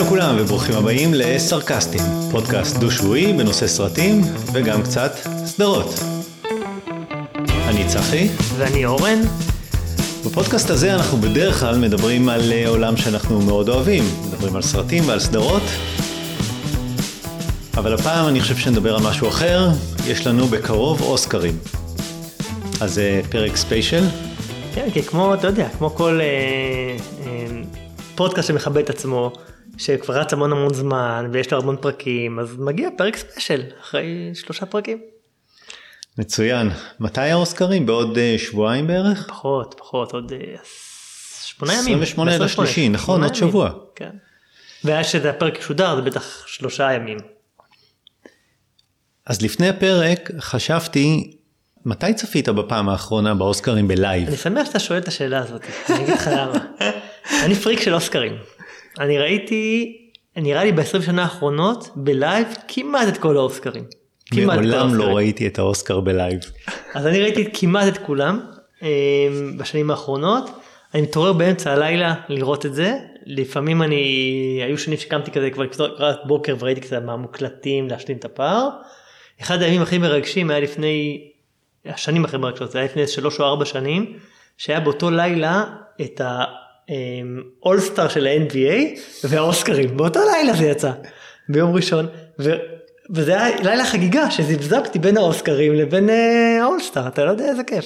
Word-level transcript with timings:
לכולם 0.00 0.36
וברוכים 0.38 0.74
הבאים 0.74 1.14
לסרקסטים, 1.14 2.00
פודקאסט 2.30 2.76
דו-שבועי 2.76 3.32
בנושא 3.32 3.66
סרטים 3.66 4.22
וגם 4.52 4.82
קצת 4.82 5.12
סדרות. 5.44 6.00
אני 7.68 7.86
צחי. 7.88 8.28
ואני 8.56 8.86
אורן. 8.86 9.18
בפודקאסט 10.26 10.70
הזה 10.70 10.94
אנחנו 10.94 11.18
בדרך 11.18 11.60
כלל 11.60 11.78
מדברים 11.78 12.28
על 12.28 12.52
אה, 12.52 12.68
עולם 12.68 12.96
שאנחנו 12.96 13.40
מאוד 13.40 13.68
אוהבים, 13.68 14.04
מדברים 14.28 14.56
על 14.56 14.62
סרטים 14.62 15.08
ועל 15.08 15.20
סדרות, 15.20 15.62
אבל 17.76 17.94
הפעם 17.94 18.28
אני 18.28 18.40
חושב 18.40 18.56
שנדבר 18.56 18.94
על 18.94 19.02
משהו 19.02 19.28
אחר, 19.28 19.68
יש 20.06 20.26
לנו 20.26 20.46
בקרוב 20.46 21.02
אוסקרים. 21.02 21.58
אז 22.80 22.94
זה 22.94 23.20
אה, 23.24 23.28
פרק 23.30 23.56
ספיישל. 23.56 24.04
כן, 24.74 24.88
כי 24.92 25.02
כמו, 25.02 25.34
אתה 25.34 25.46
יודע, 25.46 25.68
כמו 25.78 25.90
כל 25.90 26.20
אה, 26.20 26.26
אה, 27.26 27.46
פודקאסט 28.14 28.48
שמכבד 28.48 28.82
את 28.82 28.90
עצמו, 28.90 29.32
שכבר 29.80 30.18
רץ 30.20 30.32
המון 30.32 30.52
המון 30.52 30.74
זמן 30.74 31.28
ויש 31.32 31.52
לו 31.52 31.58
המון 31.58 31.76
פרקים, 31.80 32.38
אז 32.38 32.56
מגיע 32.58 32.88
פרק 32.98 33.16
special 33.16 33.62
אחרי 33.80 34.30
שלושה 34.34 34.66
פרקים. 34.66 35.00
מצוין. 36.18 36.70
מתי 37.00 37.20
האוסקרים? 37.20 37.86
בעוד 37.86 38.16
uh, 38.16 38.38
שבועיים 38.38 38.86
בערך? 38.86 39.26
פחות, 39.28 39.74
פחות, 39.78 40.12
עוד 40.12 40.32
uh, 40.32 40.66
שמונה 41.44 41.72
ימים. 41.72 42.02
28 42.02 42.38
לשלישי, 42.38 42.88
נכון, 42.88 43.24
עוד 43.24 43.34
שבוע. 43.34 43.70
כן. 43.94 44.10
והיה 44.84 45.04
שזה 45.04 45.30
הפרק 45.30 45.58
ישודר, 45.58 45.96
זה 45.96 46.02
בטח 46.02 46.46
שלושה 46.46 46.92
ימים. 46.92 47.18
אז 49.26 49.42
לפני 49.42 49.68
הפרק 49.68 50.30
חשבתי, 50.38 51.36
מתי 51.84 52.14
צפית 52.14 52.48
בפעם 52.48 52.88
האחרונה 52.88 53.34
באוסקרים 53.34 53.88
ב 53.88 53.95
live? 53.95 54.28
אני 54.28 54.36
שמח 54.36 54.66
שאתה 54.66 54.78
שואל 54.78 54.98
את 54.98 55.08
השאלה 55.08 55.38
הזאת, 55.38 55.62
אני 55.90 56.04
אגיד 56.04 56.14
לך 56.14 56.30
למה. 56.32 56.58
אני 57.44 57.54
פריק 57.54 57.80
של 57.80 57.94
אוסקרים. 57.94 58.32
אני 58.98 59.18
ראיתי, 59.18 59.96
נראה 60.36 60.64
לי 60.64 60.72
ב-20 60.72 61.02
שנה 61.02 61.22
האחרונות, 61.22 61.90
ב 61.96 62.06
live 62.06 62.46
כמעט 62.68 63.08
את 63.08 63.18
כל 63.18 63.36
האוסקרים. 63.36 63.84
מעולם 64.34 64.94
לא 64.94 65.04
ראיתי 65.04 65.46
את 65.46 65.58
האוסקר 65.58 66.00
ב 66.00 66.07
live. 66.07 66.40
אז 66.94 67.06
אני 67.06 67.20
ראיתי 67.20 67.48
כמעט 67.52 67.88
את 67.88 67.98
כולם 67.98 68.40
אמ, 68.82 68.88
בשנים 69.56 69.90
האחרונות. 69.90 70.50
אני 70.94 71.02
מתעורר 71.02 71.32
באמצע 71.32 71.72
הלילה 71.72 72.14
לראות 72.28 72.66
את 72.66 72.74
זה. 72.74 72.98
לפעמים 73.26 73.82
אני, 73.82 74.60
היו 74.64 74.78
שנים 74.78 74.98
שקמתי 74.98 75.30
כזה 75.30 75.50
כבר 75.50 75.64
לקראת 75.64 76.18
בוקר 76.24 76.56
וראיתי 76.58 76.80
קצת 76.80 77.02
מהמוקלטים 77.02 77.88
להשלים 77.88 78.16
את 78.16 78.24
הפער. 78.24 78.68
אחד 79.40 79.62
הימים 79.62 79.82
הכי 79.82 79.98
מרגשים 79.98 80.50
היה 80.50 80.60
לפני, 80.60 81.28
השנים 81.86 82.24
הכי 82.24 82.36
מרגשות, 82.36 82.70
זה 82.70 82.78
היה 82.78 82.84
לפני 82.84 83.06
שלוש 83.06 83.40
או 83.40 83.44
ארבע 83.44 83.64
שנים, 83.64 84.18
שהיה 84.58 84.80
באותו 84.80 85.10
לילה 85.10 85.64
את 86.00 86.20
האולסטאר 87.62 88.08
של 88.08 88.26
ה-NBA 88.26 88.98
והאוסקרים, 89.24 89.96
באותו 89.96 90.20
לילה 90.32 90.52
זה 90.52 90.66
יצא, 90.66 90.92
ביום 91.48 91.74
ראשון. 91.74 92.06
ו... 92.38 92.52
וזה 93.14 93.42
היה 93.42 93.60
לילה 93.62 93.84
חגיגה 93.84 94.30
שזפזפתי 94.30 94.98
בין 94.98 95.16
האוסקרים 95.16 95.74
לבין 95.74 96.10
אה, 96.10 96.58
האולסטאר, 96.62 97.06
אתה 97.06 97.24
לא 97.24 97.30
יודע 97.30 97.48
איזה 97.48 97.64
כיף. 97.64 97.84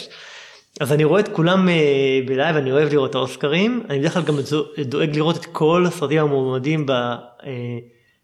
אז 0.80 0.92
אני 0.92 1.04
רואה 1.04 1.20
את 1.20 1.28
כולם 1.28 1.68
אה, 1.68 2.20
בלייב, 2.26 2.56
אני 2.56 2.72
אוהב 2.72 2.92
לראות 2.92 3.10
את 3.10 3.14
האוסקרים, 3.14 3.82
אני 3.90 3.98
בדרך 3.98 4.12
כלל 4.12 4.22
גם 4.22 4.34
דואג 4.78 5.16
לראות 5.16 5.36
את 5.36 5.46
כל 5.52 5.84
הסרטים 5.88 6.20
המועמדים 6.20 6.86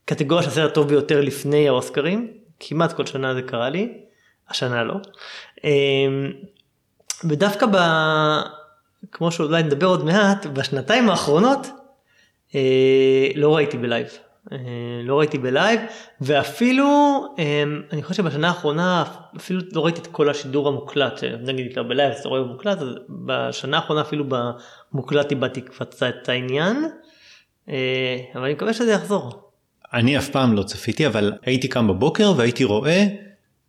בקטגוריה 0.04 0.42
של 0.42 0.48
הסרט 0.48 0.70
הטוב 0.70 0.88
ביותר 0.88 1.20
לפני 1.20 1.68
האוסקרים, 1.68 2.32
כמעט 2.60 2.92
כל 2.92 3.06
שנה 3.06 3.34
זה 3.34 3.42
קרה 3.42 3.70
לי, 3.70 3.92
השנה 4.48 4.84
לא. 4.84 4.94
אה, 5.64 5.70
ודווקא 7.24 7.66
ב... 7.66 7.76
כמו 9.12 9.32
שאולי 9.32 9.62
נדבר 9.62 9.86
עוד 9.86 10.04
מעט, 10.04 10.46
בשנתיים 10.46 11.10
האחרונות 11.10 11.66
לא 13.34 13.56
ראיתי 13.56 13.78
בלייב. 13.78 14.08
אה, 14.52 14.58
לא 15.04 15.18
ראיתי 15.18 15.38
בלייב 15.38 15.80
ואפילו 16.20 16.86
אה, 17.38 17.62
אני 17.92 18.02
חושב 18.02 18.22
שבשנה 18.22 18.48
האחרונה 18.48 19.04
אפילו 19.36 19.60
לא 19.72 19.84
ראיתי 19.84 20.00
את 20.00 20.06
כל 20.06 20.30
השידור 20.30 20.68
המוקלט 20.68 21.24
נגיד 21.24 21.78
בלייב 21.88 22.12
אתה 22.20 22.28
רואה 22.28 22.40
במוקלט 22.40 22.78
אז 22.78 22.88
בשנה 23.26 23.76
האחרונה 23.76 24.00
אפילו 24.00 24.24
במוקלט 24.28 25.30
איבדתי 25.30 25.60
קצת 25.60 26.08
את 26.08 26.28
העניין 26.28 26.84
אה, 27.68 28.16
אבל 28.34 28.44
אני 28.44 28.52
מקווה 28.52 28.72
שזה 28.72 28.92
יחזור. 28.92 29.50
אני 29.92 30.18
אף 30.18 30.28
פעם 30.28 30.56
לא 30.56 30.62
צפיתי 30.62 31.06
אבל 31.06 31.32
הייתי 31.42 31.68
קם 31.68 31.88
בבוקר 31.88 32.32
והייתי 32.36 32.64
רואה 32.64 33.06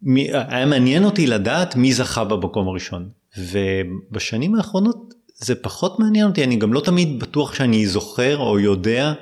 מי, 0.01 0.29
היה 0.33 0.65
מעניין 0.65 1.03
אותי 1.03 1.27
לדעת 1.27 1.75
מי 1.75 1.93
זכה 1.93 2.23
במקום 2.23 2.67
הראשון 2.67 3.09
ובשנים 3.37 4.55
האחרונות 4.55 5.13
זה 5.41 5.55
פחות 5.55 5.99
מעניין 5.99 6.27
אותי 6.27 6.43
אני 6.43 6.55
גם 6.55 6.73
לא 6.73 6.79
תמיד 6.79 7.19
בטוח 7.19 7.53
שאני 7.53 7.87
זוכר 7.87 8.37
או 8.37 8.59
יודע 8.59 9.13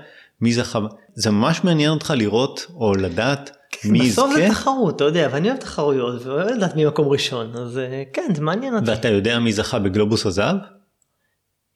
מי 0.42 0.54
זכה 0.54 0.80
זה 1.16 1.32
ממש 1.32 1.64
מעניין 1.64 1.92
אותך 1.92 2.14
לראות 2.18 2.66
או 2.76 2.94
לדעת 2.94 3.58
כן, 3.72 3.90
מי 3.90 4.00
יזכה. 4.00 4.22
בסוף 4.22 4.36
זה 4.36 4.48
תחרות, 4.50 4.96
אתה 4.96 5.04
יודע, 5.04 5.28
ואני 5.32 5.48
אוהב 5.50 5.60
תחרויות 5.60 6.26
ואוהב 6.26 6.48
לדעת 6.48 6.76
מי 6.76 6.86
מקום 6.86 7.08
ראשון, 7.08 7.56
אז 7.56 7.78
אה, 7.78 8.04
כן, 8.14 8.34
זה 8.36 8.42
מעניין 8.42 8.76
אותי. 8.76 8.92
ואתה 8.92 9.08
יודע 9.08 9.40
מי 9.40 9.54
זכה 9.54 9.80
בגלובוס 9.80 10.26
הזהב? 10.26 10.56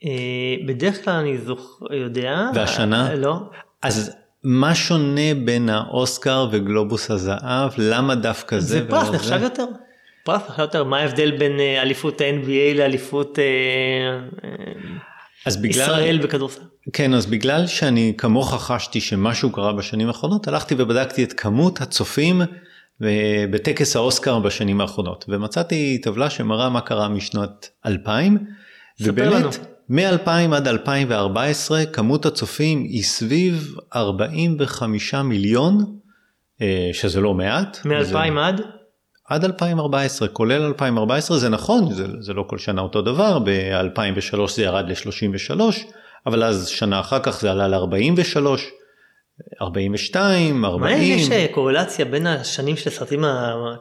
אה, 0.06 0.56
בדרך 0.68 1.06
כלל 1.06 1.14
אני 1.14 1.38
זוכר, 1.38 1.94
יודע. 1.94 2.50
והשנה? 2.56 3.16
לא. 3.16 3.40
אז 3.82 4.16
מה 4.44 4.76
שונה 4.76 5.34
בין 5.46 5.70
האוסקר 5.70 6.48
וגלובוס 6.52 7.12
הזהב? 7.12 7.72
למה 7.78 8.16
דווקא 8.16 8.60
זה? 8.60 8.68
זה 8.68 8.90
פרס 8.90 9.10
נחשב 9.10 9.40
יותר. 9.42 9.66
פרס 10.24 10.42
נחשב 10.50 10.62
יותר, 10.62 10.84
מה 10.84 11.00
ההבדל 11.00 11.32
בין 11.32 11.60
אליפות 11.60 12.22
ה-NBA 12.22 12.78
לאליפות... 12.78 13.40
אז 15.46 15.62
בגלל... 15.62 15.84
ישראל 15.84 16.18
בכדורסל. 16.18 16.62
כן, 16.94 17.14
אז 17.14 17.26
בגלל 17.26 17.68
שאני 17.68 18.14
כמוך 18.18 18.54
חשתי 18.54 19.02
שמשהו 19.02 19.52
קרה 19.52 19.74
בשנים 19.74 20.08
האחרונות, 20.08 20.48
הלכתי 20.48 20.76
ובדקתי 20.78 21.24
את 21.24 21.34
כמות 21.34 21.82
הצופים 21.82 22.42
אה, 23.04 23.46
בטקס 23.52 23.96
האוסקר 23.96 24.40
בשנים 24.40 24.82
האחרונות, 24.82 25.26
ומצאתי 25.28 26.02
טבלה 26.04 26.30
שמראה 26.30 26.70
מה 26.70 26.82
קרה 26.82 27.08
משנת 27.08 27.70
2000, 27.86 28.38
ובאמת 29.02 29.46
מ-2000 29.90 30.56
עד 30.56 30.68
2014 30.68 31.86
כמות 31.86 32.26
הצופים 32.26 32.84
היא 32.84 33.04
סביב 33.04 33.76
45 33.96 35.14
מיליון, 35.14 35.98
אה, 36.62 36.90
שזה 36.94 37.22
לא 37.22 37.34
מעט. 37.34 37.86
מ-2000 37.86 38.00
וזה... 38.00 38.20
עד? 38.20 38.62
עד 39.34 39.46
2014, 39.46 40.28
כולל 40.28 40.62
2014, 40.62 41.38
זה 41.38 41.50
נכון, 41.50 41.94
זה, 41.94 42.06
זה 42.20 42.34
לא 42.34 42.46
כל 42.48 42.58
שנה 42.58 42.82
אותו 42.82 43.02
דבר, 43.02 43.40
ב-2003 43.40 44.52
זה 44.56 44.64
ירד 44.64 44.86
ל-33, 44.90 45.62
אבל 46.26 46.44
אז 46.44 46.68
שנה 46.68 47.00
אחר 47.00 47.20
כך 47.20 47.42
זה 47.42 47.52
עלה 47.52 47.68
ל-43, 47.68 48.38
42, 49.62 50.66
40. 50.66 50.82
מה 50.82 51.04
יש 51.04 51.32
אה, 51.32 51.46
קורלציה 51.52 52.06
בין 52.06 52.28
השנים 52.28 52.76
של 52.76 52.90
הסרטים, 52.90 53.24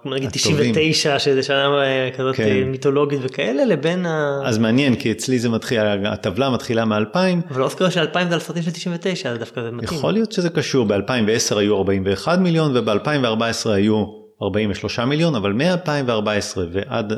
כמו 0.03 0.15
נגיד 0.15 0.31
99, 0.31 1.19
שזה 1.19 1.43
שנה 1.43 1.83
אה, 1.85 2.11
כזאת 2.17 2.37
כן. 2.37 2.43
אה, 2.43 2.65
מיתולוגית 2.65 3.21
וכאלה, 3.23 3.65
לבין 3.65 4.07
ה... 4.07 4.41
אז 4.45 4.59
מעניין, 4.59 4.97
כי 4.97 5.13
אצלי 5.13 5.39
זה 5.39 5.49
מתחיל, 5.49 5.81
הטבלה 6.05 6.51
מתחילה 6.51 6.85
מ-2000. 6.85 7.17
אבל 7.51 7.63
אוסקר 7.63 7.91
של 7.91 8.01
2000 8.01 8.29
זה 8.29 8.35
על 8.35 8.41
סרטים 8.41 8.63
של 8.63 8.71
99, 8.71 9.31
אז 9.31 9.39
דווקא 9.39 9.63
זה 9.63 9.71
מתאים. 9.71 9.99
יכול 9.99 10.13
להיות 10.13 10.33
שזה 10.33 10.51
קשור, 10.51 10.87
ב-2010 10.87 11.57
היו 11.57 11.77
41 11.77 12.39
מיליון 12.39 12.77
וב-2014 12.77 13.71
היו 13.71 14.22
43 14.43 14.99
מיליון, 14.99 15.35
אבל 15.35 15.53
מ-2014 15.53 16.59
ועד 16.73 17.13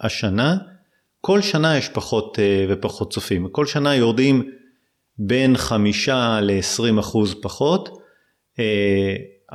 השנה, 0.00 0.56
כל 1.20 1.40
שנה 1.40 1.76
יש 1.76 1.88
פחות 1.88 2.38
uh, 2.38 2.72
ופחות 2.72 3.12
צופים. 3.12 3.48
כל 3.52 3.66
שנה 3.66 3.94
יורדים 3.94 4.50
בין 5.18 5.56
5 5.56 6.08
ל-20 6.08 7.00
אחוז 7.00 7.34
פחות. 7.42 7.88
Uh, 7.88 8.60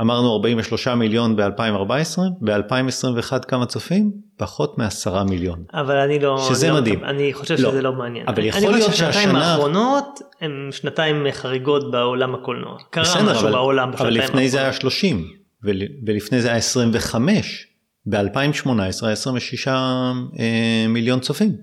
אמרנו 0.02 0.34
43 0.34 0.88
מיליון 0.88 1.36
ב-2014, 1.36 2.20
ב-2021 2.42 3.40
כמה 3.48 3.66
צופים? 3.66 4.12
פחות 4.38 4.78
מ-10 4.78 5.24
מיליון. 5.30 5.64
אבל 5.74 5.98
אני 5.98 6.20
לא... 6.20 6.38
שזה 6.50 6.68
אני 6.68 6.76
לא 6.76 6.82
מדהים. 6.82 7.04
לא, 7.04 7.10
אני 7.10 7.34
חושב 7.34 7.56
לא. 7.60 7.72
שזה 7.72 7.82
לא 7.82 7.94
מעניין. 7.94 8.28
אבל 8.28 8.46
יכול 8.46 8.72
להיות 8.72 8.82
שהשנה... 8.82 8.82
אני 8.82 8.92
חושב 8.92 9.06
שהשנתיים 9.06 9.36
האחרונות 9.36 10.20
הם 10.42 10.70
שנתיים 10.72 11.26
חריגות 11.32 11.92
בעולם 11.92 12.36
הקולנוע. 12.36 12.78
קרה 12.90 13.04
בסדר, 13.04 13.32
משהו 13.32 13.44
אבל, 13.44 13.52
בעולם 13.52 13.92
בשנתיים 13.92 14.08
האחרונות. 14.08 14.30
אבל 14.30 14.38
לפני 14.38 14.50
זה 14.50 14.60
היה 14.62 14.74
30. 14.74 15.39
ולפני 15.64 16.42
זה 16.42 16.48
היה 16.48 16.58
25, 16.58 17.68
ב-2018 18.06 18.70
היה 18.70 19.12
26 19.12 19.68
אה, 19.68 20.86
מיליון 20.90 21.20
צופים. 21.20 21.56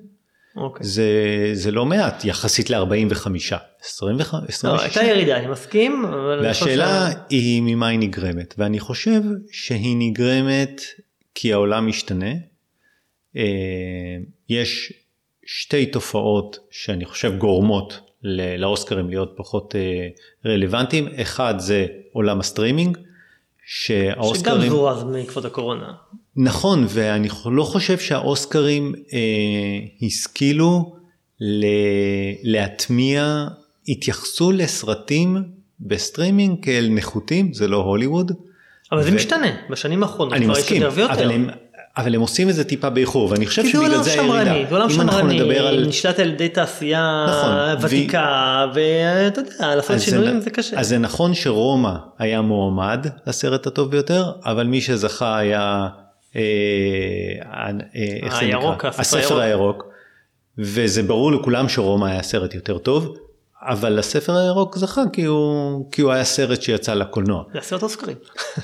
אוקיי. 0.56 0.86
זה, 0.86 1.10
זה 1.52 1.70
לא 1.70 1.86
מעט 1.86 2.24
יחסית 2.24 2.70
ל-45, 2.70 3.26
26. 3.80 4.64
לא, 4.64 4.80
הייתה 4.80 5.02
ירידה, 5.04 5.36
אני 5.36 5.46
מסכים. 5.46 6.04
והשאלה 6.42 7.10
ש... 7.10 7.14
היא 7.30 7.62
ממה 7.62 7.88
היא 7.88 7.98
נגרמת, 7.98 8.54
ואני 8.58 8.80
חושב 8.80 9.22
שהיא 9.50 9.96
נגרמת 9.98 10.80
כי 11.34 11.52
העולם 11.52 11.86
משתנה. 11.86 12.32
אה, 13.36 13.42
יש 14.48 14.92
שתי 15.46 15.86
תופעות 15.86 16.58
שאני 16.70 17.04
חושב 17.04 17.38
גורמות 17.38 18.00
לאוסקרים 18.58 19.10
להיות 19.10 19.34
פחות 19.36 19.76
אה, 19.76 20.08
רלוונטיים, 20.46 21.08
אחד 21.22 21.54
זה 21.58 21.86
עולם 22.12 22.40
הסטרימינג, 22.40 22.98
שהאוסקרים... 23.66 24.60
שגם 24.60 24.68
זורז 24.68 25.04
בעקבות 25.04 25.44
הקורונה. 25.44 25.92
נכון, 26.36 26.86
ואני 26.88 27.28
לא 27.46 27.62
חושב 27.62 27.98
שהאוסקרים 27.98 28.94
אה, 29.12 30.06
השכילו 30.06 30.96
ל... 31.40 31.66
להטמיע, 32.42 33.46
התייחסו 33.88 34.52
לסרטים 34.52 35.42
בסטרימינג 35.80 36.64
כאל 36.64 36.88
נחותים, 36.90 37.52
זה 37.52 37.68
לא 37.68 37.76
הוליווד. 37.76 38.32
אבל 38.92 39.02
זה 39.02 39.12
ו- 39.12 39.14
משתנה, 39.14 39.56
בשנים 39.70 40.02
האחרונות 40.02 40.34
אני 40.34 40.44
כבר 40.44 40.52
יש 40.52 40.58
מסכים, 40.58 40.82
יותר 40.82 40.96
ויותר. 40.96 41.12
אבל 41.12 41.30
הם, 41.30 41.48
אבל 41.96 42.14
הם 42.14 42.20
עושים 42.20 42.48
את 42.48 42.54
זה 42.54 42.64
טיפה 42.64 42.90
באיחור, 42.90 43.30
ואני 43.30 43.46
חושב 43.46 43.62
כי 43.62 43.68
זה 43.68 43.72
שבגלל 43.72 43.90
עולם 43.90 44.02
זה 44.02 44.12
הירידה. 44.12 44.44
שמרני, 44.44 44.66
זה 44.68 44.74
עולם 44.74 44.90
שמרני. 44.90 45.86
נשלט 45.86 46.18
על 46.18 46.28
ידי 46.28 46.48
תעשייה 46.48 47.26
נכון, 47.28 47.86
ותיקה, 47.86 48.66
ואתה 48.74 49.40
יודע, 49.40 49.74
לעשות 49.76 50.00
שינויים 50.00 50.38
זה, 50.38 50.40
זה 50.40 50.50
קשה. 50.50 50.80
אז 50.80 50.88
זה 50.88 50.98
נכון 50.98 51.34
שרומא 51.34 51.92
היה 52.18 52.40
מועמד 52.40 53.06
לסרט 53.26 53.66
הטוב 53.66 53.90
ביותר, 53.90 54.32
אבל 54.44 54.66
מי 54.66 54.80
שזכה 54.80 55.38
היה, 55.38 55.88
אה, 56.36 56.42
אה, 57.56 57.70
איך 58.22 58.40
זה 58.40 58.46
נקרא? 58.46 58.88
הספר 58.88 59.18
הספר 59.18 59.40
הירוק, 59.40 59.84
וזה 60.58 61.02
ברור 61.02 61.32
לכולם 61.32 61.68
שרומא 61.68 62.06
היה 62.06 62.22
סרט 62.22 62.54
יותר 62.54 62.78
טוב, 62.78 63.16
אבל 63.62 63.98
הספר 63.98 64.36
הירוק 64.36 64.78
זכה 64.78 65.02
כי 65.12 65.24
הוא, 65.24 65.88
כי 65.92 66.02
הוא 66.02 66.12
היה 66.12 66.24
סרט 66.24 66.62
שיצא 66.62 66.94
לקולנוע. 66.94 67.42
זה 67.52 67.58
הסרט 67.58 67.82
אוסקרים. 67.82 68.16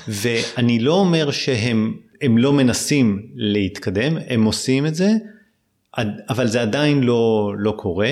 ואני 0.07 0.79
לא 0.79 0.93
אומר 0.93 1.31
שהם 1.31 1.93
הם 2.23 2.37
לא 2.37 2.53
מנסים 2.53 3.27
להתקדם, 3.35 4.17
הם 4.27 4.43
עושים 4.43 4.85
את 4.85 4.95
זה, 4.95 5.09
אבל 6.29 6.47
זה 6.47 6.61
עדיין 6.61 7.03
לא, 7.03 7.53
לא 7.57 7.73
קורה. 7.77 8.11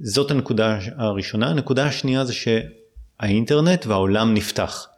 זאת 0.00 0.30
הנקודה 0.30 0.78
הראשונה. 0.96 1.50
הנקודה 1.50 1.86
השנייה 1.86 2.24
זה 2.24 2.32
שהאינטרנט 2.32 3.86
והעולם 3.86 4.34
נפתח. 4.34 4.88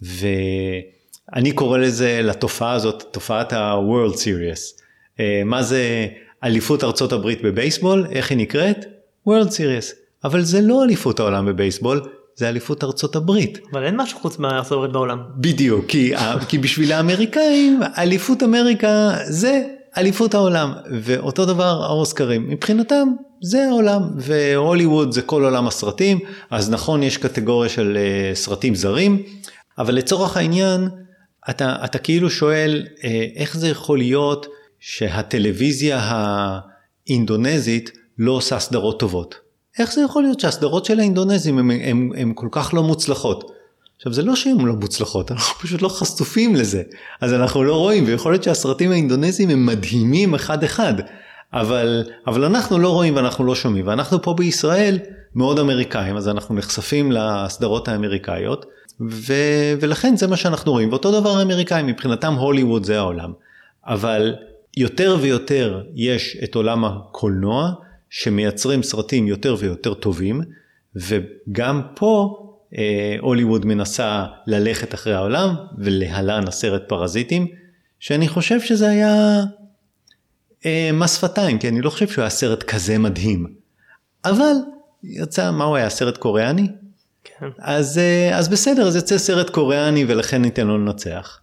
ואני 0.00 1.52
קורא 1.54 1.78
לזה, 1.78 2.20
לתופעה 2.22 2.72
הזאת, 2.72 3.04
תופעת 3.10 3.52
ה-World 3.52 4.14
Series. 4.14 4.82
אה, 5.20 5.42
מה 5.44 5.62
זה 5.62 6.08
אליפות 6.44 6.84
ארצות 6.84 7.12
הברית 7.12 7.42
בבייסבול? 7.42 8.06
איך 8.10 8.30
היא 8.30 8.38
נקראת? 8.38 8.84
World 9.28 9.48
Series. 9.48 9.94
אבל 10.24 10.42
זה 10.42 10.60
לא 10.60 10.84
אליפות 10.84 11.20
העולם 11.20 11.46
בבייסבול, 11.46 12.00
זה 12.36 12.48
אליפות 12.48 12.84
ארצות 12.84 13.16
הברית. 13.16 13.58
אבל 13.72 13.84
אין 13.84 13.96
משהו 13.96 14.18
חוץ 14.18 14.38
מארצות 14.38 14.72
הברית 14.72 14.92
בעולם. 14.92 15.22
בדיוק, 15.36 15.84
כי, 15.88 16.12
כי 16.48 16.58
בשביל 16.58 16.92
האמריקאים 16.92 17.80
אליפות 17.98 18.42
אמריקה 18.42 19.16
זה 19.28 19.64
אליפות 19.96 20.34
העולם, 20.34 20.72
ואותו 21.02 21.44
דבר 21.44 21.82
האוסקרים, 21.84 22.48
מבחינתם 22.48 23.08
זה 23.42 23.64
העולם, 23.68 24.02
והוליווד 24.16 25.12
זה 25.12 25.22
כל 25.22 25.44
עולם 25.44 25.66
הסרטים, 25.66 26.18
אז 26.50 26.70
נכון 26.70 27.02
יש 27.02 27.16
קטגוריה 27.16 27.68
של 27.68 27.96
אה, 27.96 28.34
סרטים 28.34 28.74
זרים, 28.74 29.22
אבל 29.78 29.94
לצורך 29.94 30.36
העניין 30.36 30.88
אתה, 31.50 31.76
אתה 31.84 31.98
כאילו 31.98 32.30
שואל 32.30 32.86
אה, 33.04 33.26
איך 33.36 33.56
זה 33.56 33.68
יכול 33.68 33.98
להיות 33.98 34.46
שהטלוויזיה 34.80 36.00
האינדונזית 37.08 37.90
לא 38.18 38.32
עושה 38.32 38.58
סדרות 38.58 39.00
טובות. 39.00 39.45
איך 39.78 39.92
זה 39.92 40.02
יכול 40.02 40.22
להיות 40.22 40.40
שהסדרות 40.40 40.84
של 40.84 40.98
האינדונזים 41.00 41.70
הן 42.16 42.32
כל 42.34 42.48
כך 42.50 42.74
לא 42.74 42.82
מוצלחות? 42.82 43.52
עכשיו 43.96 44.12
זה 44.12 44.22
לא 44.22 44.36
שהן 44.36 44.60
לא 44.60 44.74
מוצלחות, 44.74 45.32
אנחנו 45.32 45.54
פשוט 45.62 45.82
לא 45.82 45.88
חשופים 45.88 46.56
לזה, 46.56 46.82
אז 47.20 47.32
אנחנו 47.32 47.64
לא 47.64 47.76
רואים, 47.76 48.04
ויכול 48.06 48.32
להיות 48.32 48.42
שהסרטים 48.42 48.90
האינדונזיים 48.90 49.50
הם 49.50 49.66
מדהימים 49.66 50.34
אחד 50.34 50.64
אחד, 50.64 50.94
אבל, 51.52 52.04
אבל 52.26 52.44
אנחנו 52.44 52.78
לא 52.78 52.90
רואים 52.92 53.16
ואנחנו 53.16 53.44
לא 53.44 53.54
שומעים, 53.54 53.86
ואנחנו 53.86 54.22
פה 54.22 54.34
בישראל 54.34 54.98
מאוד 55.34 55.58
אמריקאים, 55.58 56.16
אז 56.16 56.28
אנחנו 56.28 56.54
נחשפים 56.54 57.12
לסדרות 57.12 57.88
האמריקאיות, 57.88 58.66
ו, 59.10 59.34
ולכן 59.80 60.16
זה 60.16 60.26
מה 60.26 60.36
שאנחנו 60.36 60.72
רואים, 60.72 60.88
ואותו 60.88 61.20
דבר 61.20 61.38
האמריקאים, 61.38 61.86
מבחינתם 61.86 62.34
הוליווד 62.34 62.84
זה 62.84 62.98
העולם, 62.98 63.32
אבל 63.86 64.34
יותר 64.76 65.16
ויותר 65.20 65.82
יש 65.94 66.36
את 66.44 66.54
עולם 66.54 66.84
הקולנוע, 66.84 67.72
שמייצרים 68.10 68.82
סרטים 68.82 69.26
יותר 69.26 69.56
ויותר 69.58 69.94
טובים, 69.94 70.40
וגם 70.94 71.82
פה 71.94 72.42
אה, 72.78 73.16
הוליווד 73.20 73.66
מנסה 73.66 74.24
ללכת 74.46 74.94
אחרי 74.94 75.14
העולם, 75.14 75.54
ולהלן 75.78 76.48
הסרט 76.48 76.82
פרזיטים, 76.88 77.46
שאני 78.00 78.28
חושב 78.28 78.60
שזה 78.60 78.88
היה 78.88 79.42
אה, 80.66 80.90
מס 80.92 81.16
שפתיים, 81.16 81.58
כי 81.58 81.68
אני 81.68 81.80
לא 81.80 81.90
חושב 81.90 82.08
שהוא 82.08 82.22
היה 82.22 82.30
סרט 82.30 82.62
כזה 82.62 82.98
מדהים. 82.98 83.46
אבל 84.24 84.52
יצא, 85.04 85.50
מה 85.50 85.64
הוא 85.64 85.76
היה, 85.76 85.90
סרט 85.90 86.16
קוריאני? 86.16 86.68
כן. 87.24 87.46
אז, 87.58 87.98
אה, 87.98 88.38
אז 88.38 88.48
בסדר, 88.48 88.86
אז 88.86 88.96
יצא 88.96 89.18
סרט 89.18 89.50
קוריאני 89.50 90.04
ולכן 90.08 90.42
ניתן 90.42 90.66
לו 90.66 90.78
לנצח. 90.78 91.40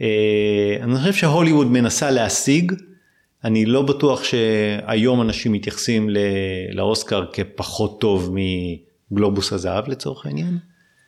אה, 0.00 0.76
אני 0.82 0.98
חושב 0.98 1.12
שהוליווד 1.12 1.66
מנסה 1.66 2.10
להשיג, 2.10 2.72
אני 3.44 3.66
לא 3.66 3.82
בטוח 3.82 4.24
שהיום 4.24 5.22
אנשים 5.22 5.52
מתייחסים 5.52 6.08
לאוסקר 6.72 7.24
כפחות 7.32 8.00
טוב 8.00 8.34
מגלובוס 9.12 9.52
הזהב 9.52 9.88
לצורך 9.88 10.26
העניין. 10.26 10.58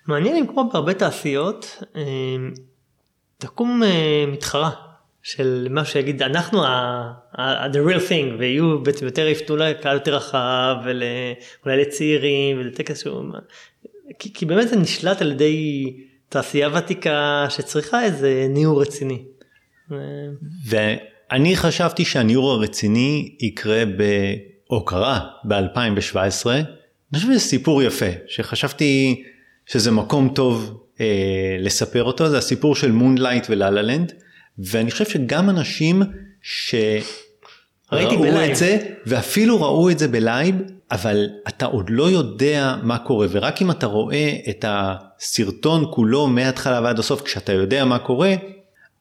מעניין 0.07 0.37
אם 0.37 0.47
כמו 0.47 0.71
בהרבה 0.73 0.95
תעשיות, 0.95 1.83
אה, 1.97 2.03
תקום 3.39 3.83
אה, 3.83 4.25
מתחרה 4.29 4.71
של 5.23 5.67
מה 5.71 5.85
שיגיד 5.85 6.23
אנחנו 6.23 6.65
ה- 6.65 7.13
ה- 7.33 7.67
the 7.67 7.77
real 7.77 8.09
thing 8.09 8.39
ויהיו 8.39 8.83
בעצם 8.83 9.07
יותר 9.07 9.27
יפתו 9.27 9.57
לקהל 9.57 9.95
יותר 9.95 10.15
רחב 10.15 10.75
ואולי 10.85 11.83
לצעירים 11.83 12.59
ולטקס 12.59 13.01
שהוא 13.01 13.25
כי, 14.19 14.33
כי 14.33 14.47
באמת 14.47 14.69
זה 14.69 14.77
נשלט 14.77 15.23
על 15.23 15.33
ידי 15.33 15.87
תעשייה 16.29 16.69
ותיקה 16.75 17.47
שצריכה 17.49 18.03
איזה 18.05 18.47
ניעור 18.49 18.83
רציני. 18.83 19.25
אה, 19.93 19.97
ואני 21.35 21.57
חשבתי 21.57 22.05
שהניעור 22.05 22.53
הרציני 22.53 23.37
יקרה 23.41 23.85
ב... 23.85 24.03
או 24.71 24.85
קרה 24.85 25.21
ב-2017. 25.45 26.47
אני 26.51 26.65
חושב 27.15 27.29
שזה 27.29 27.39
סיפור 27.39 27.83
יפה, 27.83 28.07
שחשבתי 28.27 29.23
שזה 29.67 29.91
מקום 29.91 30.29
טוב 30.35 30.85
אה, 31.01 31.57
לספר 31.61 32.05
אותו, 32.05 32.29
זה 32.29 32.39
הסיפור 32.39 32.77
של 32.77 32.93
מונלייט 32.93 33.47
וללה 33.51 33.83
לנד, 33.83 34.13
ואני 34.59 34.91
חושב 34.91 35.05
שגם 35.05 35.51
אנשים 35.51 36.03
שראו. 36.43 37.05
את 38.51 38.57
זה, 38.57 38.79
ואפילו 39.07 39.63
ראו 39.63 39.91
את 39.91 39.99
זה 39.99 40.09
בלייב, 40.09 40.57
אבל 40.91 41.29
אתה 41.49 41.67
עוד 41.67 41.91
לא 41.91 42.11
יודע 42.11 42.77
מה 42.83 42.99
קורה, 42.99 43.27
ורק 43.31 43.63
אם 43.63 43.71
אתה 43.71 43.87
רואה 43.87 44.37
את 44.49 44.65
הסרטון 44.69 45.85
כולו 45.91 46.27
מההתחלה 46.27 46.81
ועד 46.85 46.99
הסוף, 46.99 47.23
כשאתה 47.23 47.53
יודע 47.53 47.85
מה 47.85 47.99
קורה, 47.99 48.35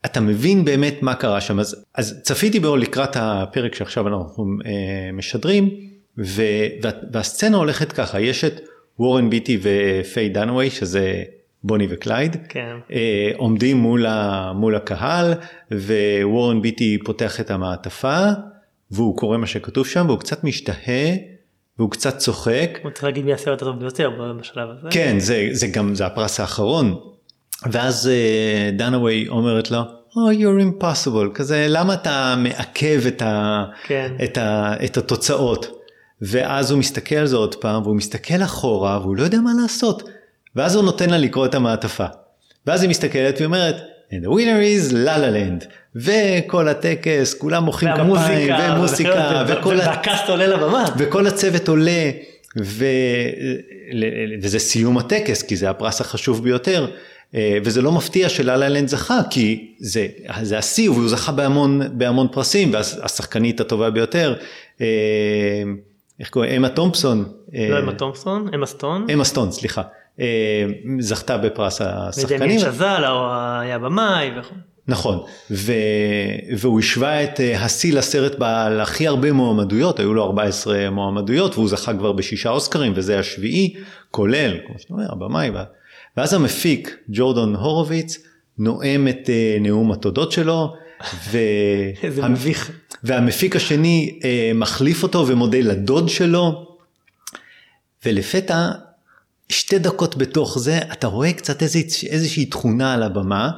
אתה 0.05 0.21
מבין 0.21 0.65
באמת 0.65 0.97
מה 1.01 1.15
קרה 1.15 1.41
שם. 1.41 1.59
אז, 1.59 1.85
אז 1.95 2.21
צפיתי 2.23 2.59
בו 2.59 2.77
לקראת 2.77 3.17
הפרק 3.19 3.75
שעכשיו 3.75 4.07
אנחנו 4.07 4.45
אה, 4.65 5.11
משדרים, 5.13 5.69
ו, 6.17 6.41
וה, 6.81 6.91
והסצנה 7.11 7.57
הולכת 7.57 7.91
ככה, 7.91 8.19
יש 8.19 8.43
את 8.43 8.61
וורן 8.99 9.29
ביטי 9.29 9.59
ופיי 9.61 10.29
דנווי, 10.29 10.69
שזה 10.69 11.23
בוני 11.63 11.87
וקלייד, 11.89 12.37
כן. 12.49 12.75
אה, 12.91 13.31
עומדים 13.37 13.77
מול, 13.77 14.05
ה, 14.05 14.51
מול 14.55 14.75
הקהל, 14.75 15.33
ווורן 15.71 16.61
ביטי 16.61 16.97
פותח 17.05 17.39
את 17.39 17.51
המעטפה, 17.51 18.19
והוא 18.91 19.17
קורא 19.17 19.37
מה 19.37 19.47
שכתוב 19.47 19.87
שם, 19.87 20.05
והוא 20.07 20.19
קצת 20.19 20.43
משתהה, 20.43 21.09
והוא 21.79 21.91
קצת 21.91 22.17
צוחק, 22.17 22.79
הוא 22.83 22.91
צריך 22.91 23.03
להגיד 23.03 23.25
מי 23.25 23.33
הסרט 23.33 23.61
הטוב 23.61 23.79
ביותר 23.79 24.09
בשלב 24.39 24.69
הזה. 24.69 24.87
כן, 24.91 25.19
זה, 25.19 25.47
זה 25.51 25.67
גם, 25.67 25.95
זה 25.95 26.05
הפרס 26.05 26.39
האחרון. 26.39 26.99
ואז 27.71 28.07
אה, 28.07 28.69
דנאווי 28.73 29.27
אומרת 29.27 29.71
לו, 29.71 29.81
Oh, 30.15 30.31
you're 30.31 30.81
impossible, 30.81 31.33
כזה, 31.33 31.65
למה 31.69 31.93
אתה 31.93 32.35
מעכב 32.37 33.01
את, 33.07 33.21
ה, 33.21 33.63
כן. 33.83 34.13
את, 34.23 34.37
ה, 34.37 34.73
את 34.85 34.97
התוצאות? 34.97 35.79
ואז 36.21 36.71
הוא 36.71 36.79
מסתכל 36.79 37.15
על 37.15 37.27
זה 37.27 37.35
עוד 37.35 37.55
פעם, 37.55 37.83
והוא 37.83 37.95
מסתכל 37.95 38.43
אחורה, 38.43 38.99
והוא 39.01 39.15
לא 39.15 39.23
יודע 39.23 39.37
מה 39.37 39.51
לעשות. 39.61 40.09
ואז 40.55 40.75
הוא 40.75 40.83
נותן 40.83 41.09
לה 41.09 41.17
לקרוא 41.17 41.45
את 41.45 41.55
המעטפה. 41.55 42.05
ואז 42.67 42.81
היא 42.81 42.89
מסתכלת 42.89 43.41
ואומרת, 43.41 43.75
And 44.11 44.25
the 44.25 44.29
winner 44.29 44.59
is 44.61 44.91
La 44.91 45.17
La 45.17 45.31
Land. 45.35 45.65
וכל 45.95 46.67
הטקס, 46.67 47.33
כולם 47.33 47.63
מוחאים 47.63 47.91
כפיים, 47.93 48.49
והמוזיקה, 48.49 48.75
ומוזיקה, 48.75 49.45
וכל 49.47 49.81
ה... 49.81 49.87
והקאסט 49.87 50.29
עולה 50.29 50.47
לבמה. 50.47 50.85
וכל 50.97 51.27
הצוות 51.27 51.67
עולה, 51.67 52.11
ו... 52.63 52.85
וזה 54.41 54.59
סיום 54.59 54.97
הטקס, 54.97 55.41
כי 55.41 55.55
זה 55.55 55.69
הפרס 55.69 56.01
החשוב 56.01 56.43
ביותר. 56.43 56.87
אה, 57.35 57.57
וזה 57.63 57.81
לא 57.81 57.91
מפתיע 57.91 58.29
שללה 58.29 58.69
לנד 58.69 58.87
זכה, 58.87 59.19
כי 59.29 59.73
זה, 59.79 60.07
זה 60.41 60.57
השיא, 60.57 60.89
והוא 60.89 61.09
זכה 61.09 61.31
בהמון, 61.31 61.81
בהמון 61.93 62.27
פרסים, 62.31 62.73
והשחקנית 62.73 63.61
הטובה 63.61 63.89
ביותר, 63.89 64.35
אה, 64.81 64.85
איך 66.19 66.29
קוראים? 66.29 66.51
אמה 66.55 66.69
תומפסון. 66.69 67.25
אה, 67.55 67.67
לא 67.69 67.79
אמה 67.79 67.93
תומפסון, 67.93 68.47
אמה 68.55 68.65
סטון. 68.65 69.07
אמה 69.13 69.23
סטון, 69.23 69.51
סליחה. 69.51 69.81
זכתה 70.99 71.37
בפרס 71.37 71.81
השחקנים. 71.81 72.41
ודמיין 72.41 72.59
שזל 72.59 73.03
היה 73.61 73.79
במאי. 73.79 74.29
וכו'. 74.39 74.53
נכון, 74.87 75.19
ו... 75.51 75.73
והוא 76.57 76.79
השווה 76.79 77.23
את 77.23 77.39
השיא 77.59 77.93
לסרט 77.93 78.35
בעל 78.39 78.81
הכי 78.81 79.07
הרבה 79.07 79.31
מועמדויות, 79.31 79.99
היו 79.99 80.13
לו 80.13 80.23
14 80.23 80.89
מועמדויות 80.89 81.55
והוא 81.55 81.69
זכה 81.69 81.93
כבר 81.93 82.11
בשישה 82.11 82.49
אוסקרים 82.49 82.93
וזה 82.95 83.19
השביעי, 83.19 83.73
כולל, 84.11 84.57
כמו 84.67 84.75
שאתה 84.79 84.93
אומר, 84.93 85.05
הבמאי. 85.11 85.49
וה- 85.49 85.63
ואז 86.17 86.33
המפיק, 86.33 86.97
ג'ורדון 87.09 87.55
הורוביץ, 87.55 88.17
נואם 88.57 89.07
את 89.07 89.29
אה, 89.29 89.57
נאום 89.61 89.91
התודות 89.91 90.31
שלו, 90.31 90.73
ו... 91.31 91.37
איזה 92.03 92.25
המ- 92.25 92.31
מביך. 92.33 92.71
והמפיק 93.03 93.55
השני 93.55 94.19
אה, 94.23 94.51
מחליף 94.55 95.03
אותו 95.03 95.27
ומודה 95.27 95.57
לדוד 95.61 96.09
שלו, 96.09 96.67
ולפתע 98.05 98.69
שתי 99.49 99.79
דקות 99.79 100.17
בתוך 100.17 100.59
זה 100.59 100.77
אתה 100.91 101.07
רואה 101.07 101.33
קצת 101.33 101.63
איזו, 101.63 101.79
איזושהי 102.09 102.45
תכונה 102.45 102.93
על 102.93 103.03
הבמה 103.03 103.49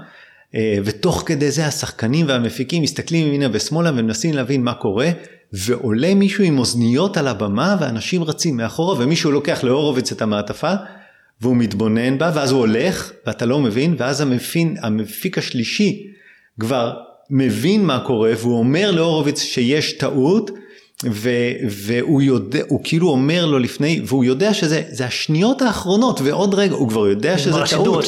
אה, 0.55 0.77
ותוך 0.85 1.23
כדי 1.25 1.51
זה 1.51 1.65
השחקנים 1.67 2.27
והמפיקים 2.27 2.83
מסתכלים 2.83 3.27
ימינה 3.27 3.47
ושמאלה 3.51 3.89
ומנסים 3.89 4.33
להבין 4.33 4.63
מה 4.63 4.73
קורה 4.73 5.09
ועולה 5.53 6.15
מישהו 6.15 6.43
עם 6.43 6.59
אוזניות 6.59 7.17
על 7.17 7.27
הבמה 7.27 7.75
ואנשים 7.79 8.23
רצים 8.23 8.57
מאחורה 8.57 9.03
ומישהו 9.03 9.31
לוקח 9.31 9.63
להורוביץ 9.63 10.11
את 10.11 10.21
המעטפה 10.21 10.73
והוא 11.41 11.55
מתבונן 11.57 12.17
בה 12.17 12.31
ואז 12.35 12.51
הוא 12.51 12.59
הולך 12.59 13.11
ואתה 13.27 13.45
לא 13.45 13.59
מבין 13.59 13.95
ואז 13.97 14.21
המפין, 14.21 14.75
המפיק 14.81 15.37
השלישי 15.37 16.07
כבר 16.59 16.93
מבין 17.29 17.85
מה 17.85 17.99
קורה 17.99 18.31
והוא 18.37 18.59
אומר 18.59 18.91
להורוביץ 18.91 19.41
שיש 19.41 19.93
טעות 19.93 20.51
ו, 21.03 21.29
והוא 21.69 22.21
יודע, 22.21 22.59
הוא 22.67 22.79
כאילו 22.83 23.09
אומר 23.09 23.45
לו 23.45 23.59
לפני, 23.59 24.01
והוא 24.05 24.23
יודע 24.23 24.53
שזה 24.53 25.05
השניות 25.05 25.61
האחרונות 25.61 26.21
ועוד 26.23 26.53
רגע, 26.53 26.75
הוא 26.75 26.89
כבר 26.89 27.07
יודע 27.07 27.37
שזה 27.37 27.59
טעות, 27.69 28.05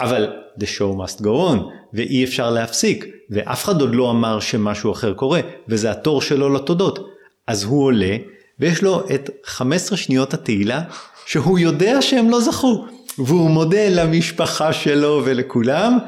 אבל 0.00 0.32
the 0.60 0.64
show 0.64 0.96
must 1.04 1.20
go 1.20 1.24
on 1.24 1.58
ואי 1.92 2.24
אפשר 2.24 2.50
להפסיק 2.50 3.06
ואף 3.30 3.64
אחד 3.64 3.80
עוד 3.80 3.94
לא 3.94 4.10
אמר 4.10 4.40
שמשהו 4.40 4.92
אחר 4.92 5.14
קורה 5.14 5.40
וזה 5.68 5.90
התור 5.90 6.22
שלו 6.22 6.54
לתודות. 6.54 6.98
אז 7.46 7.64
הוא 7.64 7.84
עולה 7.84 8.16
ויש 8.60 8.82
לו 8.82 9.02
את 9.14 9.30
15 9.44 9.98
שניות 9.98 10.34
התהילה 10.34 10.82
שהוא 11.26 11.58
יודע 11.58 12.02
שהם 12.02 12.30
לא 12.30 12.40
זכו 12.40 12.86
והוא 13.18 13.50
מודה 13.50 13.88
למשפחה 13.90 14.72
שלו 14.72 15.22
ולכולם 15.24 15.98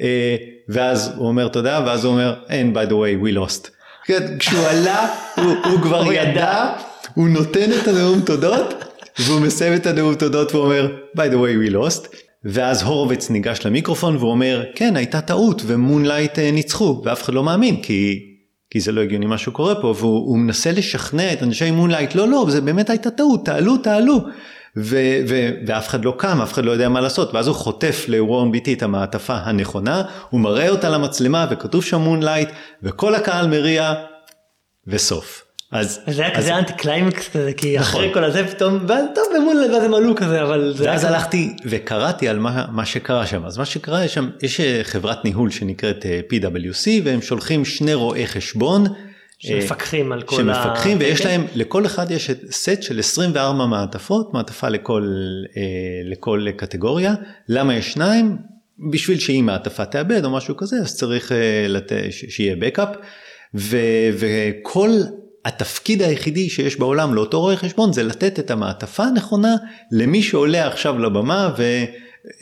אה, 0.00 0.36
ואז 0.68 1.12
הוא 1.16 1.28
אומר 1.28 1.48
תודה 1.48 1.80
ואז 1.86 2.04
הוא 2.04 2.12
אומר 2.12 2.34
and 2.48 2.76
by 2.76 2.90
the 2.90 2.92
way 2.92 3.24
we 3.24 3.36
lost. 3.36 3.70
כן, 4.04 4.38
כשהוא 4.38 4.66
עלה 4.66 5.08
הוא, 5.36 5.54
הוא 5.64 5.80
כבר 5.82 6.12
ידע, 6.12 6.72
הוא 7.14 7.28
נותן 7.28 7.70
את 7.72 7.88
הנאום 7.88 8.20
תודות 8.20 8.74
והוא 9.18 9.40
מסיים 9.40 9.74
את 9.74 9.86
הנאום 9.86 10.14
תודות 10.14 10.54
ואומר 10.54 10.88
by 11.16 11.20
the 11.20 11.34
way 11.34 11.70
we 11.70 11.74
lost. 11.74 12.16
ואז 12.44 12.82
הורוביץ 12.82 13.30
ניגש 13.30 13.66
למיקרופון 13.66 14.16
והוא 14.16 14.30
אומר 14.30 14.64
כן 14.74 14.96
הייתה 14.96 15.20
טעות 15.20 15.62
ומונלייט 15.66 16.38
אה, 16.38 16.50
ניצחו 16.50 17.02
ואף 17.04 17.22
אחד 17.22 17.34
לא 17.34 17.42
מאמין 17.42 17.82
כי 17.82 18.28
כי 18.70 18.80
זה 18.80 18.92
לא 18.92 19.00
הגיוני 19.00 19.26
מה 19.26 19.38
שקורה 19.38 19.74
פה. 19.74 19.94
והוא 19.98 20.38
מנסה 20.38 20.72
לשכנע 20.72 21.32
את 21.32 21.42
אנשי 21.42 21.70
מונלייט 21.70 22.14
לא 22.14 22.28
לא 22.28 22.46
זה 22.48 22.60
באמת 22.60 22.90
הייתה 22.90 23.10
טעות 23.10 23.44
תעלו 23.44 23.76
תעלו 23.76 24.20
ו- 24.76 25.20
ו- 25.28 25.50
ואף 25.66 25.88
אחד 25.88 26.04
לא 26.04 26.14
קם 26.18 26.42
אף 26.42 26.52
אחד 26.52 26.64
לא 26.64 26.70
יודע 26.70 26.88
מה 26.88 27.00
לעשות 27.00 27.34
ואז 27.34 27.46
הוא 27.46 27.56
חוטף 27.56 28.04
לוורן 28.08 28.52
ביטי 28.52 28.72
את 28.72 28.82
המעטפה 28.82 29.34
הנכונה 29.34 30.02
הוא 30.30 30.40
מראה 30.40 30.68
אותה 30.68 30.88
למצלמה 30.88 31.46
וכתוב 31.50 31.84
שם 31.84 32.00
מונלייט 32.00 32.48
וכל 32.82 33.14
הקהל 33.14 33.46
מריע 33.46 33.94
וסוף. 34.86 35.44
אז 35.72 36.00
זה 36.06 36.22
היה 36.22 36.34
כזה 36.36 36.58
אנטי 36.58 36.72
קליימקס 36.72 37.28
כזה 37.28 37.52
כי 37.52 37.76
נכון. 37.78 38.00
אחרי 38.00 38.14
כל 38.14 38.24
הזה 38.24 38.48
פתאום 38.48 38.78
טוב 39.14 39.24
במול 39.36 39.56
ואז 39.72 39.84
הם 39.84 39.94
עלו 39.94 40.14
כזה 40.16 40.42
אבל 40.42 40.74
זה 40.76 40.84
ואז 40.84 41.04
הלכתי 41.04 41.56
וקראתי 41.64 42.28
על 42.28 42.38
מה, 42.38 42.66
מה 42.72 42.86
שקרה 42.86 43.26
שם 43.26 43.44
אז 43.44 43.58
מה 43.58 43.64
שקרה 43.64 44.08
שם 44.08 44.30
יש 44.42 44.60
אה, 44.60 44.80
חברת 44.82 45.24
ניהול 45.24 45.50
שנקראת 45.50 46.06
אה, 46.06 46.20
PwC 46.32 46.88
והם 47.04 47.22
שולחים 47.22 47.64
שני 47.64 47.94
רואי 47.94 48.26
חשבון. 48.26 48.86
שמפקחים 49.42 50.12
על 50.12 50.22
כל 50.22 50.36
שמפקחים 50.36 50.96
ה... 50.96 51.00
ויש 51.00 51.26
להם 51.26 51.46
לכל 51.54 51.86
אחד 51.86 52.10
יש 52.10 52.30
סט 52.50 52.82
של 52.82 52.98
24 52.98 53.66
מעטפות 53.66 54.34
מעטפה 54.34 54.68
לכל 54.68 55.14
אה, 55.56 55.62
לכל 56.04 56.46
קטגוריה. 56.56 57.14
למה 57.48 57.76
יש 57.76 57.92
שניים? 57.92 58.36
בשביל 58.90 59.18
שאם 59.18 59.42
מעטפה 59.46 59.84
תאבד 59.84 60.24
או 60.24 60.30
משהו 60.30 60.56
כזה 60.56 60.76
אז 60.76 60.96
צריך 60.96 61.32
לת... 61.68 61.92
שיהיה 62.10 62.56
בקאפ 62.56 62.88
וכל 63.54 64.90
התפקיד 65.44 66.02
היחידי 66.02 66.50
שיש 66.50 66.78
בעולם 66.78 67.14
לאותו 67.14 67.40
רואה 67.40 67.56
חשבון 67.56 67.92
זה 67.92 68.02
לתת 68.02 68.38
את 68.38 68.50
המעטפה 68.50 69.04
הנכונה 69.04 69.56
למי 69.92 70.22
שעולה 70.22 70.66
עכשיו 70.66 70.98
לבמה 70.98 71.54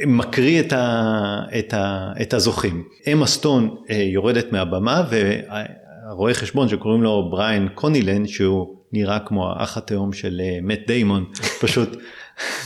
ומקריא 0.01 0.61
את, 0.61 0.73
ה, 0.73 1.39
את, 1.59 1.75
ה, 1.75 2.13
את 2.23 2.35
הזוכים. 2.35 2.85
אמה 3.13 3.27
סטון 3.27 3.77
אה, 3.91 3.97
יורדת 3.97 4.53
מהבמה 4.53 5.03
והרואה 6.11 6.35
חשבון 6.35 6.69
שקוראים 6.69 7.03
לו 7.03 7.31
בריין 7.31 7.69
קונילן 7.75 8.27
שהוא 8.27 8.77
נראה 8.93 9.19
כמו 9.19 9.53
האח 9.53 9.77
התאום 9.77 10.13
של 10.13 10.41
מת 10.63 10.79
אה, 10.79 10.85
דיימון 10.87 11.25
פשוט 11.63 11.97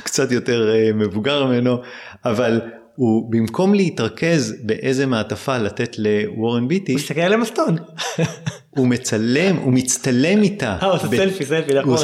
קצת 0.05 0.33
יותר 0.33 0.75
אה, 0.75 0.91
מבוגר 0.95 1.47
ממנו 1.47 1.79
אבל 2.25 2.61
הוא 2.97 3.33
במקום 3.33 3.75
להתרכז 3.75 4.55
באיזה 4.63 5.07
מעטפה 5.07 5.59
לתת 5.59 5.97
לוורן 5.99 6.69
ביטי, 6.69 6.93
הוא 6.93 7.01
מסתכל 7.01 7.21
על 7.21 7.33
המסטון. 7.33 7.77
הוא 8.77 8.89
מצלם, 8.89 9.57
הוא 9.57 9.73
מצטלם 9.73 10.43
איתה. 10.43 10.77
אה, 10.83 10.87
הוא 10.87 10.95
עושה 10.95 11.07
סלפי, 11.09 11.45
סלפי, 11.45 11.75
נכון. 11.75 11.97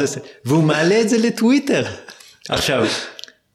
והוא 0.45 0.63
מעלה 0.63 1.01
את 1.01 1.09
זה 1.09 1.19
לטוויטר. 1.19 1.85
עכשיו, 2.49 2.87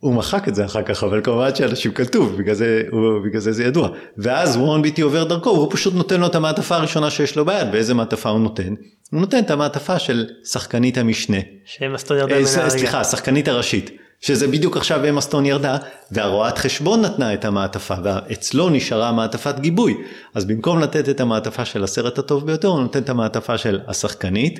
הוא 0.05 0.13
מחק 0.13 0.47
את 0.47 0.55
זה 0.55 0.65
אחר 0.65 0.83
כך, 0.83 1.03
אבל 1.03 1.21
כמובן 1.23 1.55
שאנשים 1.55 1.91
כתוב, 1.91 2.35
בגלל 2.37 2.55
זה, 2.55 2.83
בגלל 3.25 3.41
זה 3.41 3.51
זה 3.51 3.63
ידוע. 3.63 3.89
ואז 4.17 4.57
וורן 4.57 4.81
ביטי 4.81 5.01
עובר 5.01 5.23
דרכו, 5.23 5.49
והוא 5.49 5.71
פשוט 5.71 5.93
נותן 5.93 6.19
לו 6.19 6.27
את 6.27 6.35
המעטפה 6.35 6.75
הראשונה 6.75 7.09
שיש 7.09 7.35
לו 7.35 7.45
ביד, 7.45 7.67
ואיזה 7.73 7.93
מעטפה 7.93 8.29
הוא 8.29 8.39
נותן? 8.39 8.73
הוא 9.11 9.19
נותן 9.19 9.39
את 9.39 9.51
המעטפה 9.51 9.99
של 9.99 10.25
שחקנית 10.43 10.97
המשנה. 10.97 11.37
שהם 11.65 11.95
הסטון 11.95 12.17
ירדה 12.17 12.35
ממנה. 12.35 12.69
סליחה, 12.69 12.99
השחקנית 12.99 13.47
הראשית. 13.47 13.91
שזה 14.21 14.47
בדיוק 14.47 14.77
עכשיו 14.77 15.09
אמה 15.09 15.21
סטון 15.21 15.45
ירדה, 15.45 15.77
והרואת 16.11 16.57
חשבון 16.57 17.01
נתנה 17.01 17.33
את 17.33 17.45
המעטפה, 17.45 17.95
ואצלו 18.03 18.69
נשארה 18.69 19.11
מעטפת 19.11 19.59
גיבוי. 19.59 19.97
אז 20.35 20.45
במקום 20.45 20.79
לתת 20.79 21.09
את 21.09 21.19
המעטפה 21.19 21.65
של 21.65 21.83
הסרט 21.83 22.19
הטוב 22.19 22.45
ביותר, 22.45 22.67
הוא 22.67 22.81
נותן 22.81 22.99
את 22.99 23.09
המעטפה 23.09 23.57
של 23.57 23.79
השחקנית, 23.87 24.59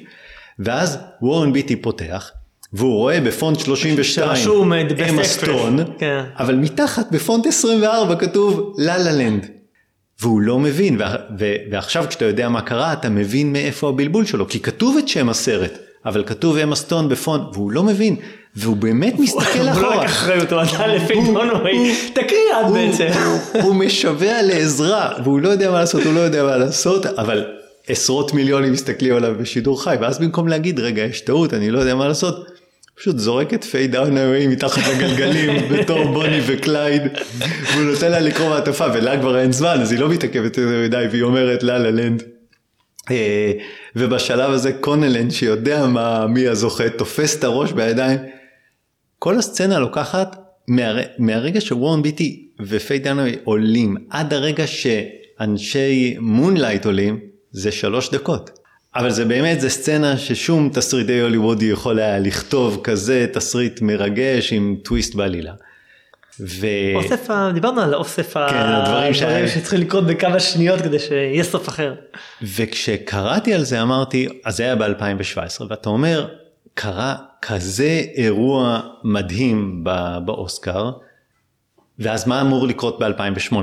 ואז 0.60 0.98
וורן 1.22 1.54
ביטי 1.54 1.75
פותח, 1.75 2.32
והוא 2.75 2.98
רואה 2.98 3.22
בפונט 3.22 3.60
32 3.60 4.74
אמה 5.10 5.24
סטון, 5.24 5.79
כן. 5.98 6.24
אבל 6.39 6.55
מתחת 6.55 7.12
בפונט 7.12 7.46
24 7.46 8.15
כתוב 8.15 8.74
לה 8.77 8.98
לה 8.98 9.12
לנד. 9.12 9.46
והוא 10.22 10.41
לא 10.41 10.60
מבין, 10.60 11.01
ועכשיו 11.72 12.05
כשאתה 12.10 12.25
יודע 12.25 12.50
מה 12.50 12.62
קרה, 12.62 12.94
אתה 12.94 13.10
מבין 13.10 13.53
מאיפה 13.53 13.89
הבלבול 13.89 14.25
שלו, 14.25 14.48
כי 14.48 14.60
כתוב 14.60 14.98
את 14.98 15.08
שם 15.08 15.29
הסרט, 15.29 15.77
אבל 16.05 16.24
כתוב 16.25 16.58
אמה 16.58 16.75
סטון 16.75 17.10
בפונט, 17.10 17.44
והוא 17.53 17.72
לא 17.72 17.84
מבין. 17.84 18.15
והוא 18.55 18.77
באמת 18.77 19.20
מסתכל 19.20 19.44
אחורה. 19.44 19.72
הוא 19.72 19.82
לא 19.82 19.96
לקח 19.96 20.12
אחריות, 20.12 20.51
הוא 20.51 20.62
נתן 20.62 20.88
לפיי 20.88 21.13
דנווי, 21.13 21.96
תקריאי 22.13 22.55
את 22.55 22.74
בעצם. 22.74 23.08
הוא 23.62 23.75
משווע 23.75 24.41
לעזרה, 24.41 25.10
והוא 25.24 25.39
לא 25.39 25.50
יודע 25.50 25.72
מה 25.72 25.79
לעשות, 25.79 26.03
הוא 26.03 26.13
לא 26.13 26.20
יודע 26.20 26.44
מה 26.44 26.58
לעשות, 26.58 27.05
אבל 27.05 27.46
עשרות 27.88 28.34
מיליונים 28.34 28.74
מסתכלים 28.74 29.15
עליו 29.15 29.34
בשידור 29.39 29.84
חי, 29.84 29.96
ואז 30.01 30.20
במקום 30.20 30.48
להגיד, 30.48 30.79
רגע, 30.79 31.03
יש 31.03 31.22
טעות, 31.22 31.53
אני 31.53 31.72
לא 31.72 31.79
יודע 31.79 31.96
מה 31.96 32.08
לעשות, 32.08 32.46
פשוט 32.98 33.18
זורק 33.18 33.54
את 33.54 33.64
פיי 33.64 33.88
דנווי 33.88 34.48
מתחת 34.48 34.82
לגלגלים 34.88 35.56
בתור 35.72 36.06
בוני 36.14 36.40
וקלייד 36.48 37.02
והוא 37.74 37.84
נותן 37.84 38.12
לה 38.12 38.20
לקרוא 38.20 38.50
מעטפה 38.50 38.86
ולה 38.94 39.20
כבר 39.20 39.40
אין 39.40 39.52
זמן 39.52 39.82
אז 39.82 39.92
היא 39.92 40.00
לא 40.00 40.10
מתעכבת 40.10 40.58
יותר 40.58 40.82
מדי 40.84 41.06
והיא 41.12 41.24
אומרת 41.24 41.64
לה 41.64 41.78
לה 41.78 41.92
לנד. 41.92 42.24
אה, 43.12 43.52
ובשלב 43.96 44.52
הזה 44.52 44.74
קולינן 44.74 45.32
שיודע 45.32 45.88
מה 45.88 46.28
מי 46.28 46.48
הזוכה 46.48 46.90
תופס 46.90 47.40
את 47.40 47.44
הראש 47.44 47.72
בידיים 47.72 48.20
כל 49.20 49.38
הסצנה 49.38 49.80
לוקחת 49.80 50.36
מהר... 50.68 50.98
מהרגע 51.18 51.62
שוורן 51.62 52.02
ביטי 52.02 52.48
ופיי 52.60 53.00
דנווי 53.00 53.36
עולים 53.44 53.96
עד 54.10 54.34
הרגע 54.34 54.68
שאנשי 54.68 56.16
מונלייט 56.20 56.86
עולים 56.86 57.20
זה 57.52 57.72
שלוש 57.72 58.10
דקות. 58.10 58.64
אבל 58.96 59.10
זה 59.10 59.25
באמת 59.25 59.62
זה 59.62 59.70
סצנה 59.70 60.18
ששום 60.18 60.70
תסריטאי 60.74 61.20
הוליוודי 61.20 61.66
יכול 61.66 62.00
היה 62.00 62.20
לכתוב 62.20 62.82
כזה 62.84 63.28
תסריט 63.34 63.82
מרגש 63.82 64.54
עם 64.54 64.75
טוויסט 64.84 65.16
בעלילה. 65.16 65.54
ו... 66.40 66.68
אוסף, 66.96 67.28
דיברנו 67.54 67.82
על 67.82 67.96
אוסף 67.96 68.34
כן, 68.34 68.56
הדברים 68.56 69.14
שה... 69.14 69.48
שצריכים 69.48 69.80
לקרות 69.82 70.08
בכמה 70.08 70.40
שניות 70.40 70.82
כדי 70.82 71.00
שיהיה 71.00 71.44
סוף 71.44 71.70
אחר. 71.70 71.94
וכשקראתי 72.42 73.54
על 73.54 73.64
זה 73.64 73.82
אמרתי, 73.82 74.28
אז 74.46 74.58
זה 74.58 74.64
היה 74.64 74.75
ב-2017 74.75 75.64
ואתה 75.70 75.90
אומר, 75.90 76.28
קרה 76.74 77.16
כזה 77.42 78.02
אירוע 78.16 78.80
מדהים 79.04 79.84
באוסקר, 80.25 80.92
ואז 82.00 82.28
מה 82.28 82.42
אמור 82.42 82.68
לקרות 82.68 83.00
ב-2018? 83.00 83.56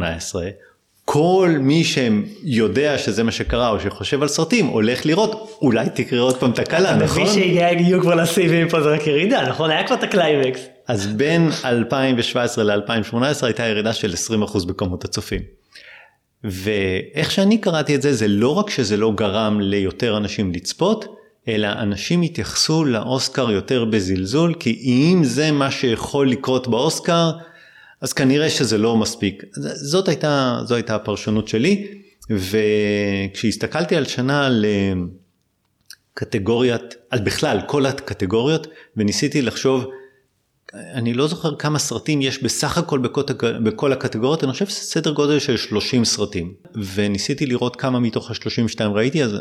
כל 1.12 1.56
מי 1.60 1.82
שיודע 1.84 2.98
שזה 2.98 3.22
מה 3.22 3.32
שקרה 3.32 3.68
או 3.68 3.80
שחושב 3.80 4.22
על 4.22 4.28
סרטים 4.28 4.66
הולך 4.66 5.06
לראות 5.06 5.58
אולי 5.62 5.86
תקרה 5.94 6.20
עוד 6.20 6.36
פעם 6.36 6.52
תקלה 6.52 6.96
נכון? 6.96 7.22
מי 7.22 7.28
שהגיעו 7.28 8.00
כבר 8.00 8.14
לסיבים 8.14 8.68
פה 8.68 8.82
זה 8.82 8.88
רק 8.88 9.06
ירידה 9.06 9.48
נכון 9.48 9.70
היה 9.70 9.86
כבר 9.86 9.96
את 9.96 10.02
הקליימקס. 10.02 10.60
אז 10.88 11.06
בין 11.06 11.50
2017 11.64 12.64
ל-2018 12.64 13.16
הייתה 13.42 13.66
ירידה 13.66 13.92
של 13.92 14.14
20% 14.42 14.66
בכמות 14.66 15.04
הצופים. 15.04 15.40
ואיך 16.44 17.30
שאני 17.30 17.58
קראתי 17.58 17.94
את 17.94 18.02
זה 18.02 18.14
זה 18.14 18.28
לא 18.28 18.58
רק 18.58 18.70
שזה 18.70 18.96
לא 18.96 19.12
גרם 19.14 19.60
ליותר 19.60 20.16
אנשים 20.16 20.52
לצפות 20.52 21.04
אלא 21.48 21.68
אנשים 21.68 22.22
התייחסו 22.22 22.84
לאוסקר 22.84 23.50
יותר 23.50 23.84
בזלזול, 23.84 24.54
כי 24.54 24.80
אם 24.84 25.24
זה 25.24 25.52
מה 25.52 25.70
שיכול 25.70 26.30
לקרות 26.30 26.68
באוסקר, 26.68 27.30
אז 28.02 28.12
כנראה 28.12 28.50
שזה 28.50 28.78
לא 28.78 28.96
מספיק. 28.96 29.42
זאת 29.74 30.08
הייתה, 30.08 30.60
זו 30.64 30.74
הייתה 30.74 30.94
הפרשנות 30.94 31.48
שלי, 31.48 31.86
וכשהסתכלתי 32.30 33.96
על 33.96 34.04
שנה 34.04 34.46
על 34.46 34.64
קטגוריית, 36.14 36.94
על 37.10 37.20
בכלל 37.20 37.60
כל 37.66 37.86
הקטגוריות, 37.86 38.66
וניסיתי 38.96 39.42
לחשוב 39.42 39.86
אני 40.74 41.14
לא 41.14 41.28
זוכר 41.28 41.56
כמה 41.56 41.78
סרטים 41.78 42.22
יש 42.22 42.42
בסך 42.42 42.78
הכל 42.78 42.98
בכל, 42.98 43.22
בכל 43.64 43.92
הקטגוריות, 43.92 44.44
אני 44.44 44.52
חושב 44.52 44.66
שזה 44.66 44.80
סדר 44.80 45.12
גודל 45.12 45.38
של 45.38 45.56
30 45.56 46.04
סרטים. 46.04 46.54
וניסיתי 46.94 47.46
לראות 47.46 47.76
כמה 47.76 48.00
מתוך 48.00 48.30
ה-32 48.30 48.84
ראיתי, 48.84 49.24
אז 49.24 49.36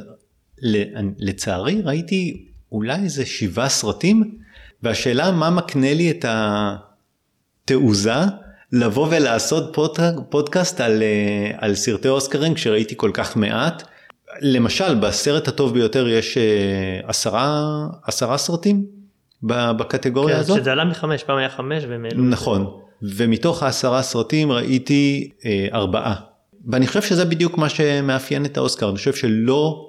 לצערי 1.18 1.82
ראיתי 1.84 2.46
אולי 2.72 3.03
איזה 3.03 3.25
שבעה 3.25 3.70
סרטים, 3.70 4.38
והשאלה 4.84 5.32
מה 5.32 5.50
מקנה 5.50 5.94
לי 5.94 6.12
את 6.12 6.25
התעוזה 6.27 8.20
לבוא 8.72 9.08
ולעשות 9.12 9.74
פוד, 9.74 9.98
פודקאסט 10.30 10.82
על, 10.82 11.04
אה, 11.04 11.51
על 11.58 11.75
סרטי 11.75 12.08
אוסקרים 12.08 12.54
כשראיתי 12.54 12.94
כל 12.98 13.12
כך 13.13 13.38
מעט. 13.38 13.84
למשל 14.42 14.96
בסרט 14.96 15.48
הטוב 15.48 15.74
ביותר 15.74 16.08
יש 16.08 16.38
אה, 16.38 16.44
עשרה, 17.08 17.88
עשרה 18.04 18.38
סרטים 18.38 18.86
בקטגוריה 19.44 20.36
כן, 20.36 20.42
הזאת. 20.42 20.62
שזה 20.62 20.72
עלה 20.72 20.86
מחמש, 20.86 21.24
פעם 21.24 21.38
היה 21.38 21.50
חמש 21.50 21.84
והם 21.90 22.06
העלו. 22.06 22.24
נכון, 22.24 22.66
ומתוך 23.01 23.63
העשרה 23.63 24.01
סרטים 24.01 24.51
ראיתי 24.51 25.32
אה, 25.46 25.68
ארבעה. 25.74 26.16
ואני 26.68 26.88
חושב 26.88 27.01
שזה 27.01 27.25
בדיוק 27.25 27.58
מה 27.58 27.70
שמאפיין 27.70 28.46
את 28.46 28.58
האוסקר, 28.58 28.90
אני 28.90 28.96
חושב 28.96 29.13
שלא 29.13 29.88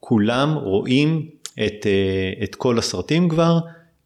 כולם 0.00 0.54
רואים 0.54 1.28
את, 1.54 1.86
אה, 1.86 2.44
את 2.44 2.54
כל 2.54 2.78
הסרטים 2.78 3.28
כבר, 3.28 3.58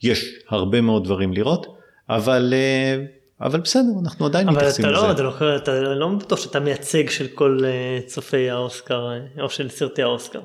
יש 0.02 0.25
הרבה 0.49 0.80
מאוד 0.80 1.04
דברים 1.04 1.32
לראות, 1.32 1.66
אבל, 2.08 2.54
אה, 2.56 3.04
אבל 3.40 3.61
בסדר, 3.61 3.90
אנחנו 4.02 4.26
עדיין 4.26 4.49
מתייחסים 4.49 4.85
לזה. 4.85 4.99
אבל 4.99 5.12
אתה 5.12 5.23
לא, 5.23 5.33
אתה 5.33 5.42
לא, 5.42 5.57
אתה 5.57 5.80
לא 5.95 6.09
בטוח 6.09 6.40
שאתה 6.40 6.61
מייצג 6.61 7.11
של 7.11 7.26
כל 7.28 7.61
אה, 7.64 7.99
צופי 8.07 8.50
האוסקר, 8.50 9.09
או 9.40 9.50
של 9.50 9.68
סרטי 9.68 10.02
האוסקר. 10.02 10.40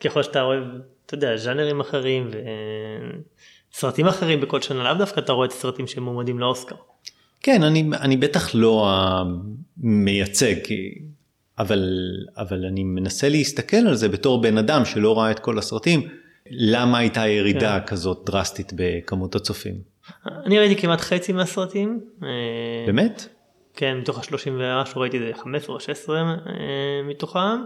ככל 0.00 0.22
שאתה 0.22 0.42
אוהב, 0.42 0.64
אתה 1.06 1.14
יודע, 1.14 1.36
ז'אנרים 1.36 1.80
אחרים 1.80 2.30
וסרטים 3.74 4.06
אחרים 4.06 4.40
בכל 4.40 4.60
שנה, 4.60 4.84
לאו 4.84 4.94
דווקא 4.94 5.20
אתה 5.20 5.32
רואה 5.32 5.46
את 5.46 5.52
הסרטים 5.52 5.86
שמועמדים 5.86 6.38
לאוסקר. 6.38 6.74
כן, 7.40 7.62
אני, 7.62 7.90
אני 8.00 8.16
בטח 8.16 8.54
לא 8.54 8.90
המייצג, 9.82 10.54
אבל, 11.58 11.98
אבל 12.36 12.64
אני 12.64 12.84
מנסה 12.84 13.28
להסתכל 13.28 13.76
על 13.76 13.94
זה 13.94 14.08
בתור 14.08 14.42
בן 14.42 14.58
אדם 14.58 14.84
שלא 14.84 15.18
ראה 15.18 15.30
את 15.30 15.38
כל 15.38 15.58
הסרטים, 15.58 16.08
למה 16.50 16.98
הייתה 16.98 17.28
ירידה 17.28 17.80
כן. 17.80 17.86
כזאת 17.86 18.22
דרסטית 18.26 18.72
בכמות 18.76 19.34
הצופים. 19.34 19.91
אני 20.26 20.58
ראיתי 20.58 20.82
כמעט 20.82 21.00
חצי 21.00 21.32
מהסרטים. 21.32 22.00
אה, 22.22 22.28
באמת? 22.86 23.28
כן, 23.74 23.98
מתוך 23.98 24.18
ה-30 24.18 24.50
ומשהו 24.50 25.00
ראיתי 25.00 25.18
איזה 25.18 25.32
15 25.42 25.74
או 25.74 25.80
16 25.80 26.20
אה, 26.20 26.32
מתוכם. 27.04 27.62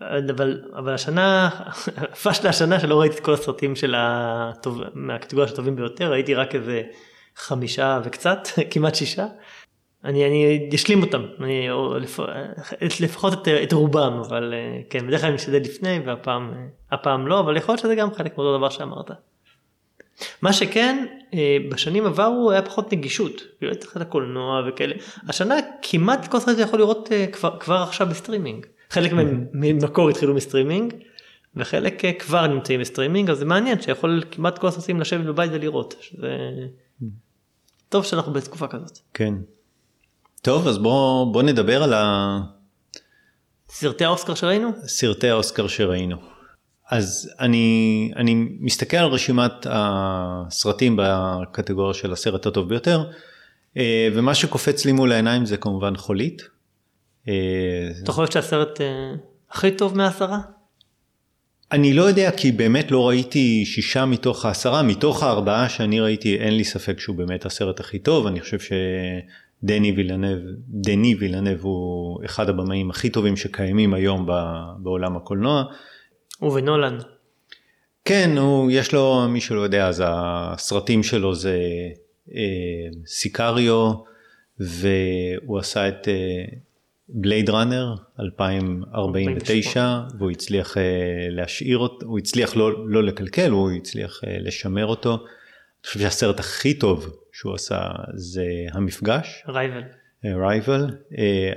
אבל, 0.00 0.62
אבל 0.76 0.94
השנה, 0.94 1.50
פשלה 2.22 2.50
השנה 2.50 2.80
שלא 2.80 3.00
ראיתי 3.00 3.16
את 3.16 3.20
כל 3.20 3.34
הסרטים 3.34 3.76
של 3.76 3.94
הטוב, 3.96 4.80
מהקטגוריה 4.94 5.48
הטובים 5.48 5.76
ביותר, 5.76 6.10
ראיתי 6.10 6.34
רק 6.34 6.54
איזה 6.54 6.82
חמישה 7.36 8.00
וקצת, 8.04 8.38
כמעט 8.70 8.94
שישה. 8.94 9.26
אני, 10.04 10.26
אני 10.26 10.70
אשלים 10.74 11.02
אותם, 11.02 11.22
אני, 11.40 11.68
לפ, 12.00 12.20
לפחות 13.00 13.32
את, 13.32 13.48
את 13.48 13.72
רובם, 13.72 14.22
אבל 14.26 14.54
אה, 14.54 14.80
כן, 14.90 15.06
בדרך 15.06 15.20
כלל 15.20 15.28
אני 15.28 15.34
משתדל 15.34 15.60
לפני 15.60 16.00
והפעם 16.06 16.52
הפעם 16.92 17.26
לא, 17.26 17.40
אבל 17.40 17.56
יכול 17.56 17.72
להיות 17.72 17.82
שזה 17.82 17.94
גם 17.94 18.14
חלק 18.14 18.38
מאותו 18.38 18.58
דבר 18.58 18.68
שאמרת. 18.68 19.10
מה 20.42 20.52
שכן, 20.52 21.06
אה, 21.34 21.56
בשנים 21.70 22.06
עברו 22.06 22.50
היה 22.50 22.62
פחות 22.62 22.92
נגישות, 22.92 23.42
באמת 23.60 23.84
אחת 23.84 24.00
הקולנוע 24.00 24.62
וכאלה. 24.68 24.94
השנה 25.28 25.54
כמעט 25.82 26.28
כל 26.28 26.40
סרט 26.40 26.58
יכול 26.58 26.78
לראות 26.78 27.08
אה, 27.12 27.26
כבר, 27.26 27.56
כבר 27.60 27.76
עכשיו 27.76 28.06
בסטרימינג. 28.06 28.66
חלק 28.90 29.12
במקור 29.52 30.08
התחילו 30.08 30.34
מסטרימינג, 30.34 30.94
וחלק 31.56 32.02
כבר 32.18 32.46
נמצאים 32.46 32.80
בסטרימינג, 32.80 33.30
אז 33.30 33.38
זה 33.38 33.44
מעניין 33.44 33.82
שיכול 33.82 34.22
כמעט 34.30 34.58
כל 34.58 34.66
הסרטים 34.66 35.00
לשבת 35.00 35.24
בבית 35.24 35.50
ולראות. 35.54 35.94
שזה... 36.00 36.28
טוב 37.88 38.04
שאנחנו 38.04 38.32
בתקופה 38.32 38.68
כזאת. 38.68 38.98
כן. 39.14 39.34
טוב, 40.42 40.68
אז 40.68 40.78
בוא, 40.78 41.32
בוא 41.32 41.42
נדבר 41.42 41.82
על 41.82 41.92
ה... 41.92 42.38
סרטי 43.68 44.04
האוסקר 44.04 44.34
שראינו? 44.34 44.70
סרטי 44.86 45.28
האוסקר 45.28 45.66
שראינו. 45.66 46.35
אז 46.90 47.30
אני, 47.40 48.10
אני 48.16 48.46
מסתכל 48.60 48.96
על 48.96 49.06
רשימת 49.06 49.66
הסרטים 49.70 50.98
בקטגוריה 51.02 51.94
של 51.94 52.12
הסרט 52.12 52.46
הטוב 52.46 52.68
ביותר, 52.68 53.04
אה, 53.76 54.08
ומה 54.14 54.34
שקופץ 54.34 54.84
לי 54.84 54.92
מול 54.92 55.12
העיניים 55.12 55.46
זה 55.46 55.56
כמובן 55.56 55.96
חולית. 55.96 56.42
אה, 57.28 57.34
אתה 58.02 58.12
חושב 58.12 58.32
שהסרט 58.32 58.80
אה, 58.80 59.12
הכי 59.50 59.70
טוב 59.70 59.96
מהעשרה? 59.96 60.40
אני 61.72 61.92
לא 61.92 62.02
יודע 62.02 62.30
כי 62.30 62.52
באמת 62.52 62.90
לא 62.90 63.08
ראיתי 63.08 63.64
שישה 63.66 64.04
מתוך 64.04 64.44
העשרה, 64.44 64.82
מתוך 64.82 65.22
הארבעה 65.22 65.68
שאני 65.68 66.00
ראיתי 66.00 66.36
אין 66.36 66.56
לי 66.56 66.64
ספק 66.64 67.00
שהוא 67.00 67.16
באמת 67.16 67.46
הסרט 67.46 67.80
הכי 67.80 67.98
טוב, 67.98 68.26
אני 68.26 68.40
חושב 68.40 68.60
ש... 68.60 68.72
דני 69.62 69.92
וילנב, 69.92 70.38
דני 70.68 71.14
וילנב 71.14 71.58
הוא 71.60 72.24
אחד 72.24 72.48
הבמאים 72.48 72.90
הכי 72.90 73.10
טובים 73.10 73.36
שקיימים 73.36 73.94
היום 73.94 74.28
בעולם 74.78 75.16
הקולנוע. 75.16 75.64
ובנולן. 76.42 76.98
כן, 78.04 78.30
הוא, 78.38 78.70
יש 78.70 78.92
לו, 78.92 79.26
מי 79.28 79.40
שלא 79.40 79.60
יודע, 79.60 79.88
אז 79.88 80.02
הסרטים 80.06 81.02
שלו 81.02 81.34
זה 81.34 81.58
אה, 82.34 82.88
סיקריו, 83.06 83.92
והוא 84.60 85.58
עשה 85.58 85.88
את 85.88 86.08
בלייד 87.08 87.50
ראנר 87.50 87.94
2049, 88.20 90.00
והוא 90.18 90.30
הצליח 90.30 90.76
אה, 90.76 90.82
להשאיר 91.30 91.78
אותו, 91.78 92.06
הוא 92.06 92.18
הצליח 92.18 92.56
לא, 92.56 92.88
לא 92.88 93.02
לקלקל, 93.02 93.50
הוא 93.50 93.70
הצליח 93.70 94.20
אה, 94.26 94.36
לשמר 94.40 94.86
אותו. 94.86 95.14
אני 95.14 95.86
חושב 95.86 96.00
שהסרט 96.00 96.40
הכי 96.40 96.74
טוב 96.74 97.16
שהוא 97.32 97.54
עשה 97.54 97.80
זה 98.14 98.46
המפגש. 98.72 99.42
רייבל. 99.48 99.82
Arrival. 100.24 100.86
אה, 101.18 101.52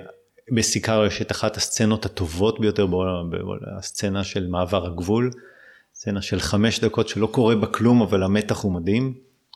בסיקריו 0.51 1.05
יש 1.05 1.21
את 1.21 1.31
אחת 1.31 1.57
הסצנות 1.57 2.05
הטובות 2.05 2.59
ביותר 2.59 2.85
בעולם, 2.85 3.29
הסצנה 3.77 4.23
של 4.23 4.47
מעבר 4.47 4.85
הגבול. 4.85 5.31
סצנה 5.95 6.21
של 6.21 6.39
חמש 6.39 6.79
דקות 6.79 7.07
שלא 7.07 7.27
קורה 7.27 7.55
בה 7.55 7.67
כלום 7.67 8.01
אבל 8.01 8.23
המתח 8.23 8.61
הוא 8.61 8.73
מדהים. 8.73 9.13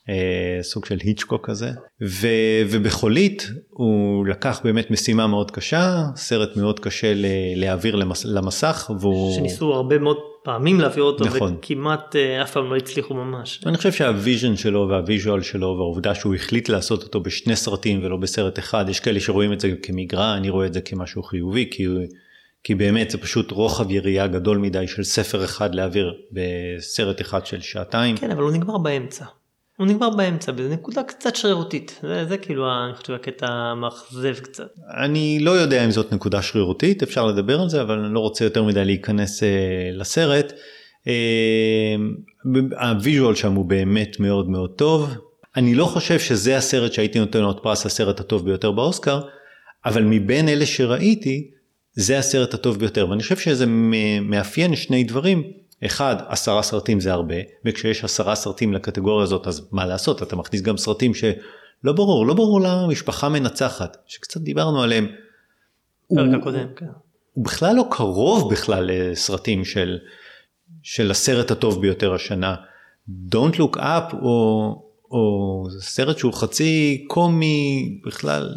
אה, 0.10 0.60
סוג 0.62 0.86
של 0.86 0.98
היצ'קוק 1.04 1.50
כזה 1.50 1.72
ו, 2.02 2.28
ובחולית 2.70 3.50
הוא 3.70 4.28
לקח 4.28 4.62
באמת 4.64 4.92
משימה 4.92 5.28
מאוד 5.28 5.52
קשה 5.52 6.04
סרט 6.16 6.58
מאוד 6.58 6.80
קשה 6.80 7.14
להעביר 7.56 7.96
למס, 7.96 8.26
למסך 8.26 8.92
והוא 9.00 9.36
שניסו 9.36 9.74
הרבה 9.74 10.00
מאוד 10.00 10.18
פעמים 10.44 10.80
להעביר 10.80 11.04
אותו 11.04 11.26
נכון. 11.26 11.56
וכמעט 11.60 12.16
אה, 12.16 12.42
אף 12.42 12.52
פעם 12.52 12.70
לא 12.70 12.76
הצליחו 12.76 13.14
ממש. 13.14 13.62
אני 13.66 13.78
חושב 13.78 13.92
שה 13.92 14.13
vision 14.13 14.56
שלו 14.56 14.88
וה 14.90 15.03
visual 15.03 15.42
שלו 15.42 15.76
והעובדה 15.78 16.16
שהוא 16.16 16.36
החליט 16.36 16.70
לעשות 16.70 17.04
אותו 17.04 17.20
בשני 17.20 17.56
סרטים 17.56 18.04
ולא 18.04 18.18
בסרט 18.18 18.60
אחד 18.60 18.86
יש 18.90 19.00
כאלה 19.00 19.20
שרואים 19.20 19.54
את 19.54 19.60
זה 19.60 19.72
כמגרע 19.82 20.38
אני 20.38 20.50
רואה 20.50 20.66
את 20.66 20.74
זה 20.74 20.82
כמשהו 20.82 21.24
חיובי 21.24 21.70
כי. 21.72 21.88
כי 22.64 22.76
באמת 22.76 23.10
זה 23.10 23.18
פשוט 23.18 23.52
רוחב 23.52 23.92
יריעה 23.92 24.28
גדול 24.28 24.58
מדי 24.58 24.88
של 24.88 25.04
ספר 25.04 25.44
אחד 25.44 25.76
להעביר 25.76 26.14
בסרט 26.32 27.22
אחד 27.22 27.46
של 27.46 27.62
שעתיים. 27.62 28.18
כן 28.18 28.32
אבל 28.32 28.42
הוא 28.42 28.52
נגמר 28.52 28.78
באמצע. 28.78 29.26
הוא 29.78 29.88
נגמר 29.88 30.10
באמצע 30.10 30.52
באיזה 30.52 30.74
נקודה 30.74 31.04
קצת 31.04 31.36
שרירותית 31.36 32.00
זה, 32.02 32.26
זה 32.26 32.38
כאילו 32.38 32.66
אני 32.86 32.96
חושב 32.96 33.14
הקטע 33.14 33.48
המאכזב 33.48 34.36
קצת. 34.40 34.68
אני 35.04 35.40
לא 35.42 35.52
יודע 35.52 35.86
אם 35.86 35.92
זאת 35.92 36.14
נקודה 36.14 36.42
שרירותית 36.42 37.04
אפשר 37.04 37.26
לדבר 37.26 37.62
על 37.62 37.70
זה 37.70 37.82
אבל 37.82 38.00
אני 38.00 38.14
לא 38.14 38.20
רוצה 38.20 38.44
יותר 38.44 38.64
מדי 38.64 38.86
להיכנס 38.86 39.44
אה, 39.44 39.46
לסרט. 39.94 40.54
אה, 41.04 41.08
ה 42.80 42.88
visual 42.88 43.36
שם 43.36 43.54
הוא 43.54 43.66
באמת 43.66 44.20
מאוד 44.20 44.50
מאוד 44.50 44.70
טוב 44.76 45.10
אני 45.56 45.76
לא 45.76 45.86
חושב 45.86 46.20
שזה 46.20 46.58
הסרט 46.58 46.94
שהייתי 46.94 47.20
נותן 47.20 47.42
לו 47.42 47.52
את 47.52 47.58
פרס 47.64 47.86
הסרט 47.86 48.20
הטוב 48.20 48.46
ביותר 48.46 48.72
באוסקר 48.72 49.22
אבל 49.86 50.04
מבין 50.04 50.50
אלה 50.50 50.66
שראיתי 50.66 51.50
זה 51.94 52.18
הסרט 52.18 52.54
הטוב 52.54 52.80
ביותר 52.80 53.10
ואני 53.10 53.24
חושב 53.24 53.38
שזה 53.38 53.66
מאפיין 54.22 54.76
שני 54.76 55.04
דברים. 55.04 55.44
אחד, 55.86 56.16
עשרה 56.28 56.64
סרטים 56.64 57.00
זה 57.00 57.14
הרבה, 57.14 57.36
וכשיש 57.66 58.04
עשרה 58.04 58.36
סרטים 58.36 58.74
לקטגוריה 58.74 59.24
הזאת, 59.24 59.48
אז 59.48 59.68
מה 59.72 59.86
לעשות, 59.86 60.24
אתה 60.24 60.36
מכניס 60.36 60.62
גם 60.62 60.78
סרטים 60.78 61.14
שלא 61.14 61.94
ברור, 61.94 62.28
לא 62.28 62.34
ברור 62.34 62.62
למה 62.62 62.88
משפחה 62.88 63.30
מנצחת, 63.30 63.98
שקצת 64.08 64.42
דיברנו 64.42 64.84
עליהם. 64.84 65.08
הוא, 66.08 66.20
הקודם, 66.40 66.68
כן. 66.76 66.86
הוא 67.34 67.46
בכלל 67.46 67.76
לא 67.76 67.86
קרוב 67.92 68.52
בכלל 68.52 68.92
לסרטים 68.92 69.66
של, 69.66 69.98
של 70.84 71.12
הסרט 71.12 71.52
הטוב 71.52 71.82
ביותר 71.82 72.14
השנה. 72.14 72.56
Don't 73.10 73.56
Look 73.56 73.78
Up 73.78 74.14
או, 74.22 74.76
או 75.12 75.68
סרט 75.80 76.18
שהוא 76.18 76.34
חצי 76.34 77.06
קומי 77.08 78.00
בכלל. 78.06 78.56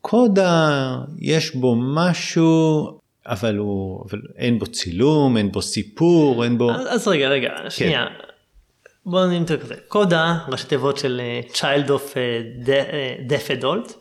קודה 0.00 0.96
יש 1.18 1.54
בו 1.54 1.76
משהו 1.76 2.97
אבל 3.28 3.56
הוא, 3.56 4.04
אבל 4.08 4.20
אין 4.36 4.58
בו 4.58 4.66
צילום, 4.66 5.36
אין 5.36 5.52
בו 5.52 5.62
סיפור, 5.62 6.44
אין 6.44 6.58
בו... 6.58 6.70
אז 6.70 7.08
רגע, 7.08 7.28
רגע, 7.28 7.50
כן. 7.62 7.70
שנייה. 7.70 8.06
בוא 9.06 9.26
נמתר 9.26 9.56
כזה. 9.56 9.74
קודה, 9.88 10.38
ראשי 10.48 10.66
תיבות 10.66 10.98
של 10.98 11.20
אה, 11.20 11.40
Child 11.54 11.88
of 11.88 12.16
אה, 12.16 12.40
אה, 12.74 13.16
Deaf 13.28 13.60
Adult. 13.60 13.92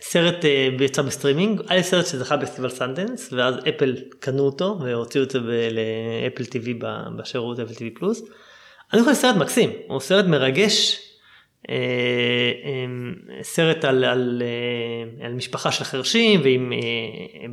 סרט 0.00 0.44
יצא 0.80 1.02
בסטרימינג, 1.02 1.60
היה 1.68 1.82
סרט 1.82 2.06
שזכה 2.06 2.36
בפסטיבל 2.36 2.68
סנדנס, 2.68 3.32
ואז 3.32 3.54
אפל 3.68 3.96
קנו 4.18 4.42
אותו 4.42 4.78
והוציאו 4.80 5.24
את 5.24 5.30
זה 5.30 5.38
לאפל 5.70 6.42
TV 6.42 6.84
בשירות 7.16 7.60
אפל 7.60 7.72
TV 7.72 7.98
פלוס. 7.98 8.22
אני 8.92 9.02
חושב 9.02 9.14
סרט 9.14 9.36
מקסים, 9.36 9.70
הוא 9.88 10.00
סרט 10.00 10.24
מרגש, 10.24 11.00
סרט 13.42 13.84
על, 13.84 14.04
על, 14.04 14.42
אה, 14.44 15.26
על 15.26 15.32
משפחה 15.32 15.72
של 15.72 15.84
חרשים 15.84 16.40
ועם 16.44 16.72
אה, 16.72 16.78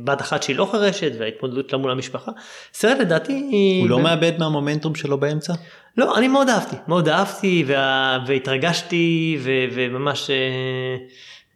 בת 0.04 0.20
אחת 0.20 0.42
שהיא 0.42 0.56
לא 0.56 0.68
חירשת 0.70 1.12
וההתמודדות 1.18 1.70
שלה 1.70 1.78
מול 1.78 1.90
המשפחה. 1.90 2.32
סרט 2.72 2.98
לדעתי... 2.98 3.78
הוא 3.80 3.90
לא 3.90 4.00
מאבד 4.00 4.32
מהמומנטום 4.38 4.94
שלו 4.94 5.18
באמצע? 5.18 5.52
לא, 5.96 6.18
אני 6.18 6.28
מאוד 6.28 6.48
אהבתי, 6.48 6.76
מאוד 6.88 7.08
אהבתי 7.08 7.64
וה... 7.66 8.18
והתרגשתי 8.26 9.38
ו... 9.40 9.50
וממש 9.72 10.30
אה, 10.30 10.36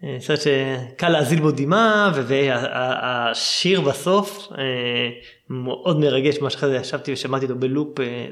אה, 0.04 0.16
סרט 0.20 0.40
שקל 0.40 1.08
להזיל 1.08 1.40
בו 1.40 1.50
דמעה 1.50 2.12
והשיר 2.14 3.80
בסוף 3.80 4.48
אה, 4.58 4.64
מאוד 5.50 5.98
מרגש, 5.98 6.38
מה 6.38 6.50
שאחרי 6.50 6.70
זה 6.70 6.76
ישבתי 6.76 7.12
ושמעתי 7.12 7.44
אותו 7.44 7.56
בלופ, 7.56 8.00
אה, 8.00 8.26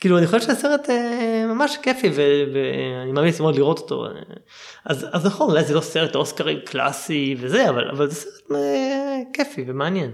כאילו 0.00 0.18
אני 0.18 0.26
חושב 0.26 0.40
שהסרט 0.40 0.90
אה, 0.90 1.44
ממש 1.48 1.76
כיפי 1.82 2.10
ואני 2.14 3.12
ממליץ 3.12 3.40
מאוד 3.40 3.56
לראות 3.56 3.78
אותו. 3.78 4.06
אה, 4.06 4.10
אז, 4.84 5.06
אז 5.12 5.26
נכון, 5.26 5.50
אולי 5.50 5.64
זה 5.64 5.74
לא 5.74 5.80
סרט 5.80 6.14
אוסקרים 6.14 6.58
קלאסי 6.64 7.36
וזה, 7.38 7.68
אבל, 7.68 7.88
אבל 7.90 8.06
זה 8.06 8.14
סרט 8.14 8.58
כיפי 9.32 9.64
ומעניין. 9.66 10.10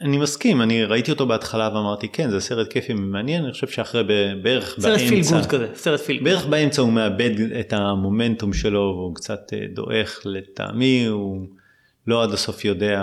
אני 0.00 0.18
מסכים, 0.18 0.62
אני 0.62 0.84
ראיתי 0.84 1.10
אותו 1.10 1.26
בהתחלה 1.26 1.70
ואמרתי 1.74 2.08
כן 2.08 2.30
זה 2.30 2.40
סרט 2.40 2.72
כיפי 2.72 2.92
ומעניין, 2.92 3.44
אני 3.44 3.52
חושב 3.52 3.68
שאחרי 3.68 4.02
בערך 4.42 4.76
סרט 4.80 4.98
feel 4.98 5.10
באמצע, 5.10 5.36
good 5.36 5.46
כזה, 5.46 5.68
סרט 5.74 6.00
feel 6.00 6.16
good. 6.16 6.24
בערך 6.24 6.46
באמצע 6.46 6.82
הוא 6.82 6.92
מאבד 6.92 7.30
את 7.60 7.72
המומנטום 7.72 8.52
שלו 8.52 8.80
והוא 8.80 9.14
קצת 9.14 9.40
דועך 9.74 10.20
לטעמי, 10.24 11.06
הוא 11.06 11.46
לא 12.06 12.22
עד 12.22 12.32
הסוף 12.32 12.64
יודע 12.64 13.02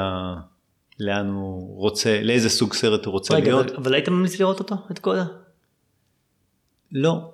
לאן 1.00 1.28
הוא 1.28 1.78
רוצה, 1.78 2.22
לאיזה 2.22 2.50
סוג 2.50 2.74
סרט 2.74 3.06
הוא 3.06 3.12
רוצה 3.12 3.36
רגע, 3.36 3.46
להיות. 3.46 3.66
אבל, 3.66 3.76
אבל 3.76 3.94
היית 3.94 4.10
ממליץ 4.10 4.40
לראות 4.40 4.60
אותו? 4.60 4.76
את 4.92 5.00
קודה? 5.00 5.26
לא, 6.92 7.32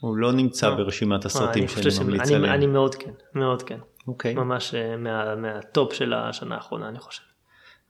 הוא 0.00 0.16
לא 0.16 0.32
נמצא 0.32 0.70
אה. 0.70 0.74
ברשימת 0.74 1.24
הסרטים 1.24 1.62
אני 1.62 1.90
שאני 1.90 2.04
ממליץ 2.04 2.30
עליהם. 2.30 2.54
אני 2.54 2.66
מאוד 2.66 2.94
כן, 2.94 3.10
מאוד 3.34 3.62
כן. 3.62 3.78
אוקיי. 4.08 4.34
ממש 4.34 4.74
אה, 4.74 4.96
מה, 4.96 5.36
מהטופ 5.36 5.92
של 5.92 6.12
השנה 6.12 6.54
האחרונה 6.54 6.88
אני 6.88 6.98
חושב. 6.98 7.22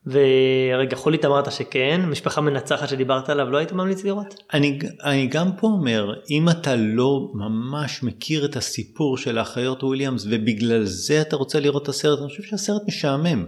ורגע 0.06 0.96
חולית 0.96 1.24
אמרת 1.24 1.52
שכן, 1.52 2.00
משפחה 2.06 2.40
מנצחת 2.40 2.88
שדיברת 2.88 3.28
עליו 3.28 3.50
לא 3.50 3.58
היית 3.58 3.72
ממליץ 3.72 4.04
לראות? 4.04 4.34
אני, 4.54 4.78
אני 5.04 5.26
גם 5.26 5.56
פה 5.56 5.66
אומר, 5.66 6.14
אם 6.30 6.48
אתה 6.48 6.76
לא 6.76 7.28
ממש 7.34 8.02
מכיר 8.02 8.44
את 8.44 8.56
הסיפור 8.56 9.16
של 9.16 9.38
האחיות 9.38 9.82
וויליאמס 9.82 10.26
ובגלל 10.30 10.84
זה 10.84 11.20
אתה 11.20 11.36
רוצה 11.36 11.60
לראות 11.60 11.82
את 11.82 11.88
הסרט, 11.88 12.18
אני 12.18 12.28
חושב 12.28 12.42
שהסרט 12.42 12.82
משעמם. 12.88 13.44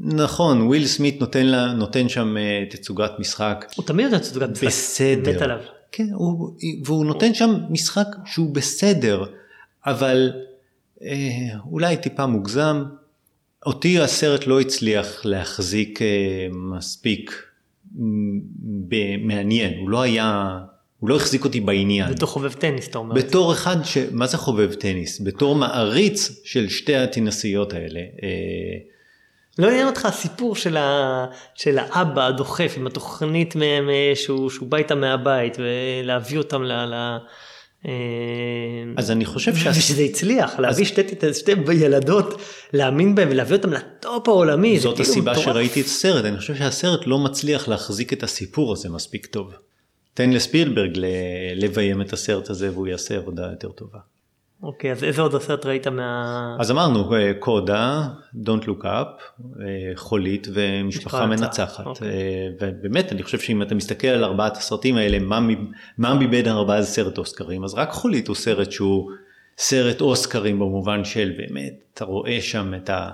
נכון, 0.00 0.62
וויל 0.62 0.86
סמית 0.86 1.20
נותן, 1.20 1.46
לה, 1.46 1.72
נותן 1.72 2.08
שם 2.08 2.36
אה, 2.36 2.64
תצוגת 2.70 3.10
משחק 3.18 3.66
הוא 3.76 3.84
תמיד 3.84 4.06
נותן 4.06 4.18
תצוגת 4.18 4.50
משחק, 4.50 4.66
בסדר. 4.66 5.32
מת 5.36 5.42
עליו. 5.42 5.58
כן, 5.92 6.06
הוא, 6.12 6.56
והוא 6.84 7.06
נותן 7.06 7.34
שם 7.34 7.54
משחק 7.70 8.06
שהוא 8.26 8.54
בסדר, 8.54 9.24
אבל 9.86 10.32
אה, 11.02 11.58
אולי 11.70 11.96
טיפה 11.96 12.26
מוגזם. 12.26 12.84
אותי 13.66 14.00
הסרט 14.00 14.46
לא 14.46 14.60
הצליח 14.60 15.24
להחזיק 15.24 16.02
אה, 16.02 16.06
מספיק 16.50 17.42
מעניין, 19.20 19.78
הוא 19.78 19.90
לא 19.90 20.02
היה, 20.02 20.58
הוא 20.98 21.10
לא 21.10 21.16
החזיק 21.16 21.44
אותי 21.44 21.60
בעניין. 21.60 22.10
בתור 22.10 22.28
חובב 22.28 22.52
טניס 22.52 22.88
אתה 22.88 22.98
אומר. 22.98 23.16
את 23.16 23.20
זה. 23.20 23.28
בתור 23.28 23.52
אחד 23.52 23.76
ש... 23.84 23.98
מה 24.12 24.26
זה 24.26 24.36
חובב 24.36 24.74
טניס? 24.74 25.20
בתור 25.20 25.54
מעריץ 25.54 26.40
של 26.44 26.68
שתי 26.68 26.96
הטנסיות 26.96 27.72
האלה. 27.72 28.00
אה, 28.00 28.78
לא 29.60 29.68
עניין 29.68 29.86
אותך 29.86 30.04
הסיפור 30.04 30.56
של, 30.56 30.76
ה... 30.76 31.26
של 31.54 31.78
האבא 31.78 32.26
הדוחף 32.26 32.74
עם 32.76 32.86
התוכנית 32.86 33.56
מהם 33.56 33.90
שהוא, 34.14 34.50
שהוא 34.50 34.68
בא 34.68 34.78
איתם 34.78 35.00
מהבית 35.00 35.56
ולהביא 35.58 36.38
אותם 36.38 36.62
ל... 36.62 36.72
ל... 36.72 37.18
אה, 37.86 37.92
אז 38.96 39.10
אני 39.10 39.24
חושב 39.24 39.56
שה- 39.56 39.70
ושזה 39.70 40.02
הצליח 40.02 40.58
להביא 40.58 40.84
שתי, 40.84 41.02
שתי 41.32 41.52
ילדות 41.72 42.42
להאמין 42.72 43.14
בהם 43.14 43.28
ולהביא 43.30 43.56
אותם 43.56 43.72
לטופ 43.72 44.28
העולמי. 44.28 44.80
זאת 44.80 44.96
כאילו 44.96 45.10
הסיבה 45.10 45.32
מטורף. 45.32 45.46
שראיתי 45.46 45.80
את 45.80 45.86
הסרט, 45.86 46.24
אני 46.24 46.38
חושב 46.38 46.54
שהסרט 46.56 47.06
לא 47.06 47.18
מצליח 47.18 47.68
להחזיק 47.68 48.12
את 48.12 48.22
הסיפור 48.22 48.72
הזה 48.72 48.88
מספיק 48.88 49.26
טוב. 49.26 49.52
תן 50.14 50.30
לספילברג 50.30 50.90
לביים 51.54 52.00
את 52.00 52.12
הסרט 52.12 52.50
הזה 52.50 52.70
והוא 52.72 52.86
יעשה 52.86 53.16
עבודה 53.16 53.42
יותר 53.50 53.68
טובה. 53.68 53.98
אוקיי 54.62 54.92
אז 54.92 55.04
איזה 55.04 55.22
עוד 55.22 55.42
סרט 55.42 55.66
ראית 55.66 55.86
מה... 55.86 56.56
אז 56.60 56.70
אמרנו 56.70 57.14
אה, 57.14 57.32
קודה, 57.38 58.08
Don't 58.34 58.64
Look 58.64 58.84
Up, 58.84 59.42
אה, 59.60 59.92
חולית 59.94 60.48
ומשפחה 60.52 61.26
משפחה 61.26 61.26
מנצחת. 61.26 61.86
אוקיי. 61.86 62.08
אה, 62.08 62.48
ובאמת 62.60 63.12
אני 63.12 63.22
חושב 63.22 63.38
שאם 63.38 63.62
אתה 63.62 63.74
מסתכל 63.74 64.08
על 64.08 64.24
ארבעת 64.24 64.56
הסרטים 64.56 64.96
האלה, 64.96 65.18
מה 65.18 65.40
מה 65.98 66.14
מבין 66.14 66.48
הארבעה 66.48 66.82
זה 66.82 66.88
סרט 66.88 67.18
אוסקרים, 67.18 67.64
אז 67.64 67.74
רק 67.74 67.90
חולית 67.90 68.28
הוא 68.28 68.36
סרט 68.36 68.72
שהוא 68.72 69.10
סרט 69.58 70.00
אוסקרים 70.00 70.58
במובן 70.58 71.04
של 71.04 71.32
באמת, 71.36 71.74
אתה 71.94 72.04
רואה 72.04 72.40
שם 72.40 72.74
את, 72.74 72.90
ה, 72.90 73.10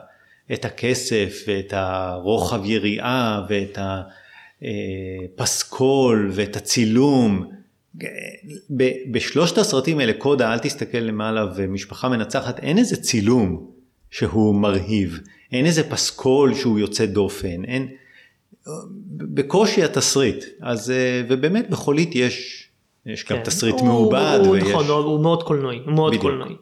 את 0.52 0.64
הכסף 0.64 1.44
ואת 1.48 1.72
הרוחב 1.76 2.64
יריעה 2.64 3.46
ואת 3.48 3.78
הפסקול 4.62 6.30
ואת 6.32 6.56
הצילום. 6.56 7.50
ב- 8.76 8.90
בשלושת 9.12 9.58
הסרטים 9.58 9.98
האלה, 9.98 10.12
קודה, 10.12 10.52
אל 10.52 10.58
תסתכל 10.58 10.98
למעלה 10.98 11.46
ומשפחה 11.56 12.08
מנצחת, 12.08 12.58
אין 12.60 12.78
איזה 12.78 12.96
צילום 12.96 13.66
שהוא 14.10 14.54
מרהיב, 14.54 15.18
אין 15.52 15.66
איזה 15.66 15.90
פסקול 15.90 16.54
שהוא 16.54 16.78
יוצא 16.78 17.06
דופן, 17.06 17.64
אין, 17.64 17.88
בקושי 19.08 19.84
התסריט, 19.84 20.44
אז 20.62 20.90
אה, 20.90 21.22
ובאמת 21.28 21.70
בחולית 21.70 22.14
יש, 22.14 22.62
יש 23.06 23.24
גם 23.30 23.36
כן. 23.38 23.42
תסריט 23.44 23.74
הוא- 23.74 23.86
מעובד, 23.88 24.38
הוא, 24.44 24.48
ויש, 24.48 24.64
נכון, 24.64 24.86
הוא, 24.86 25.20
מאוד 25.20 25.42
קולנועי, 25.42 25.78
הוא 25.84 25.92
מאוד 25.94 26.10
בדיוק. 26.10 26.22
קולנועי. 26.22 26.54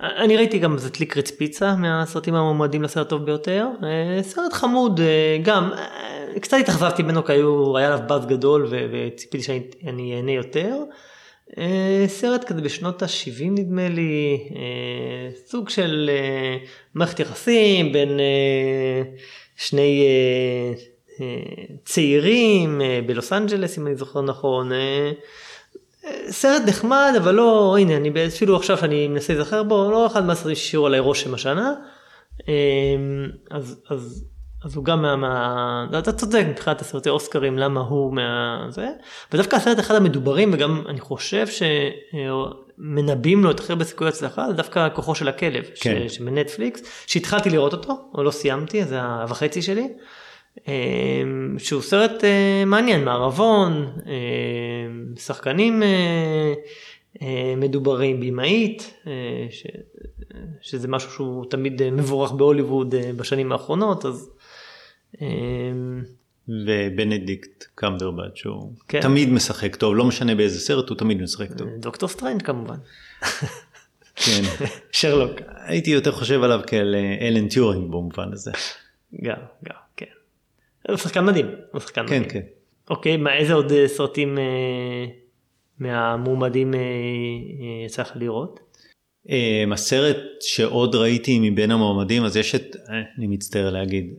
אני 0.00 0.36
ראיתי 0.36 0.58
גם 0.58 0.78
זה 0.78 0.90
טליקרץ 0.90 1.30
פיצה 1.30 1.76
מהסרטים 1.76 2.34
המועמדים 2.34 2.82
לסרט 2.82 3.06
הטוב 3.06 3.24
ביותר. 3.24 3.66
אה, 3.82 4.22
סרט 4.22 4.52
חמוד 4.52 5.00
אה, 5.00 5.06
גם, 5.42 5.70
אה, 5.72 6.11
קצת 6.40 6.56
התאכזבתי 6.60 7.02
ממנו 7.02 7.24
כי 7.24 7.32
היה 7.32 7.86
עליו 7.86 8.00
באז 8.06 8.26
גדול 8.26 8.66
ו- 8.70 8.86
וציפיתי 8.92 9.44
שאני 9.44 10.16
אהנה 10.16 10.32
יותר. 10.32 10.76
אה, 11.58 12.04
סרט 12.06 12.44
כזה 12.44 12.60
בשנות 12.60 13.02
ה-70 13.02 13.44
נדמה 13.50 13.88
לי, 13.88 14.48
אה, 14.56 15.30
סוג 15.46 15.68
של 15.68 16.10
אה, 16.12 16.56
מערכת 16.94 17.20
יחסים 17.20 17.92
בין 17.92 18.08
שני 19.56 20.06
צעירים 21.84 22.80
בלוס 23.06 23.32
אנג'לס 23.32 23.78
אם 23.78 23.86
אני 23.86 23.96
זוכר 23.96 24.22
נכון. 24.22 24.70
סרט 26.28 26.62
נחמד 26.66 27.12
אבל 27.18 27.34
לא 27.34 27.76
הנה 27.80 27.96
אני 27.96 28.26
אפילו 28.26 28.56
עכשיו 28.56 28.78
שאני 28.78 29.08
מנסה 29.08 29.34
להיזכר 29.34 29.62
בו 29.62 29.90
לא 29.90 30.06
אחד 30.06 30.24
מהסרטים 30.24 30.54
שהשאירו 30.54 30.86
עליי 30.86 31.00
רושם 31.00 31.34
השנה. 31.34 31.74
אז 33.50 33.80
אז 33.90 34.24
אז 34.64 34.76
הוא 34.76 34.84
גם 34.84 35.02
מה, 35.02 35.16
מה 35.16 35.98
אתה 35.98 36.12
צודק 36.12 36.44
מבחינת 36.48 36.80
הסרטי 36.80 37.08
אוסקרים 37.10 37.58
למה 37.58 37.80
הוא 37.80 38.14
מה 38.14 38.66
זה 38.68 38.88
ודווקא 39.32 39.56
הסרט 39.56 39.78
אחד 39.78 39.94
המדוברים 39.94 40.50
וגם 40.54 40.82
אני 40.88 41.00
חושב 41.00 41.46
שמנבאים 42.78 43.44
לו 43.44 43.50
את 43.50 43.60
הכי 43.60 43.72
הרבה 43.72 43.84
סיכוי 43.84 44.08
הצלחה 44.08 44.46
זה 44.48 44.54
דווקא 44.54 44.88
כוחו 44.94 45.14
של 45.14 45.28
הכלב 45.28 45.64
כן. 45.80 46.08
ש- 46.08 46.16
שבנטפליקס 46.16 46.82
שהתחלתי 47.06 47.50
לראות 47.50 47.72
אותו 47.72 47.92
או 48.14 48.22
לא 48.22 48.30
סיימתי 48.30 48.84
זה 48.84 48.96
החצי 49.02 49.62
שלי. 49.62 49.88
אמ, 50.68 50.72
שהוא 51.58 51.82
סרט 51.82 52.24
אה, 52.24 52.64
מעניין 52.66 53.04
מערבון 53.04 53.92
אה, 54.06 54.12
שחקנים 55.20 55.82
אה, 55.82 55.88
אה, 57.22 57.54
מדוברים 57.56 58.20
במאית 58.20 58.94
אה, 59.06 59.12
ש, 59.50 59.66
שזה 60.60 60.88
משהו 60.88 61.10
שהוא 61.10 61.44
תמיד 61.50 61.90
מבורך 61.90 62.32
בהוליווד 62.32 62.94
בשנים 63.16 63.52
האחרונות 63.52 64.04
אז 64.06 64.30
ובנדיקט 66.48 67.64
קמברבט 67.74 68.36
שהוא 68.36 68.72
כן. 68.88 69.00
תמיד 69.00 69.28
משחק 69.28 69.76
טוב, 69.76 69.96
לא 69.96 70.04
משנה 70.04 70.34
באיזה 70.34 70.60
סרט, 70.60 70.88
הוא 70.88 70.98
תמיד 70.98 71.22
משחק 71.22 71.52
טוב. 71.52 71.68
דוקטור 71.78 72.08
סטריינג' 72.08 72.42
כמובן 72.42 72.76
כן. 74.16 74.42
שרלוק 74.92 75.40
הייתי 75.66 75.90
יותר 75.90 76.12
חושב 76.12 76.42
עליו 76.42 76.60
כאל 76.66 76.94
אה, 76.94 77.28
אלן 77.28 77.48
טיורינג 77.48 77.90
במובן 77.90 78.32
הזה. 78.32 78.50
גם 79.22 79.36
גם 79.64 79.76
כן. 79.96 80.06
הוא 80.88 80.96
שחקן 80.96 81.24
מדהים 81.24 81.46
הוא 81.72 81.80
שחקן 81.80 82.06
כן, 82.06 82.16
מדהים. 82.16 82.30
כן. 82.30 82.40
אוקיי 82.90 83.16
מה 83.16 83.34
איזה 83.34 83.52
עוד 83.52 83.72
אה, 83.72 83.88
סרטים 83.88 84.38
אה, 84.38 84.44
מהמועמדים 85.78 86.74
אה, 86.74 86.78
אה, 86.78 87.86
יצא 87.86 88.02
לך 88.02 88.12
לראות? 88.14 88.60
אה, 89.30 89.64
הסרט 89.72 90.16
שעוד 90.40 90.94
ראיתי 90.94 91.50
מבין 91.50 91.70
המועמדים, 91.70 92.24
אז 92.24 92.36
יש 92.36 92.54
את, 92.54 92.76
אה, 92.76 92.94
אני 93.18 93.26
מצטער 93.26 93.70
להגיד, 93.70 94.04
אה, 94.10 94.16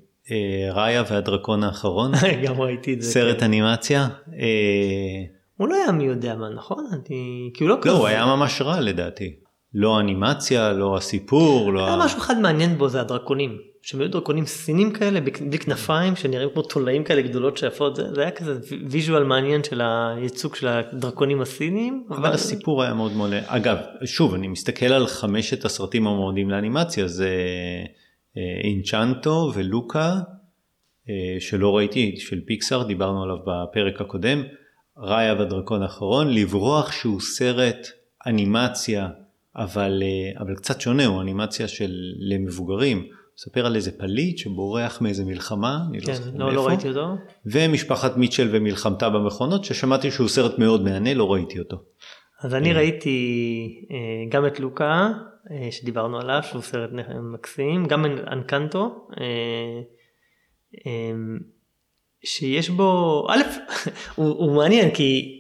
ראיה 0.74 1.04
והדרקון 1.10 1.64
האחרון, 1.64 2.12
גם 2.48 2.62
ראיתי 2.62 2.94
את 2.94 3.02
זה. 3.02 3.12
סרט 3.12 3.40
כן. 3.40 3.46
אנימציה. 3.46 4.08
אה, 4.40 5.24
הוא 5.58 5.68
לא 5.68 5.76
היה 5.76 5.92
מי 5.92 6.04
יודע 6.04 6.36
מה 6.36 6.50
נכון? 6.50 6.86
אני... 6.92 7.52
כי 7.54 7.64
הוא 7.64 7.70
לא 7.70 7.76
לא, 7.76 7.82
כזה. 7.82 7.92
הוא 7.92 8.08
היה 8.08 8.26
ממש 8.26 8.62
רע 8.62 8.80
לדעתי. 8.82 9.36
לא 9.74 10.00
אנימציה, 10.00 10.74
לא 10.74 10.98
הסיפור, 10.98 11.74
לא... 11.74 11.88
היה 11.88 11.98
משהו 12.06 12.18
אחד 12.18 12.40
מעניין 12.40 12.78
בו 12.78 12.90
זה 12.90 13.02
הדרקונים. 13.02 13.58
שהם 13.84 14.00
היו 14.00 14.10
דרקונים 14.10 14.46
סינים 14.46 14.92
כאלה 14.92 15.22
בלי 15.22 15.60
כנפיים 15.60 16.16
שנראים 16.16 16.50
כמו 16.54 16.62
תולעים 16.62 17.04
כאלה 17.04 17.22
גדולות 17.22 17.58
שיפות 17.58 17.96
זה, 17.96 18.14
זה 18.14 18.22
היה 18.22 18.32
כזה 18.32 18.60
ויז'ואל 18.90 19.24
מעניין 19.24 19.64
של 19.64 19.82
הייצוג 19.82 20.56
של 20.56 20.68
הדרקונים 20.68 21.42
הסינים. 21.42 22.04
אבל, 22.10 22.18
אבל 22.18 22.34
הסיפור 22.34 22.84
היה 22.84 22.94
מאוד 22.94 23.12
מאוד 23.12 23.34
אגב 23.46 23.78
שוב 24.06 24.34
אני 24.34 24.48
מסתכל 24.48 24.86
על 24.86 25.08
חמשת 25.08 25.66
הסרטים 25.66 26.08
המועדים 26.08 26.50
לאנימציה 26.50 27.08
זה 27.08 27.30
אינצ'נטו 28.64 29.52
ולוקה 29.56 30.20
אה, 31.10 31.36
שלא 31.40 31.76
ראיתי 31.76 32.16
של 32.18 32.42
פיקסאר 32.46 32.84
דיברנו 32.84 33.24
עליו 33.24 33.38
בפרק 33.38 34.02
הקודם 34.02 34.44
ראיה 34.98 35.34
והדרקון 35.34 35.82
האחרון 35.82 36.34
לברוח 36.34 36.92
שהוא 36.92 37.22
סרט 37.22 37.88
אנימציה 38.28 39.10
אבל 39.56 40.04
אה, 40.04 40.42
אבל 40.42 40.56
קצת 40.56 40.82
שונה 40.82 41.06
הוא 41.06 41.22
אנימציה 41.22 41.68
של 41.68 41.92
למבוגרים. 42.20 43.08
מספר 43.38 43.66
על 43.66 43.76
איזה 43.76 43.92
פליט 43.92 44.38
שבורח 44.38 45.02
מאיזה 45.02 45.26
מלחמה, 45.26 45.80
אני 45.90 46.00
לא 46.00 46.06
כן, 46.06 46.12
לא 46.12 46.18
זוכר 46.18 46.38
לא, 46.38 46.46
מאיפה. 46.46 46.62
לא 46.62 46.68
ראיתי 46.68 46.90
אותו. 46.90 47.16
ומשפחת 47.46 48.18
מיטשל 48.18 48.50
ומלחמתה 48.52 49.10
במכונות, 49.10 49.64
ששמעתי 49.64 50.12
שהוא 50.12 50.28
סרט 50.28 50.60
מאוד 50.60 50.84
מהנה, 50.84 51.14
לא 51.14 51.34
ראיתי 51.34 51.60
אותו. 51.60 51.78
אז 52.44 52.54
אני 52.54 52.72
אה. 52.72 52.78
ראיתי 52.78 53.86
אה, 53.92 54.30
גם 54.30 54.46
את 54.46 54.60
לוקה, 54.60 54.86
אה, 54.86 55.10
שדיברנו 55.72 56.20
עליו, 56.20 56.40
שהוא 56.44 56.62
סרט 56.62 56.90
מקסים, 57.34 57.86
גם 57.86 58.06
אנקנטו, 58.06 59.08
שיש 62.26 62.70
בו, 62.70 63.26
א', 63.30 63.42
הוא, 64.16 64.28
הוא 64.28 64.56
מעניין 64.56 64.92
כי 64.92 65.40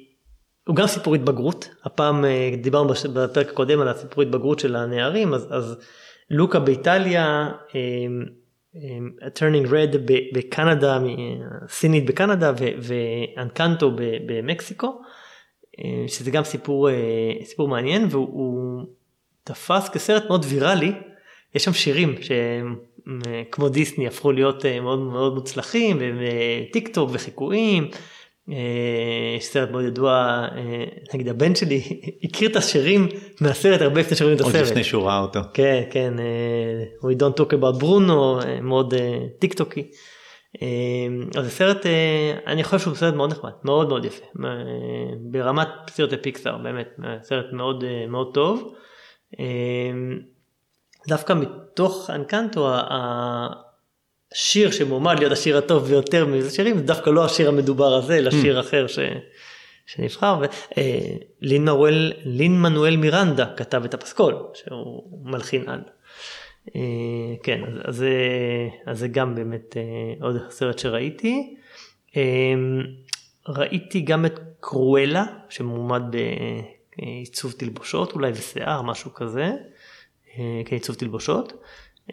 הוא 0.68 0.76
גם 0.76 0.88
סיפור 0.88 1.16
התבגרות, 1.16 1.70
הפעם 1.84 2.26
דיברנו 2.62 2.94
בפרק 3.14 3.50
הקודם 3.50 3.82
על 3.82 3.88
הסיפור 3.88 4.24
התבגרות 4.24 4.60
של 4.60 4.76
הנערים, 4.76 5.34
אז, 5.34 5.48
אז 5.52 5.78
לוקה 6.30 6.60
באיטליה, 6.60 7.52
אמ, 7.76 8.26
אמ, 8.76 9.10
turning 9.38 9.68
red 9.68 9.98
בקנדה, 10.34 11.00
סינית 11.68 12.06
בקנדה 12.06 12.52
ואנקנטו 12.58 13.92
במקסיקו, 14.28 15.02
אמ, 15.80 16.08
שזה 16.08 16.32
גם 16.32 16.44
סיפור, 16.44 16.90
אה, 16.90 17.34
סיפור 17.44 17.68
מעניין 17.68 18.08
והוא 18.10 18.84
תפס 19.44 19.90
כסרט 19.90 20.24
מאוד 20.28 20.46
ויראלי, 20.50 20.92
יש 21.56 21.64
שם 21.64 21.74
שירים 21.74 22.16
שהם 22.22 22.76
כמו 23.52 23.70
דיסני 23.70 24.08
הפכו 24.08 24.32
להיות 24.32 24.66
אה, 24.66 24.80
מאוד 24.80 25.00
מאוד 25.00 25.34
מוצלחים 25.34 26.00
וטיק 26.00 26.88
טוק 26.88 27.10
וחיקויים. 27.14 27.90
אה, 28.50 28.56
יש 29.38 29.46
סרט 29.46 29.72
מאוד 29.72 29.86
ידוע, 29.86 30.14
אה, 30.56 30.84
נגיד 31.14 31.28
הבן 31.28 31.56
שלי 31.56 31.82
הכיר 32.24 32.50
את 32.50 32.56
השירים 32.56 33.08
מהסרט 33.42 33.82
הרבה 33.82 34.00
לפני 34.00 34.18
שרואים 34.18 34.36
את 34.36 34.42
הסרט. 34.42 34.56
עוד 34.56 34.66
לפני 34.66 34.84
שהוא 34.84 35.04
ראה 35.04 35.20
אותו. 35.20 35.40
כן, 35.54 35.84
כן, 35.92 36.14
We 37.02 37.22
Don't 37.22 37.40
Talk 37.40 37.54
About 37.54 37.82
Bruno, 37.82 38.46
מאוד 38.62 38.94
טיק 39.40 39.54
טוקי. 39.54 39.88
אז 41.36 41.48
הסרט, 41.48 41.86
אני 42.48 42.64
חושב 42.64 42.80
שהוא 42.80 42.96
סרט 42.96 43.14
מאוד 43.14 43.32
נחמד, 43.32 43.52
מאוד 43.64 43.90
מאוד 43.90 44.06
יפה, 44.06 44.26
ברמת 45.32 45.68
סרטי 45.90 46.18
פיקסאר, 46.18 46.58
באמת, 46.58 46.88
סרט 47.22 47.46
מאוד 47.54 47.84
מאוד 48.08 48.34
טוב. 48.34 48.74
דווקא 51.08 51.34
מתוך 51.34 52.10
אנקנטו, 52.10 52.70
השיר 54.32 54.72
שמועמד 54.72 55.20
להיות 55.20 55.32
השיר 55.32 55.58
הטוב 55.58 55.86
ביותר 55.86 56.26
מזה 56.26 56.50
שירים 56.50 56.78
זה 56.78 56.84
דווקא 56.84 57.10
לא 57.10 57.26
השיר 57.26 57.50
המדובר 57.50 57.94
הזה 57.94 58.18
אלא 58.18 58.32
שיר 58.32 58.58
mm. 58.58 58.62
אחר 58.62 58.88
ש... 58.88 59.00
שנבחר 59.86 60.42
ולין 61.42 61.68
אה, 61.68 62.48
מנואל 62.48 62.98
מירנדה 62.98 63.46
כתב 63.58 63.84
את 63.86 63.94
הפסקול 63.94 64.36
שהוא 64.54 65.22
מלחין 65.24 65.70
על. 65.70 65.82
אה, 66.76 66.82
כן 67.44 67.62
אז, 67.84 68.06
אז 68.86 69.00
זה 69.00 69.08
גם 69.08 69.36
באמת 69.36 69.78
אה, 69.78 70.26
עוד 70.26 70.38
סרט 70.50 70.80
שראיתי. 70.80 71.56
ראיתי 73.48 74.02
גם 74.02 74.26
את 74.26 74.40
קרואלה 74.60 75.26
שמועמד 75.50 76.04
בעיצוב 76.98 77.52
תלבושות 77.52 78.12
אולי 78.14 78.32
ושיער 78.32 78.82
משהו 78.82 79.14
כזה 79.14 79.52
כעיצוב 80.66 80.96
תלבושות. 80.96 81.54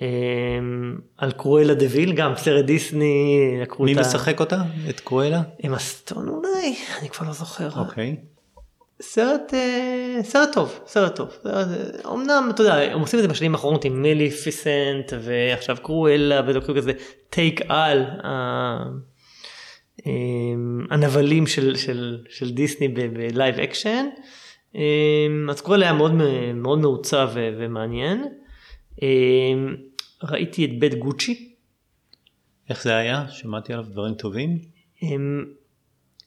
אמ, 0.00 0.98
על 1.16 1.32
קרואלה 1.32 1.74
דה 1.74 1.86
ויל 1.90 2.12
גם 2.12 2.32
סרט 2.36 2.64
דיסני. 2.64 3.36
מי 3.78 3.94
משחק 3.94 4.40
אותה? 4.40 4.62
את 4.90 5.00
קרואלה? 5.00 5.42
עם 5.58 5.74
הסטון 5.74 6.28
אולי 6.28 6.74
אני 7.00 7.08
כבר 7.08 7.26
לא 7.26 7.32
זוכר. 7.32 7.68
אוקיי. 7.76 8.16
סרט 9.02 9.54
אה, 9.54 10.22
סרט 10.22 10.48
טוב 10.52 10.80
סרט 10.86 11.16
טוב 11.16 11.28
אמנם 12.12 12.48
אתה 12.54 12.62
יודע 12.62 12.74
הם 12.74 13.00
עושים 13.00 13.18
את 13.18 13.22
זה 13.22 13.28
בשנים 13.28 13.54
האחרונות 13.54 13.84
עם 13.84 14.02
מליפיסנט 14.02 15.12
ועכשיו 15.20 15.76
קרואלה 15.82 16.40
וזה 16.46 16.60
כזה 16.76 16.92
take 17.30 17.60
על 17.68 18.04
הנבלים 20.90 21.46
של, 21.46 21.76
של, 21.76 22.18
של 22.28 22.50
דיסני 22.50 22.88
ב 22.88 23.03
live 23.03 23.60
action 23.60 24.06
אמ, 24.06 24.10
אז 25.50 25.60
קרואלה 25.60 25.84
היה 25.86 25.92
מאוד 25.92 26.12
מאוד 26.54 26.78
מעוצב 26.78 27.30
ומעניין. 27.34 28.24
אמ, 29.02 29.76
ראיתי 30.22 30.64
את 30.64 30.78
בית 30.78 30.94
גוצ'י. 30.94 31.54
איך 32.68 32.82
זה 32.82 32.96
היה? 32.96 33.28
שמעתי 33.28 33.72
עליו 33.72 33.86
דברים 33.90 34.14
טובים? 34.14 34.58
אמ, 35.02 35.44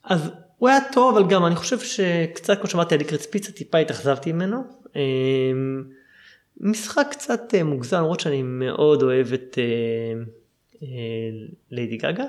אז 0.03 0.31
הוא 0.57 0.69
היה 0.69 0.79
טוב 0.91 1.17
אבל 1.17 1.29
גם 1.29 1.45
אני 1.45 1.55
חושב 1.55 1.79
שקצת 1.79 2.57
כמו 2.59 2.69
שמעתי 2.69 2.95
על 2.95 3.01
ליקריץ 3.01 3.25
פיצה 3.25 3.51
טיפה 3.51 3.77
התאכזבתי 3.77 4.31
ממנו. 4.31 4.57
אמ, 4.95 5.83
משחק 6.57 7.07
קצת 7.11 7.41
אה, 7.53 7.63
מוגזם 7.63 7.97
למרות 7.97 8.19
שאני 8.19 8.41
מאוד 8.43 9.03
אוהב 9.03 9.33
את 9.33 9.57
אה, 9.57 10.23
אה, 10.83 10.87
ליידי 11.71 11.97
גגה. 11.97 12.25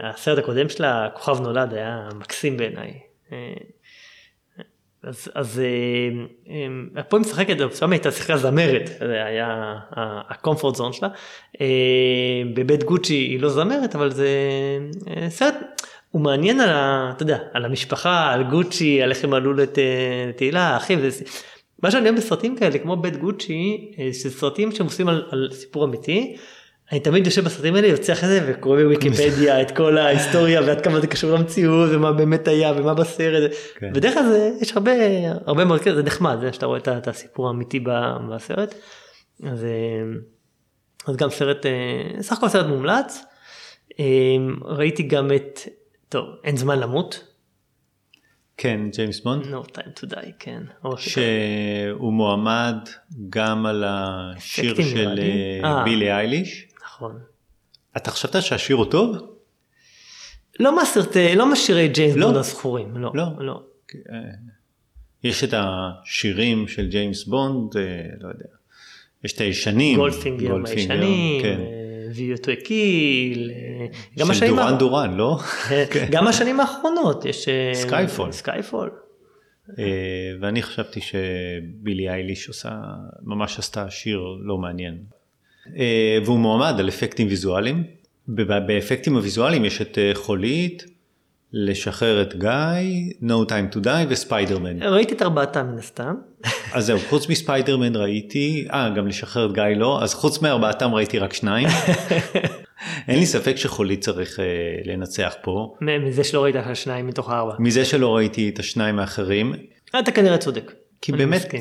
הסרט 0.00 0.38
הקודם 0.38 0.68
שלה 0.68 1.08
כוכב 1.14 1.40
נולד 1.40 1.74
היה 1.74 2.08
מקסים 2.14 2.56
בעיניי. 2.56 3.00
אז, 5.02 5.28
אז 5.34 5.60
אה, 5.60 6.54
אה, 6.96 7.02
פה 7.02 7.16
היא 7.16 7.20
משחקת, 7.20 7.56
שם 7.74 7.92
הייתה 7.92 8.10
שיחקה 8.10 8.36
זמרת, 8.36 8.90
זה 8.98 9.24
היה 9.24 9.74
הקומפורט 10.28 10.74
זון 10.74 10.92
שלה. 10.92 11.08
אה, 11.60 11.66
בבית 12.54 12.84
גוצ'י 12.84 13.14
היא 13.14 13.40
לא 13.40 13.48
זמרת, 13.48 13.94
אבל 13.94 14.10
זה 14.10 14.28
סרט, 15.28 15.54
הוא 16.10 16.22
מעניין 16.22 16.60
על, 16.60 16.68
ה, 16.68 17.12
אתה 17.16 17.22
יודע, 17.22 17.38
על 17.52 17.64
המשפחה, 17.64 18.32
על 18.32 18.44
גוצ'י, 18.44 19.02
על 19.02 19.10
איך 19.10 19.24
הם 19.24 19.34
עלו 19.34 19.52
לתהילה, 19.52 20.76
אחים. 20.76 20.98
מה 21.82 21.90
שאני 21.90 22.04
אוהב 22.08 22.16
בסרטים 22.16 22.56
כאלה, 22.56 22.78
כמו 22.78 22.96
בית 22.96 23.16
גוצ'י, 23.16 23.92
זה 24.10 24.30
סרטים 24.30 24.72
שהם 24.72 24.86
עושים 24.86 25.08
על, 25.08 25.22
על 25.30 25.48
סיפור 25.52 25.84
אמיתי. 25.84 26.36
אני 26.92 27.00
תמיד 27.00 27.26
יושב 27.26 27.44
בסרטים 27.44 27.74
האלה 27.74 27.86
יוצא 27.86 28.12
אחרי 28.12 28.28
זה 28.28 28.44
וקורא 28.48 28.76
בוויקיפדיה 28.82 29.62
את 29.62 29.76
כל 29.76 29.98
ההיסטוריה 29.98 30.60
ועד 30.60 30.80
כמה 30.80 31.00
זה 31.00 31.06
קשור 31.06 31.30
למציאות 31.30 31.90
ומה 31.92 32.12
באמת 32.12 32.48
היה 32.48 32.72
ומה 32.76 32.94
בסרט. 32.94 33.52
כן. 33.74 33.92
בדרך 33.92 34.14
כלל 34.14 34.28
זה, 34.28 34.50
יש 34.60 34.72
הרבה 34.72 34.92
הרבה 35.46 35.64
מאוד 35.64 35.80
כזה 35.80 35.94
זה 35.94 36.02
נחמד 36.02 36.36
זה 36.40 36.52
שאתה 36.52 36.66
רואה 36.66 36.78
את 36.78 37.08
הסיפור 37.08 37.48
האמיתי 37.48 37.80
בסרט. 38.30 38.74
אז, 39.42 39.64
אה, 39.64 39.70
אז 41.06 41.16
גם 41.16 41.30
סרט 41.30 41.66
אה, 41.66 42.22
סך 42.22 42.38
הכל 42.38 42.48
סרט 42.48 42.66
מומלץ. 42.66 43.24
אה, 44.00 44.04
ראיתי 44.62 45.02
גם 45.02 45.30
את 45.36 45.60
טוב 46.08 46.24
אין 46.44 46.56
זמן 46.56 46.78
למות. 46.78 47.24
כן 48.56 48.80
ג'יימס 48.92 49.20
בונד. 49.20 49.42
No 49.42 49.66
time 49.66 50.00
to 50.00 50.10
die 50.10 50.30
כן. 50.38 50.62
שהוא 50.96 52.12
מועמד 52.12 52.76
גם 53.30 53.66
על 53.66 53.84
השיר 53.86 54.74
של 54.74 55.20
בילי 55.84 56.12
אייליש. 56.12 56.67
נכון. 56.98 57.18
אתה 57.96 58.10
חשבת 58.10 58.42
שהשיר 58.42 58.76
הוא 58.76 58.84
טוב? 58.84 59.16
לא 60.60 60.76
מהסרטי, 60.76 61.36
לא 61.36 61.52
משירי 61.52 61.88
ג'יימס 61.88 62.16
לא. 62.16 62.26
בונד 62.26 62.36
הזכורים, 62.36 62.96
לא. 62.96 63.10
לא. 63.14 63.24
לא. 63.38 63.62
אה, 64.12 64.18
יש 65.24 65.44
את 65.44 65.54
השירים 65.56 66.68
של 66.68 66.88
ג'יימס 66.88 67.24
בונד, 67.24 67.76
אה, 67.76 67.82
לא 68.20 68.28
יודע, 68.28 68.44
יש 69.24 69.32
את 69.32 69.40
הישנים. 69.40 69.98
גולדפינגר 69.98 70.54
הישנים, 70.66 71.42
כן. 71.42 71.60
View 72.14 72.39
to 72.39 72.52
a 72.64 72.78
Kill, 72.78 73.50
גם 74.18 74.30
השנים... 74.30 74.50
של 74.50 74.56
דורן 74.56 74.78
דורן, 74.78 75.14
לא? 75.16 75.38
כן. 75.92 76.08
גם 76.10 76.26
השנים 76.26 76.60
האחרונות 76.60 77.24
יש... 77.24 77.48
סקייפול. 77.72 78.32
סקייפול. 78.32 78.90
ואני 80.40 80.62
חשבתי 80.62 81.00
שבילי 81.00 82.08
אייליש 82.08 82.48
עושה, 82.48 82.70
ממש 83.22 83.58
עשתה 83.58 83.90
שיר 83.90 84.20
לא 84.40 84.58
מעניין. 84.58 85.17
אה, 85.76 86.18
והוא 86.24 86.38
מועמד 86.38 86.74
על 86.78 86.88
אפקטים 86.88 87.26
ויזואליים. 87.26 87.84
באפקטים 88.28 89.16
הוויזואליים 89.16 89.64
יש 89.64 89.82
את 89.82 89.98
אה, 89.98 90.10
חולית, 90.14 90.84
לשחרר 91.52 92.22
את 92.22 92.36
גיא, 92.36 93.12
No 93.22 93.48
Time 93.48 93.74
to 93.74 93.84
Die 93.84 94.06
וספיידרמן. 94.08 94.82
ראיתי 94.82 95.14
את 95.14 95.22
ארבעתם 95.22 95.66
מן 95.66 95.78
הסתם. 95.78 96.14
אז 96.72 96.86
זהו, 96.86 96.98
חוץ 97.08 97.28
מספיידרמן 97.28 97.96
ראיתי, 97.96 98.66
אה 98.72 98.90
גם 98.96 99.08
לשחרר 99.08 99.46
את 99.46 99.52
גיא 99.52 99.62
לא, 99.62 100.02
אז 100.02 100.14
חוץ 100.14 100.42
מארבעתם 100.42 100.94
ראיתי 100.94 101.18
רק 101.18 101.32
שניים. 101.32 101.68
אין 103.08 103.18
לי 103.18 103.26
ספק 103.26 103.56
שחולית 103.56 104.00
צריך 104.00 104.38
uh, 104.38 104.42
לנצח 104.88 105.34
פה. 105.42 105.74
מזה 105.80 106.24
שלא 106.24 106.44
ראית 106.44 106.56
את 106.56 106.66
השניים 106.66 107.06
מתוך 107.06 107.30
הארבע. 107.30 107.54
מזה 107.58 107.84
שלא 107.84 108.16
ראיתי 108.16 108.48
את 108.48 108.58
השניים 108.58 108.98
האחרים. 108.98 109.54
אתה 109.98 110.10
כנראה 110.10 110.38
צודק. 110.38 110.72
כי 111.00 111.12
באמת 111.12 111.44
מסכים. 111.44 111.60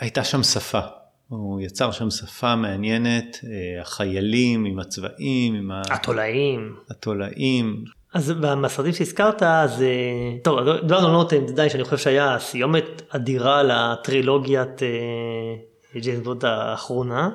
הייתה 0.00 0.24
שם 0.24 0.42
שפה. 0.42 0.80
הוא 1.28 1.60
יצר 1.60 1.90
שם 1.90 2.10
שפה 2.10 2.56
מעניינת, 2.56 3.38
אה, 3.44 3.80
החיילים 3.80 4.64
עם 4.64 4.78
הצבעים, 4.78 5.54
עם 5.54 5.70
התולעים. 5.90 6.76
התולעים. 6.90 7.84
אז 8.14 8.30
בסרטים 8.30 8.92
שהזכרת, 8.92 9.42
אז 9.42 9.82
אה, 9.82 10.36
טוב, 10.44 10.60
דיברנו 10.80 11.06
על 11.06 11.12
No 11.12 11.23
Time 11.23 11.46
to 11.46 11.56
Die 11.56 11.70
שאני 11.70 11.84
חושב 11.84 11.96
שהיה 11.96 12.38
סיומת 12.38 13.02
אדירה 13.08 13.62
לטרילוגיית 13.62 14.82
אה, 14.82 16.00
ג'יימס 16.00 16.20
בונד 16.24 16.44
האחרונה. 16.44 17.30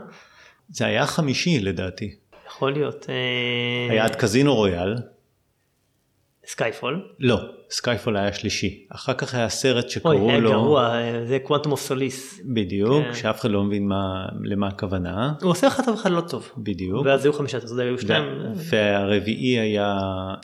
זה 0.69 0.85
היה 0.85 1.05
חמישי 1.05 1.59
לדעתי. 1.59 2.15
יכול 2.47 2.73
להיות. 2.73 3.05
היה 3.89 4.05
עד 4.05 4.15
קזינו 4.15 4.55
רויאל. 4.55 4.95
סקייפול. 6.45 7.07
לא, 7.19 7.39
סקייפול 7.71 8.17
היה 8.17 8.33
שלישי. 8.33 8.85
אחר 8.89 9.13
כך 9.13 9.35
היה 9.35 9.49
סרט 9.49 9.83
אוי, 9.83 9.91
שקראו 9.91 10.29
היה 10.29 10.39
לו... 10.39 10.51
גרוע, 10.51 10.95
אה, 10.95 11.25
זה 11.25 11.39
Quantum 11.43 11.71
of 11.71 11.81
Solace. 11.81 12.41
בדיוק, 12.45 13.03
כן. 13.05 13.13
שאף 13.13 13.41
אחד 13.41 13.51
לא 13.51 13.63
מבין 13.63 13.87
מה, 13.87 14.25
למה 14.43 14.67
הכוונה. 14.67 15.33
הוא 15.41 15.51
עושה 15.51 15.67
אחד 15.67 15.85
טוב 15.85 15.99
אחד 15.99 16.11
לא 16.11 16.21
טוב. 16.21 16.49
בדיוק. 16.57 17.05
ואז 17.05 17.25
היו 17.25 17.33
חמישה, 17.33 17.57
אז 17.57 17.77
היו 17.77 17.99
שניים. 17.99 18.23
והרביעי 18.55 19.59
היה... 19.59 19.97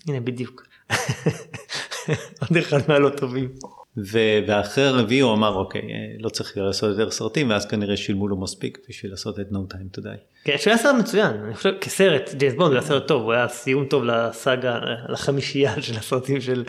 הנה 0.07 0.19
בדיוק. 0.19 0.63
עוד 2.41 2.57
אחד 2.57 2.79
מהלא 2.87 3.09
טובים. 3.09 3.49
ו- 3.97 4.39
ואחרי 4.47 4.83
הרביעי 4.83 5.19
הוא 5.19 5.33
אמר 5.33 5.53
אוקיי 5.53 5.81
לא 6.19 6.29
צריך 6.29 6.57
לעשות 6.57 6.89
יותר 6.89 7.11
סרטים 7.11 7.49
ואז 7.49 7.65
כנראה 7.65 7.97
שילמו 7.97 8.27
לו 8.27 8.37
מספיק 8.41 8.77
בשביל 8.89 9.11
לעשות 9.11 9.39
את 9.39 9.47
No 9.51 9.73
Time 9.73 9.97
to 9.97 10.01
Die. 10.01 10.19
כן, 10.43 10.55
שהוא 10.57 10.71
היה 10.71 10.77
סרט 10.77 10.95
מצוין, 10.99 11.31
אני 11.45 11.55
חושב 11.55 11.73
כסרט, 11.81 12.33
ג'יימס 12.37 12.55
בונד 12.55 12.67
הוא 12.71 12.79
היה 12.79 12.87
סרט 12.87 13.07
טוב, 13.07 13.23
הוא 13.23 13.33
היה 13.33 13.47
סיום 13.47 13.85
טוב 13.85 14.03
לסאגה, 14.03 14.79
לחמישייה 15.09 15.73
של 15.81 15.97
הסרטים 15.97 16.41
של... 16.41 16.63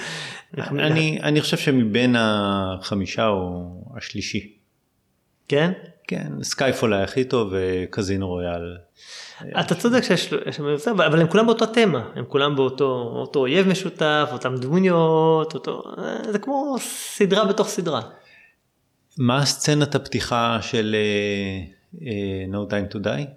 אני, 0.59 1.19
אני 1.23 1.41
חושב 1.41 1.57
שמבין 1.57 2.17
החמישה 2.19 3.27
הוא 3.27 3.85
השלישי. 3.97 4.56
כן? 5.49 5.73
כן, 6.09 6.33
סקייפול 6.43 6.95
היה 6.95 7.05
הכי 7.05 7.25
טוב 7.25 7.53
וקזינו 7.53 8.29
רויאל. 8.29 8.77
אתה 9.61 9.75
צודק 9.75 10.03
שיש 10.03 10.33
יש 10.47 10.57
שם 10.57 10.67
מבצע, 10.67 10.91
אבל 10.91 11.21
הם 11.21 11.29
כולם 11.29 11.47
באותה 11.47 11.67
תמה, 11.67 12.11
הם 12.15 12.25
כולם 12.29 12.57
באותו 12.57 13.13
אותו 13.13 13.41
אויב 13.41 13.69
משותף, 13.69 14.29
אותם 14.33 14.57
דמוניות, 14.57 15.55
אותו... 15.55 15.83
זה 16.31 16.39
כמו 16.39 16.77
סדרה 16.81 17.45
בתוך 17.45 17.69
סדרה. 17.69 18.03
מה 19.19 19.45
סצנת 19.47 19.95
הפתיחה 19.95 20.59
של 20.63 20.97
אה, 21.95 21.97
אה, 21.97 22.53
No 22.53 22.71
Time 22.71 22.95
to 22.95 22.99
Die? 23.05 23.29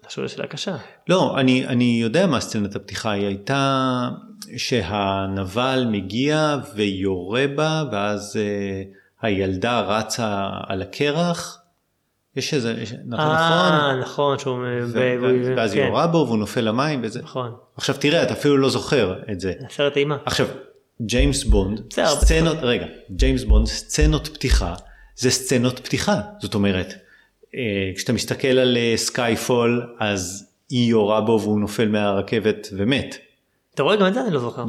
אתה 0.00 0.10
שואל 0.10 0.28
שאלה 0.28 0.46
קשה. 0.46 0.76
לא, 1.08 1.40
אני, 1.40 1.66
אני 1.66 1.98
יודע 2.02 2.26
מה 2.26 2.40
סצנת 2.40 2.76
הפתיחה, 2.76 3.10
היא 3.10 3.26
הייתה 3.26 4.08
שהנבל 4.56 5.86
מגיע 5.90 6.56
ויורה 6.74 7.44
בה 7.56 7.84
ואז 7.92 8.36
אה, 8.36 8.96
הילדה 9.22 9.80
רצה 9.80 10.48
על 10.66 10.82
הקרח. 10.82 11.58
יש 12.36 12.54
איזה, 12.54 12.74
יש, 12.78 12.92
נכון, 13.06 13.26
אה, 13.26 13.92
נכון? 13.92 14.00
נכון, 14.00 14.38
שהוא... 14.38 14.58
ואז 15.56 15.72
היא 15.72 15.82
כן, 15.82 15.88
יורה 15.88 16.06
בו 16.06 16.24
והוא 16.26 16.38
נופל 16.38 16.60
למים 16.60 17.00
וזה. 17.02 17.22
נכון, 17.22 17.54
עכשיו 17.76 17.94
תראה, 18.00 18.22
אתה 18.22 18.32
אפילו 18.32 18.56
לא 18.56 18.70
זוכר 18.70 19.18
את 19.32 19.40
זה. 19.40 19.52
סרט 19.70 19.96
אימה. 19.96 20.16
עכשיו, 20.24 20.46
ג'יימס 21.02 21.44
בונד, 21.44 21.92
סצנות, 22.04 22.56
רגע, 22.62 22.86
ג'יימס 23.10 23.44
בונד, 23.44 23.66
סצנות 23.66 24.28
פתיחה, 24.28 24.74
זה 25.16 25.30
סצנות 25.30 25.78
פתיחה. 25.78 26.20
זאת 26.38 26.54
אומרת, 26.54 26.94
אה, 27.54 27.92
כשאתה 27.96 28.12
מסתכל 28.12 28.48
על 28.48 28.76
אה, 28.76 28.92
סקייפול, 28.96 29.94
אז 29.98 30.50
היא 30.70 30.90
יורה 30.90 31.20
בו 31.20 31.40
והוא 31.42 31.60
נופל 31.60 31.88
מהרכבת 31.88 32.68
ומת. 32.76 33.16
אתה 33.74 33.82
רואה 33.82 33.96
גם 33.96 34.06
את 34.06 34.14
זה 34.14 34.20
אני 34.20 34.30
לא 34.30 34.40
זוכר. 34.40 34.64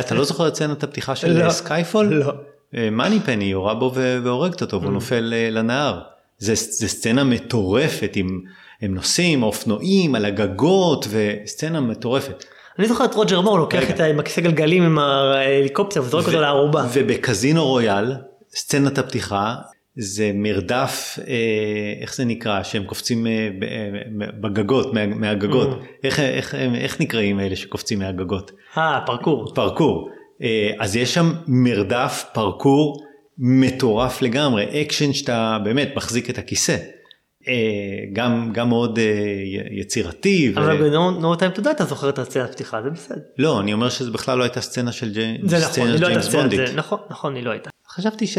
אתה 0.00 0.14
לא 0.14 0.24
זוכר 0.24 0.48
את 0.48 0.54
סצנת 0.54 0.82
הפתיחה 0.82 1.16
של 1.16 1.38
לא. 1.38 1.44
אה, 1.44 1.50
סקייפול? 1.50 2.14
לא. 2.14 2.32
אה, 2.76 2.90
מאניפני 2.90 3.44
יורה 3.44 3.74
בו 3.74 3.92
והורגת 3.94 4.60
אותו 4.60 4.80
והוא 4.80 4.92
נופל 4.92 5.32
אה, 5.36 5.50
לנהר. 5.50 6.00
זה, 6.38 6.54
זה 6.54 6.88
סצנה 6.88 7.24
מטורפת, 7.24 8.12
עם, 8.16 8.40
הם 8.82 8.94
נוסעים, 8.94 9.42
אופנועים 9.42 10.14
על 10.14 10.24
הגגות, 10.24 11.06
וסצנה 11.10 11.80
מטורפת. 11.80 12.44
אני 12.78 12.88
זוכר 12.88 13.04
את 13.04 13.14
רוג'ר 13.14 13.40
מור 13.40 13.58
לוקח 13.58 13.78
רגע. 13.78 13.94
את 13.94 14.00
ה- 14.00 14.04
עם 14.06 14.20
הכיסא 14.20 14.40
גלגלים 14.40 14.82
עם 14.82 14.98
ההליקופטר 14.98 16.02
וזורק 16.02 16.26
אותו 16.26 16.40
לארובה. 16.40 16.84
ובקזינו 16.92 17.66
רויאל, 17.66 18.12
סצנת 18.54 18.98
הפתיחה, 18.98 19.54
זה 19.96 20.30
מרדף, 20.34 21.18
אה, 21.28 21.34
איך 22.00 22.14
זה 22.14 22.24
נקרא, 22.24 22.62
שהם 22.62 22.84
קופצים 22.84 23.26
אה, 23.26 23.32
אה, 23.32 23.88
בגגות, 24.40 24.94
מה, 24.94 25.06
מהגגות. 25.06 25.68
אממ. 25.70 25.84
איך, 26.04 26.20
איך, 26.20 26.54
איך 26.74 27.00
נקראים 27.00 27.40
אלה 27.40 27.56
שקופצים 27.56 27.98
מהגגות? 27.98 28.50
אה, 28.78 29.00
פרקור. 29.06 29.52
פרקור. 29.54 30.08
אה, 30.42 30.70
אז 30.78 30.96
יש 30.96 31.14
שם 31.14 31.32
מרדף, 31.46 32.24
פרקור, 32.32 33.04
מטורף 33.38 34.22
לגמרי, 34.22 34.82
אקשן 34.82 35.12
שאתה 35.12 35.58
באמת 35.64 35.92
מחזיק 35.96 36.30
את 36.30 36.38
הכיסא. 36.38 36.76
אה, 37.48 37.54
גם, 38.12 38.50
גם 38.52 38.68
מאוד 38.68 38.98
אה, 38.98 39.04
יצירתי. 39.70 40.52
ו- 40.54 40.58
אבל 40.58 40.90
ב-No 40.90 41.38
Time 41.38 41.58
to 41.58 41.64
Die 41.64 41.70
אתה 41.70 41.84
זוכר 41.84 42.08
את 42.08 42.18
הסצנת 42.18 42.52
פתיחה, 42.52 42.82
זה 42.82 42.90
בסדר. 42.90 43.20
לא, 43.38 43.60
אני 43.60 43.72
אומר 43.72 43.88
שזה 43.88 44.10
בכלל 44.10 44.38
לא 44.38 44.42
הייתה 44.42 44.60
סצנה 44.60 44.92
של 44.92 45.12
נכון, 45.44 45.88
לא 45.88 46.08
ג'יימס 46.08 46.28
בונדית. 46.28 46.60
נכון, 46.74 46.98
נכון, 47.10 47.34
היא 47.34 47.44
לא 47.44 47.50
הייתה. 47.50 47.70
חשבתי 47.88 48.26
ש... 48.26 48.38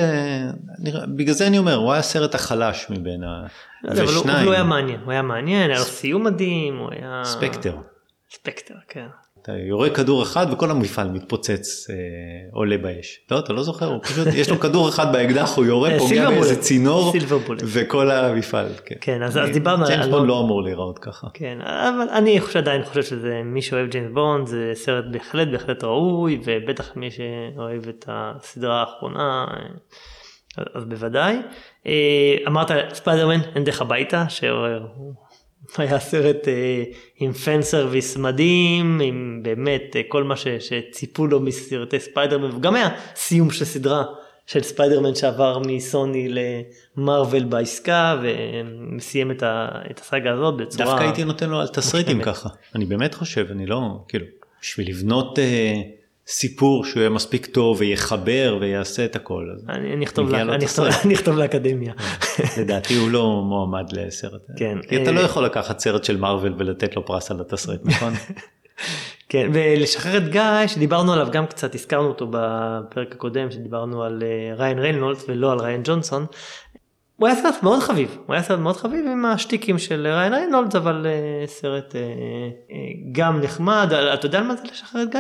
בגלל 1.16 1.34
זה 1.34 1.48
אני 1.48 1.58
אומר, 1.58 1.76
הוא 1.76 1.92
היה 1.92 2.00
הסרט 2.00 2.36
החלש 2.36 2.86
מבין 2.90 3.24
ה... 3.24 3.48
לא 3.84 4.04
ושניים, 4.04 4.46
הוא 4.46 4.54
היה 4.54 4.64
מעניין, 4.64 5.00
הוא 5.04 5.12
היה 5.12 5.22
מעניין, 5.22 5.70
היה 5.70 5.80
לו 5.80 5.86
סיום 5.86 6.24
מדהים, 6.24 6.78
הוא 6.78 6.90
היה... 6.92 7.22
ספקטר. 7.26 7.76
ספקטר, 8.32 8.76
כן. 8.88 9.08
אתה 9.44 9.52
יורה 9.52 9.90
כדור 9.90 10.24
אחד 10.24 10.48
וכל 10.52 10.72
המפעל 10.72 11.10
מתפוצץ, 11.10 11.90
אה, 11.90 11.96
עולה 12.54 12.78
באש. 12.78 13.20
לא, 13.32 13.40
אתה 13.40 13.54
לא 13.54 13.64
זוכר, 13.64 13.86
הוא 13.86 14.00
פשוט, 14.04 14.28
יש 14.36 14.50
לו 14.50 14.60
כדור 14.60 14.90
אחד 14.90 15.14
באקדח, 15.14 15.56
הוא 15.58 15.66
יורה, 15.66 15.90
אה, 15.92 16.00
פוגע 16.00 16.30
באיזה. 16.30 16.62
צינור. 16.62 17.14
וכל 17.66 18.12
המפעל, 18.12 18.68
כן. 18.86 18.96
כן, 19.02 19.24
אז- 19.24 19.38
אני- 19.38 19.46
אז 19.46 19.52
דיברנו 19.52 19.84
על- 19.86 19.90
ג'יימס 19.92 20.08
בונד 20.08 20.28
לא 20.28 20.40
אמור 20.40 20.64
להיראות 20.64 21.00
ככה. 21.00 21.28
כן, 21.34 21.58
אבל 21.62 22.08
אני 22.18 22.42
חושב, 22.42 22.60
עדיין 22.60 22.84
חושב 22.84 23.04
שזה 23.04 23.42
מי 23.46 23.62
שאוהב 23.62 23.90
ג'יימס 23.90 24.12
בונד 24.14 24.48
זה 24.48 24.72
סרט 24.74 25.06
בהחלט 25.12 25.48
בהחלט 25.48 25.84
ראוי 25.84 26.40
ובטח 26.46 26.96
מי 26.96 27.10
שאוהב 27.12 27.88
את 27.90 28.06
הסדרה 28.08 28.80
האחרונה 28.82 29.46
אז, 30.58 30.66
אז 30.74 30.86
בוודאי. 30.86 31.36
אה, 31.88 31.92
אמרת 32.48 32.68
ספיידרמן 32.94 33.40
אין 33.56 33.64
דרך 33.64 33.82
הביתה 33.82 34.26
שהוא 34.30 35.14
היה 35.78 36.00
סרט 36.00 36.48
אה, 36.48 36.84
עם 37.20 37.34
fan 37.34 37.62
service 37.62 38.18
מדהים 38.18 39.02
עם 39.04 39.40
באמת 39.44 39.96
אה, 39.96 40.02
כל 40.08 40.24
מה 40.24 40.36
ש, 40.36 40.48
שציפו 40.48 41.28
לו 41.28 41.40
מסרטי 41.40 42.00
ספיידרמן 42.00 42.56
וגם 42.56 42.76
היה 42.76 42.90
סיום 43.16 43.52
של 43.52 43.66
סדרה 43.66 44.04
של 44.46 44.64
ספיידרמן 44.64 45.16
שעבר 45.16 45.60
מסוני 45.60 46.28
למארוול 46.98 47.44
בעסקה 47.44 48.22
וסיים 48.98 49.32
את, 49.32 49.44
ה, 49.44 49.68
את 49.92 50.00
הסאגה 50.00 50.34
הזאת 50.34 50.58
בצורה 50.58 50.86
דווקא 50.86 51.04
הייתי 51.04 51.24
נותן 51.24 51.50
לו 51.50 51.60
על 51.60 51.68
תסריט. 51.68 52.22
ככה. 52.22 52.50
אני 52.76 52.86
באמת 52.86 53.14
חושב, 53.14 53.48
אני 53.52 53.66
לא, 53.66 53.82
כאילו, 54.08 54.26
בשביל 54.62 54.90
לבנות 54.90 55.40
אה, 55.40 55.82
סיפור 56.28 56.86
שהוא 56.86 57.00
יהיה 57.00 57.10
מספיק 57.10 57.46
טוב 57.46 57.78
ויחבר 57.80 58.58
ויעשה 58.62 59.06
את 59.06 59.16
הכל. 59.16 59.50
אני, 59.70 59.94
אני 59.94 60.06
אכתוב, 61.16 61.38
לאקדמיה. 61.40 61.94
לדעתי 62.58 62.96
הוא 62.96 63.10
לא 63.10 63.42
מועמד 63.46 63.86
לסרט. 63.92 64.42
כן, 64.58 64.78
כי 64.90 65.02
אתה 65.02 65.10
אה, 65.10 65.16
לא 65.16 65.20
יכול 65.20 65.46
לקחת 65.46 65.80
סרט 65.80 66.04
של 66.04 66.18
מארוול 66.18 66.56
ולתת 66.58 66.96
לו 66.96 67.06
פרס 67.06 67.32
על 67.32 67.42
התסריט, 67.42 67.82
נכון? 67.90 68.14
כן, 69.30 69.50
ולשחרר 69.54 70.18
את 70.18 70.30
גיא 70.30 70.68
שדיברנו 70.68 71.14
עליו 71.14 71.28
גם 71.32 71.48
קצת, 71.48 71.76
הזכרנו 71.76 72.08
אותו 72.08 72.28
בפרק 72.32 73.12
הקודם 73.12 73.52
שדיברנו 73.52 74.04
על 74.04 74.24
אה, 74.24 74.56
ריאן 74.56 74.80
ריינולדס 74.80 75.26
ולא 75.28 75.52
על 75.52 75.60
ריאן 75.60 75.82
ג'ונסון. 75.84 76.26
הוא 77.16 77.28
היה 77.28 77.36
סרט 77.36 77.64
מאוד 77.64 77.80
חביב, 77.80 78.18
הוא 78.26 78.34
היה 78.34 78.44
סרט 78.44 78.60
מאוד 78.60 78.78
חביב 78.78 79.06
עם 79.08 79.26
השטיקים 79.26 79.80
של 79.80 80.08
ריאן 80.08 80.34
ריינולדס 80.34 80.76
אבל 80.76 81.06
אה, 81.06 81.48
סרט 81.48 81.96
אה, 81.96 82.02
אה, 82.02 82.78
גם 83.12 83.42
נחמד, 83.42 83.94
אתה 84.14 84.26
יודע 84.26 84.40
על 84.40 84.44
מה 84.48 84.56
זה 84.56 84.64
לשחרר 84.72 85.04
את 85.04 85.10
גיא? 85.12 85.20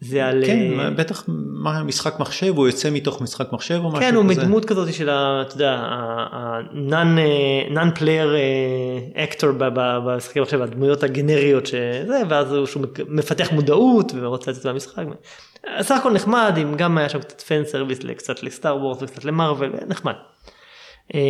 זה 0.00 0.26
על... 0.26 0.42
כן, 0.46 0.80
אה, 0.80 0.90
בטח 0.90 1.24
מה, 1.28 1.82
משחק 1.82 2.20
מחשב, 2.20 2.56
הוא 2.56 2.66
יוצא 2.66 2.90
מתוך 2.90 3.22
משחק 3.22 3.52
מחשב 3.52 3.80
או 3.84 3.88
משהו 3.88 4.00
כן, 4.00 4.14
הוא 4.14 4.24
כזה. 4.30 4.42
מדמות 4.42 4.64
כזאת 4.64 4.94
של 4.94 5.08
ה... 5.08 5.42
אתה 5.46 5.54
יודע, 5.54 5.72
ה-non 5.72 7.98
player 7.98 8.28
actor 9.14 9.46
במשחקים 9.58 10.42
עכשיו, 10.42 10.62
הדמויות 10.62 11.02
הגנריות 11.02 11.66
שזה, 11.66 12.22
ואז 12.28 12.52
הוא 12.52 12.66
שהוא 12.66 12.82
מפתח 13.08 13.52
מודעות 13.52 14.12
ורוצה 14.20 14.50
לצאת 14.50 14.66
מהמשחק. 14.66 15.04
סך 15.80 15.96
הכל 16.00 16.12
נחמד, 16.12 16.54
אם 16.62 16.74
גם 16.74 16.98
היה 16.98 17.08
שם 17.08 17.18
קצת 17.18 17.40
fan 17.40 17.64
service 17.64 17.98
קצת 18.16 18.42
לסטאר 18.42 18.76
וורז 18.76 19.02
וקצת 19.02 19.24
למארוול, 19.24 19.72
נחמד. 19.86 20.14
אמ, 21.14 21.20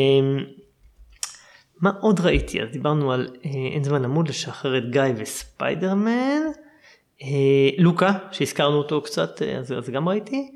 מה 1.80 1.90
עוד 2.00 2.20
ראיתי? 2.20 2.62
אז 2.62 2.68
דיברנו 2.72 3.12
על 3.12 3.28
אה, 3.44 3.50
אין 3.74 3.84
זמן 3.84 4.02
למות 4.02 4.28
לשחרר 4.28 4.78
את 4.78 4.90
גיא 4.90 5.02
וספיידרמן. 5.16 6.40
אה, 7.22 7.28
לוקה, 7.78 8.12
שהזכרנו 8.32 8.76
אותו 8.76 9.00
קצת, 9.02 9.42
אה, 9.42 9.58
אז, 9.58 9.72
אז 9.72 9.90
גם 9.90 10.08
ראיתי. 10.08 10.50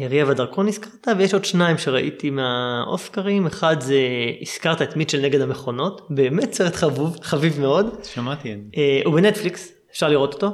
אה, 0.00 0.06
ריה 0.06 0.26
והדרקון 0.26 0.68
הזכרת, 0.68 1.08
ויש 1.18 1.34
עוד 1.34 1.44
שניים 1.44 1.78
שראיתי 1.78 2.30
מהאוסקרים. 2.30 3.46
אחד 3.46 3.76
זה, 3.80 3.98
הזכרת 4.42 4.82
את 4.82 4.96
מיטשל 4.96 5.20
נגד 5.20 5.40
המכונות, 5.40 6.06
באמת 6.10 6.52
סרט 6.52 6.74
חבוב, 6.74 7.16
חביב 7.22 7.60
מאוד. 7.60 7.86
שמעתי. 8.04 8.52
אני- 8.52 8.62
אה, 8.76 9.00
הוא 9.04 9.14
בנטפליקס, 9.14 9.72
אפשר 9.90 10.08
לראות 10.08 10.34
אותו. 10.34 10.50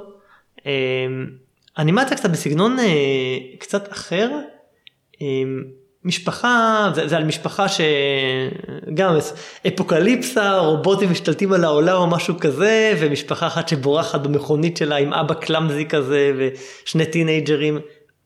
אה, 0.66 0.72
אנימציה 1.78 2.16
קצת 2.16 2.30
בסגנון 2.30 2.78
אה, 2.78 3.38
קצת 3.58 3.92
אחר. 3.92 4.30
משפחה 6.06 6.90
זה, 6.94 7.08
זה 7.08 7.16
על 7.16 7.24
משפחה 7.24 7.66
שגם 7.68 9.16
אפוקליפסה 9.66 10.58
רובוטים 10.58 11.10
משתלטים 11.10 11.52
על 11.52 11.64
העולם 11.64 11.96
או 11.96 12.06
משהו 12.06 12.38
כזה 12.40 12.94
ומשפחה 13.00 13.46
אחת 13.46 13.68
שבורחת 13.68 14.20
במכונית 14.20 14.76
שלה 14.76 14.96
עם 14.96 15.12
אבא 15.12 15.34
קלאמזי 15.34 15.86
כזה 15.86 16.32
ושני 16.36 17.06
טינג'רים 17.06 17.78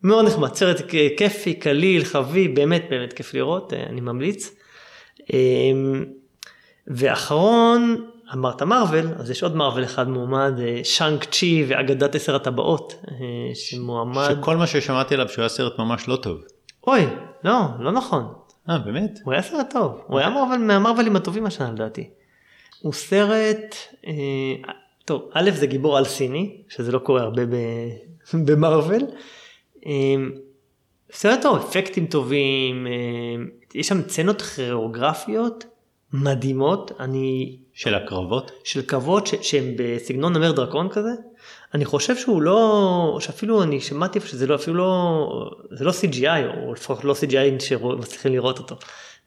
מאוד 0.03 0.26
נחמד 0.26 0.55
סרט 0.55 0.83
כיפי 1.16 1.55
קליל 1.55 2.05
חביב 2.05 2.55
באמת 2.55 2.87
באמת 2.91 3.12
כיף 3.12 3.35
לראות 3.35 3.72
אני 3.72 4.01
ממליץ. 4.01 4.51
אמ, 5.33 6.05
ואחרון 6.87 7.97
אמרת 8.35 8.62
מארוול 8.62 9.09
אז 9.18 9.31
יש 9.31 9.43
עוד 9.43 9.57
מארוול 9.57 9.85
אחד 9.85 10.09
מועמד 10.09 10.53
שאנק 10.83 11.24
צ'י 11.24 11.64
ואגדת 11.68 12.14
עשר 12.14 12.37
הטבעות 12.37 12.95
אה, 13.09 13.14
שמועמד 13.55 14.28
שכל 14.41 14.57
מה 14.57 14.66
ששמעתי 14.66 15.14
עליו 15.14 15.28
שהוא 15.28 15.43
היה 15.43 15.49
סרט 15.49 15.78
ממש 15.78 16.09
לא 16.09 16.16
טוב. 16.16 16.41
אוי 16.87 17.07
לא 17.45 17.61
לא 17.78 17.93
נכון. 17.93 18.33
אה 18.68 18.78
באמת? 18.78 19.18
הוא 19.24 19.33
היה 19.33 19.43
סרט 19.43 19.70
טוב 19.70 20.01
הוא 20.07 20.18
היה 20.18 20.31
מארוול 20.31 20.59
מהמארוולים 20.59 21.16
הטובים 21.16 21.47
השנה 21.47 21.72
לדעתי. 21.72 22.11
הוא 22.83 22.93
סרט 22.93 23.76
אה, 24.07 24.72
טוב 25.05 25.31
א' 25.33 25.51
זה 25.51 25.66
גיבור 25.66 25.99
על 25.99 26.05
סיני 26.05 26.62
שזה 26.68 26.93
לא 26.93 26.99
קורה 26.99 27.22
הרבה 27.22 27.43
במארוול. 28.47 29.03
אה, 29.87 29.93
סרט 31.12 31.43
טוב 31.43 31.59
אפקטים 31.59 32.07
טובים 32.07 32.87
אה, 32.87 32.93
יש 33.74 33.89
שם 33.89 34.03
צנות 34.03 34.43
כיאוגרפיות 34.43 35.64
מדהימות 36.12 36.93
אני 37.01 37.59
של 37.72 37.95
הקרבות 37.95 38.51
של 38.64 38.83
קרבות 38.83 39.26
שהם 39.26 39.64
בסגנון 39.76 40.33
נמר 40.33 40.53
דרקון 40.53 40.89
כזה 40.89 41.11
אני 41.75 41.85
חושב 41.85 42.16
שהוא 42.16 42.43
לא 42.43 43.16
שאפילו 43.21 43.62
אני 43.62 43.81
שמעתי 43.81 44.21
שזה 44.21 44.47
לא 44.47 44.55
אפילו 44.55 44.77
לא 44.77 45.51
זה 45.71 45.85
לא 45.85 45.91
CGI 45.91 46.57
או 46.57 46.73
לפחות 46.73 47.05
לא 47.05 47.14
CGI 47.14 47.61
שמצליחים 47.62 48.33
לראות 48.33 48.59
אותו. 48.59 48.77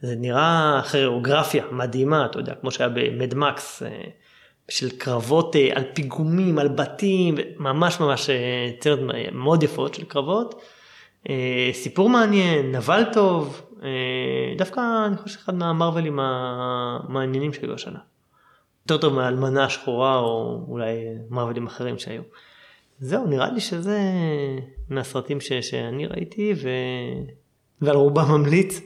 זה 0.02 0.16
נראה 0.16 0.82
כיאוגרפיה 0.91 1.66
מדהימה 1.72 2.26
אתה 2.26 2.39
יודע 2.39 2.54
כמו 2.56 2.72
שהיה 2.72 2.89
במד 2.89 3.36
מקס 3.36 3.84
אה, 3.84 4.04
של 4.70 4.89
קרבות 4.89 5.56
אה, 5.56 5.70
על 5.76 5.84
פיגומים 5.94 6.60
על 6.60 6.68
בתים 6.68 7.36
ממש 7.58 8.00
ממש 8.00 8.30
צרת 8.80 9.00
מאוד 9.32 9.64
יפות 9.64 9.94
של 9.94 10.04
קרבות. 10.04 10.62
סיפור 11.74 12.10
מעניין 12.10 12.76
נבל 12.76 13.04
טוב 13.14 13.62
דווקא 14.58 14.82
אני 15.08 15.18
חושב 15.18 15.39
שאחד 15.39 15.56
מהמרווילים 15.56 16.20
המעניינים 16.22 17.54
שהיו 17.54 17.74
השנה. 17.74 18.00
יותר 18.84 18.98
טוב 18.98 19.14
מהאלמנה 19.14 19.66
השחורה 19.66 20.20
או 20.20 20.66
אולי 20.68 20.96
מרווילים 21.30 21.68
אחרים 21.68 21.98
שהיו. 21.98 22.22
זהו 23.00 23.28
נראה 23.28 23.52
לי 23.52 23.60
שזה 23.60 24.00
מהסרטים 24.90 25.42
ש, 25.42 25.54
שאני 25.54 26.06
ראיתי 26.06 26.54
ו... 26.56 26.70
ועל 27.82 27.96
רובם 27.96 28.32
ממליץ. 28.32 28.82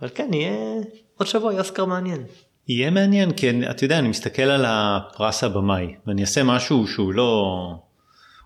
אבל 0.00 0.08
כן 0.14 0.30
יהיה 0.32 0.56
עוד 1.18 1.28
שבוע 1.28 1.50
יהיה 1.52 1.60
אוסקר 1.60 1.84
מעניין. 1.84 2.24
יהיה 2.68 2.90
מעניין 2.90 3.32
כי 3.32 3.50
אתה 3.70 3.84
יודע 3.84 3.98
אני 3.98 4.08
מסתכל 4.08 4.42
על 4.42 4.64
הפרס 4.66 5.44
הבמאי 5.44 5.94
ואני 6.06 6.22
אעשה 6.22 6.42
משהו 6.42 6.86
שהוא 6.86 7.12
לא 7.12 7.52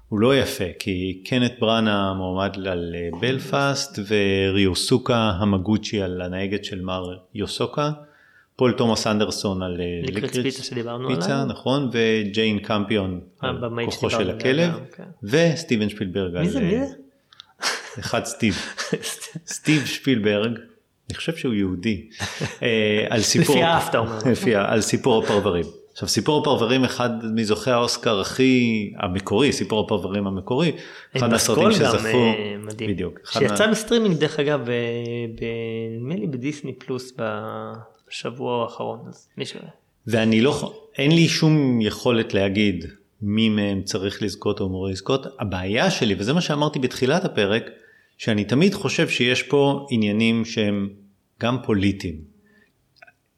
הוא 0.08 0.20
לא 0.20 0.36
יפה 0.36 0.64
כי 0.78 1.22
קנת 1.26 1.52
בראנה 1.60 2.14
מועמד 2.14 2.66
על 2.66 2.94
בלפאסט 3.20 3.98
וריוסוקה 4.08 5.32
המגוצ'י 5.38 6.02
על 6.02 6.22
הנהגת 6.22 6.64
של 6.64 6.82
מר 6.82 7.16
יוסוקה. 7.34 7.90
פול 8.60 8.72
תומאס 8.72 9.06
אנדרסון 9.06 9.62
על 9.62 9.76
ליקוריץ 10.02 10.38
פיצה 10.38 10.62
שדיברנו 10.62 11.08
פיצה 11.08 11.34
עליו. 11.34 11.44
נכון 11.44 11.90
וג'יין 11.92 12.58
קמפיון 12.58 13.20
על 13.40 13.56
הבמאי 13.56 13.86
כוחו 13.86 14.10
של 14.10 14.30
הכלב 14.30 14.72
כן. 14.96 15.02
וסטיבן 15.22 15.88
שפילברג 15.88 16.32
מי 16.32 16.38
על 16.38 16.48
זה 16.48 16.60
מי 16.60 16.78
זה? 16.78 16.94
אחד 17.98 18.24
סטיב 18.24 18.54
סטיב 19.54 19.86
שפילברג 19.86 20.58
אני 21.08 21.16
חושב 21.16 21.36
שהוא 21.36 21.54
יהודי 21.54 22.08
אה, 22.62 23.06
על 23.14 23.20
סיפור 23.20 23.56
לפי 23.56 23.64
האף 23.64 23.90
אתה 23.90 23.98
אומר. 23.98 24.18
לפי 24.32 24.54
על 24.54 24.80
סיפור 24.80 25.24
הפרברים. 25.24 25.64
עכשיו 25.92 26.08
סיפור 26.08 26.40
הפרברים 26.40 26.84
אחד 26.84 27.10
מזוכי 27.34 27.70
האוסקר 27.70 28.20
הכי 28.20 28.92
המקורי 28.98 29.52
סיפור 29.52 29.84
הפרברים 29.84 30.26
המקורי 30.26 30.72
אחד 31.16 31.30
גם, 31.30 31.38
שזכו 31.38 32.16
אה, 32.16 32.54
מדהים. 32.58 32.90
בדיוק 32.90 33.18
שיצא 33.30 33.66
בסטרימינג 33.70 34.16
דרך 34.16 34.40
אגב 34.40 34.68
נדמה 35.98 36.14
לי 36.14 36.26
בדיסני 36.26 36.72
פלוס 36.72 37.12
בשבוע 38.10 38.62
האחרון 38.62 39.00
אז 39.08 39.28
מי 39.36 39.46
ש... 39.46 39.56
ואני 40.06 40.40
לא 40.40 40.72
אין 40.98 41.12
לי 41.12 41.28
שום 41.28 41.80
יכולת 41.80 42.34
להגיד 42.34 42.84
מי 43.22 43.48
מהם 43.48 43.82
צריך 43.82 44.22
לזכות 44.22 44.60
או 44.60 44.66
אמור 44.66 44.88
לזכות 44.88 45.26
הבעיה 45.40 45.90
שלי 45.90 46.14
וזה 46.18 46.32
מה 46.32 46.40
שאמרתי 46.40 46.78
בתחילת 46.78 47.24
הפרק 47.24 47.62
שאני 48.18 48.44
תמיד 48.44 48.74
חושב 48.74 49.08
שיש 49.08 49.42
פה 49.42 49.86
עניינים 49.90 50.44
שהם 50.44 50.88
גם 51.40 51.56
פוליטיים. 51.62 52.14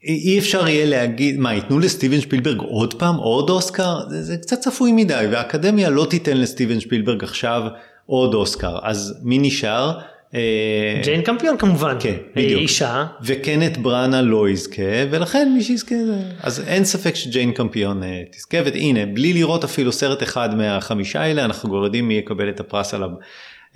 אי 0.05 0.39
אפשר 0.39 0.69
יהיה 0.69 0.87
להגיד 0.87 1.39
מה 1.39 1.55
ייתנו 1.55 1.79
לסטיבן 1.79 2.21
שפילברג 2.21 2.59
עוד 2.59 2.95
פעם 2.95 3.17
עוד 3.17 3.51
אוסקר 3.51 4.09
זה, 4.09 4.23
זה 4.23 4.37
קצת 4.37 4.61
צפוי 4.61 4.93
מדי 4.93 5.27
והאקדמיה 5.33 5.91
לא 5.91 6.07
תיתן 6.11 6.37
לסטיבן 6.37 6.81
שפילברג 6.81 7.25
עכשיו 7.25 7.63
עוד 8.07 8.35
אוסקר 8.35 8.79
אז 8.83 9.21
מי 9.23 9.39
נשאר? 9.39 9.99
אה, 10.35 11.01
ג'יין 11.03 11.23
קמפיון 11.23 11.57
כמובן. 11.57 11.97
כן, 12.01 12.15
בדיוק. 12.37 12.61
אישה. 12.61 13.07
וקנט 13.23 13.77
בראנה 13.77 14.23
לא 14.23 14.49
יזכה 14.49 14.83
ולכן 15.11 15.53
מי 15.55 15.63
שיזכה 15.63 15.95
זה 16.07 16.17
אז 16.41 16.61
אין 16.67 16.85
ספק 16.85 17.15
שג'יין 17.15 17.53
קמפיון 17.53 18.03
אה, 18.03 18.23
תזכה 18.33 18.59
והנה 18.65 19.07
בלי 19.07 19.33
לראות 19.33 19.65
אפילו 19.65 19.93
סרט 19.93 20.23
אחד 20.23 20.55
מהחמישה 20.55 21.21
האלה 21.21 21.45
אנחנו 21.45 21.69
כבר 21.69 21.85
יודעים 21.85 22.09
מי 22.09 22.15
יקבל 22.15 22.49
את 22.49 22.61
הפרס 22.61 22.95
עליו. 22.95 23.09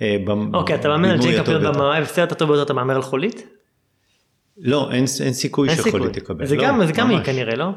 אה, 0.01 0.17
אוקיי 0.53 0.75
אתה 0.75 0.87
מהמר 0.89 1.11
על 1.11 1.17
ג'יין 1.17 1.37
קמפיון. 1.37 1.63
במאי 1.63 2.01
בסרט 2.01 2.31
הטוב 2.31 2.49
ביותר 2.49 2.63
אתה 2.63 2.73
מהמר 2.73 2.95
על 2.95 3.01
חולית? 3.01 3.47
לא 4.57 4.91
אין, 4.91 5.05
אין 5.23 5.33
סיכוי 5.33 5.69
אין 5.69 5.77
סיכוי. 5.77 5.91
שחולית 5.91 6.13
תקבל. 6.13 6.45
זה 6.45 6.55
לא, 6.55 6.63
גם 6.63 6.85
זה 6.85 6.91
גם 6.93 7.09
היא. 7.09 7.19
כנראה 7.23 7.55
לא? 7.55 7.69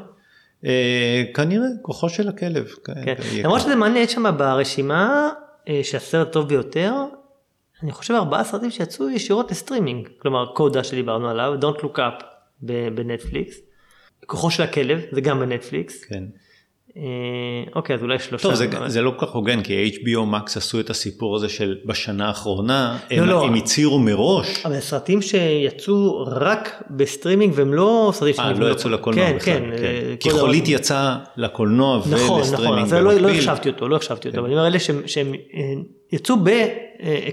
אה, 0.65 1.23
כנראה 1.33 1.67
כוחו 1.81 2.09
של 2.09 2.29
הכלב. 2.29 2.67
כן. 2.85 2.93
יהיה 3.31 3.43
למרות. 3.43 3.61
שזה 3.61 3.75
מעניין 3.75 4.03
יש 4.03 4.13
שם 4.13 4.37
ברשימה 4.37 5.29
שהסרט 5.83 6.27
הטוב 6.27 6.47
ביותר. 6.47 6.93
אני 7.83 7.91
חושב 7.91 8.13
ארבעה 8.13 8.43
סרטים 8.43 8.71
שיצאו 8.71 9.09
ישירות 9.09 9.51
לסטרימינג 9.51 10.09
כלומר 10.17 10.53
קודה 10.53 10.83
שדיברנו 10.83 11.29
עליו 11.29 11.53
Don't 11.61 11.81
Look 11.81 11.97
Up 11.97 12.23
בנטפליקס. 12.95 13.59
כוחו 14.25 14.51
של 14.51 14.63
הכלב 14.63 15.01
זה 15.11 15.21
גם 15.21 15.39
בנטפליקס. 15.39 16.03
כן. 16.03 16.23
אה, 16.97 17.01
אוקיי 17.75 17.95
אז 17.95 18.01
אולי 18.03 18.19
שלושה. 18.19 18.43
טוב 18.43 18.53
זה, 18.55 18.65
אבל- 18.77 18.89
זה 18.89 19.01
לא 19.01 19.13
כל 19.17 19.25
כך 19.25 19.31
הוגן 19.33 19.61
כי 19.63 19.91
HBO 19.93 20.33
Max 20.33 20.57
עשו 20.57 20.79
את 20.79 20.89
הסיפור 20.89 21.35
הזה 21.35 21.49
של 21.49 21.77
בשנה 21.85 22.27
האחרונה 22.27 22.97
לא, 23.11 23.17
הם, 23.17 23.29
לא. 23.29 23.43
הם 23.45 23.53
הצהירו 23.53 23.99
מראש 23.99 24.65
אבל 24.65 24.79
סרטים 24.79 25.21
שיצאו 25.21 26.23
רק 26.27 26.83
בסטרימינג 26.89 27.53
והם 27.55 27.73
לא 27.73 28.11
סרטים 28.13 28.35
אה, 28.39 28.45
שנבנו- 28.49 28.65
לא 28.65 28.71
יצאו 28.71 28.89
לקולנוע 28.89 29.25
כן, 29.29 29.35
בכלל, 29.35 29.53
כן, 29.53 29.63
אה, 29.73 30.15
כי 30.19 30.29
קודה 30.29 30.41
חולית 30.41 30.61
הוזן. 30.63 30.75
יצא 30.75 31.15
לקולנוע 31.37 31.97
נכון, 31.97 32.13
נכון, 32.13 32.37
ולסטרימינג 32.39 32.93
לא, 32.93 33.01
לא 33.01 33.11
במקביל. 33.11 33.35
החשבתי 33.35 33.69
אותו, 33.69 33.87
לא 33.87 33.95
החשבתי 33.95 34.27
אותו, 34.27 34.35
כן. 34.35 34.39
אבל 34.39 34.47
אני 34.47 34.55
אומר 34.55 34.67
אלה 34.67 34.79
שהם, 34.79 35.01
שהם 35.05 35.33
אה, 35.33 35.59
יצאו 36.11 36.35
ב, 36.43 36.47
אה, 36.47 36.67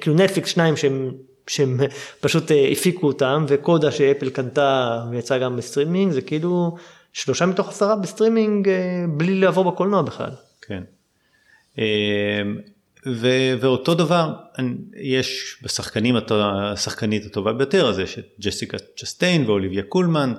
כאילו 0.00 0.16
נטפליקס 0.16 0.48
שניים 0.50 0.76
שהם, 0.76 1.11
שהם 1.46 1.80
פשוט 2.20 2.50
אה, 2.52 2.68
הפיקו 2.72 3.06
אותם, 3.06 3.44
וקודה 3.48 3.90
שאפל 3.90 4.30
קנתה 4.30 5.00
ויצא 5.11 5.38
גם 5.38 5.56
בסטרימינג, 5.56 6.12
זה 6.12 6.20
כאילו 6.20 6.74
שלושה 7.19 7.47
מתוך 7.47 7.69
עשרה 7.69 7.97
בסטרימינג 7.97 8.69
אה, 8.69 9.05
בלי 9.09 9.41
לעבור 9.41 9.71
בקולנוע 9.71 10.03
בכלל. 10.03 10.31
כן. 10.62 10.83
אמ, 11.79 11.85
ו- 13.07 13.55
ואותו 13.61 13.95
דבר 13.95 14.35
יש 14.97 15.59
בשחקנים 15.62 16.16
השחקנית 16.31 17.27
הטובה 17.27 17.53
ביותר 17.53 17.89
אז 17.89 17.99
יש 17.99 18.19
את 18.19 18.25
ג'סיקה 18.41 18.77
צ'סטיין 18.97 19.47
ואוליביה 19.47 19.83
קולמן 19.83 20.35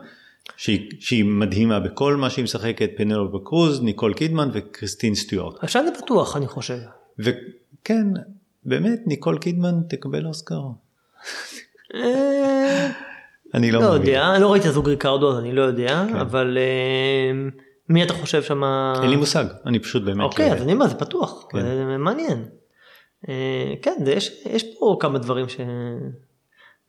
שהיא, 0.58 0.92
שהיא 1.00 1.26
מדהימה 1.26 1.80
בכל 1.80 2.16
מה 2.16 2.30
שהיא 2.30 2.44
משחקת 2.44 2.90
פנלובה 2.98 3.38
קרוז 3.46 3.82
ניקול 3.82 4.14
קידמן 4.14 4.50
וקריסטין 4.54 5.16
סטיוארט 5.16 5.64
עכשיו 5.64 5.84
זה 5.86 6.02
פתוח 6.02 6.38
אני 6.38 6.48
חושב. 6.48 6.78
וכן 7.20 8.08
באמת 8.66 9.00
ניקול 9.06 9.38
קידמן 9.38 9.76
תקבל 9.90 10.26
אוסקר 10.26 10.62
אה, 11.96 12.92
אני 13.54 13.72
לא 13.72 13.82
לא 13.82 13.90
מאמין. 13.90 14.02
יודע, 14.08 14.40
לא 14.40 14.52
ראיתי 14.52 14.66
את 14.66 14.72
הזוג 14.72 14.90
ריקארדו 14.90 15.32
אז 15.32 15.38
אני 15.40 15.52
לא 15.52 15.62
יודע, 15.62 16.04
כן. 16.10 16.16
אבל 16.16 16.58
אה, 16.58 17.32
מי 17.90 18.04
אתה 18.04 18.14
חושב 18.14 18.44
שם? 18.44 18.64
אין 19.02 19.10
לי 19.10 19.16
מושג 19.16 19.46
אני 19.66 19.80
פשוט 19.80 20.04
באמת 20.04 20.22
אוקיי, 20.24 20.50
לא 20.50 20.56
אז 20.56 20.62
אני 20.62 20.74
אומר, 20.74 20.88
זה 20.88 20.96
פתוח, 20.96 21.46
כן. 21.52 21.62
זה 21.62 21.98
מעניין. 22.00 22.46
אה, 23.30 23.34
כן, 23.82 23.94
זה- 24.06 24.12
יש, 24.14 24.32
יש 24.46 24.64
פה 24.80 24.98
כמה 25.00 25.20
דברים 25.20 25.50
ש... 25.50 25.58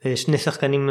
אה, 0.06 0.16
שני 0.16 0.38
שחקנים 0.38 0.90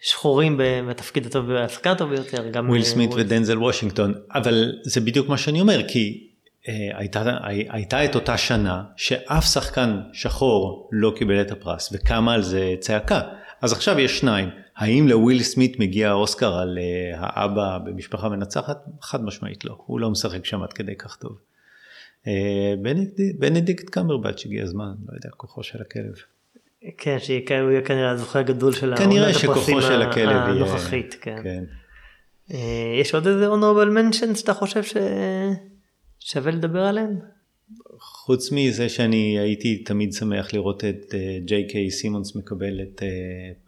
שחורים 0.00 0.60
בתפקיד 0.88 1.26
הטוב, 1.26 1.50
השחקן 1.50 1.90
הטוב 1.90 2.10
ביותר, 2.10 2.48
גם 2.48 2.68
וויל 2.68 2.82
סמית 2.82 3.10
וויל- 3.12 3.26
ודנזל 3.26 3.58
וושינגטון 3.58 4.14
אבל 4.34 4.72
זה 4.82 5.00
בדיוק 5.00 5.28
מה 5.28 5.38
שאני 5.38 5.60
אומר 5.60 5.80
כי 5.88 6.28
הייתה, 6.94 7.22
הייתה 7.68 8.04
את 8.04 8.14
אותה 8.14 8.36
שנה 8.38 8.82
שאף 8.96 9.44
שחקן 9.44 10.00
שחור 10.12 10.88
לא 10.92 11.12
קיבל 11.16 11.40
את 11.40 11.50
הפרס 11.50 11.88
וקמה 11.92 12.34
על 12.34 12.42
זה 12.42 12.74
צעקה 12.80 13.20
אז 13.62 13.72
עכשיו 13.72 13.98
יש 13.98 14.18
שניים 14.18 14.48
האם 14.76 15.08
לוויל 15.08 15.42
סמית 15.42 15.80
מגיע 15.80 16.10
האוסקר 16.10 16.54
על 16.54 16.78
אה, 16.78 17.18
האבא 17.20 17.78
במשפחה 17.84 18.28
מנצחת 18.28 18.84
חד 19.00 19.24
משמעית 19.24 19.64
לא 19.64 19.76
הוא 19.86 20.00
לא 20.00 20.10
משחק 20.10 20.44
שם 20.44 20.62
עד 20.62 20.72
כדי 20.72 20.96
כך 20.96 21.16
טוב. 21.16 21.38
אה, 22.26 22.74
בנדיקט, 23.38 23.90
קמברבץ' 23.90 24.42
הגיע 24.46 24.62
הזמן 24.62 24.92
לא 25.08 25.14
יודע 25.14 25.30
כוחו 25.36 25.62
של 25.62 25.78
הכלב. 25.80 26.14
כן, 26.98 27.16
שהוא 27.18 27.70
יהיה 27.70 27.82
כנראה 27.82 28.10
הזוכה 28.10 28.38
הגדול 28.38 28.72
של 28.72 28.92
העונת 28.92 29.36
הפרסים 29.36 29.80
של 29.80 30.02
הכלב 30.02 30.28
יהיה... 30.28 30.38
הנוכחית, 30.38 31.16
כן. 31.20 31.40
כן. 31.42 31.64
אה, 32.52 32.98
יש 33.00 33.14
עוד 33.14 33.26
איזה 33.26 33.48
honorable 33.48 33.88
mentions 33.98 34.36
שאתה 34.36 34.54
חושב 34.54 34.82
ששווה 34.82 36.52
לדבר 36.52 36.82
עליהם? 36.82 37.18
חוץ 38.00 38.52
מזה 38.52 38.88
שאני 38.88 39.38
הייתי 39.38 39.76
תמיד 39.76 40.12
שמח 40.12 40.54
לראות 40.54 40.84
את 40.84 41.14
אה, 41.14 41.38
ג'יי 41.44 41.66
קיי 41.68 41.90
סימונס 41.90 42.36
מקבל 42.36 42.80
את 42.82 43.02
אה, 43.02 43.08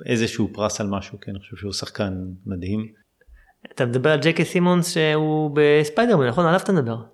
איזשהו 0.06 0.48
פרס 0.52 0.80
על 0.80 0.86
משהו, 0.86 1.20
כי 1.20 1.30
אני 1.30 1.38
חושב 1.38 1.56
שהוא 1.56 1.72
שחקן 1.72 2.12
מדהים. 2.46 2.86
אתה 3.74 3.86
מדבר 3.86 4.10
על 4.10 4.20
ג'יי 4.20 4.34
קיי 4.34 4.44
סימונס 4.44 4.94
שהוא 4.94 5.50
בספיידרמן, 5.54 6.26
נכון? 6.28 6.46
עליו 6.46 6.60
אתה 6.60 6.72
מדבר. 6.72 6.96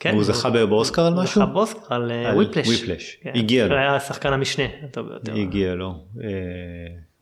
כן, 0.00 0.14
הוא 0.14 0.24
זכה 0.24 0.50
באוסקר 0.50 1.02
על 1.02 1.12
הוא 1.12 1.22
משהו? 1.22 1.42
זכה 1.42 1.52
באוסקר 1.52 1.94
על 1.94 2.12
וויפלש. 2.34 2.66
וויפלש. 2.66 3.18
כן. 3.22 3.32
הגיע 3.34 3.66
לו. 3.66 3.74
הוא 3.74 3.80
היה 3.80 4.00
שחקן 4.00 4.32
המשנה 4.32 4.64
הטוב 4.82 5.08
ביותר. 5.08 5.34
הגיע 5.34 5.74
לו. 5.74 5.94
אה, 6.22 6.28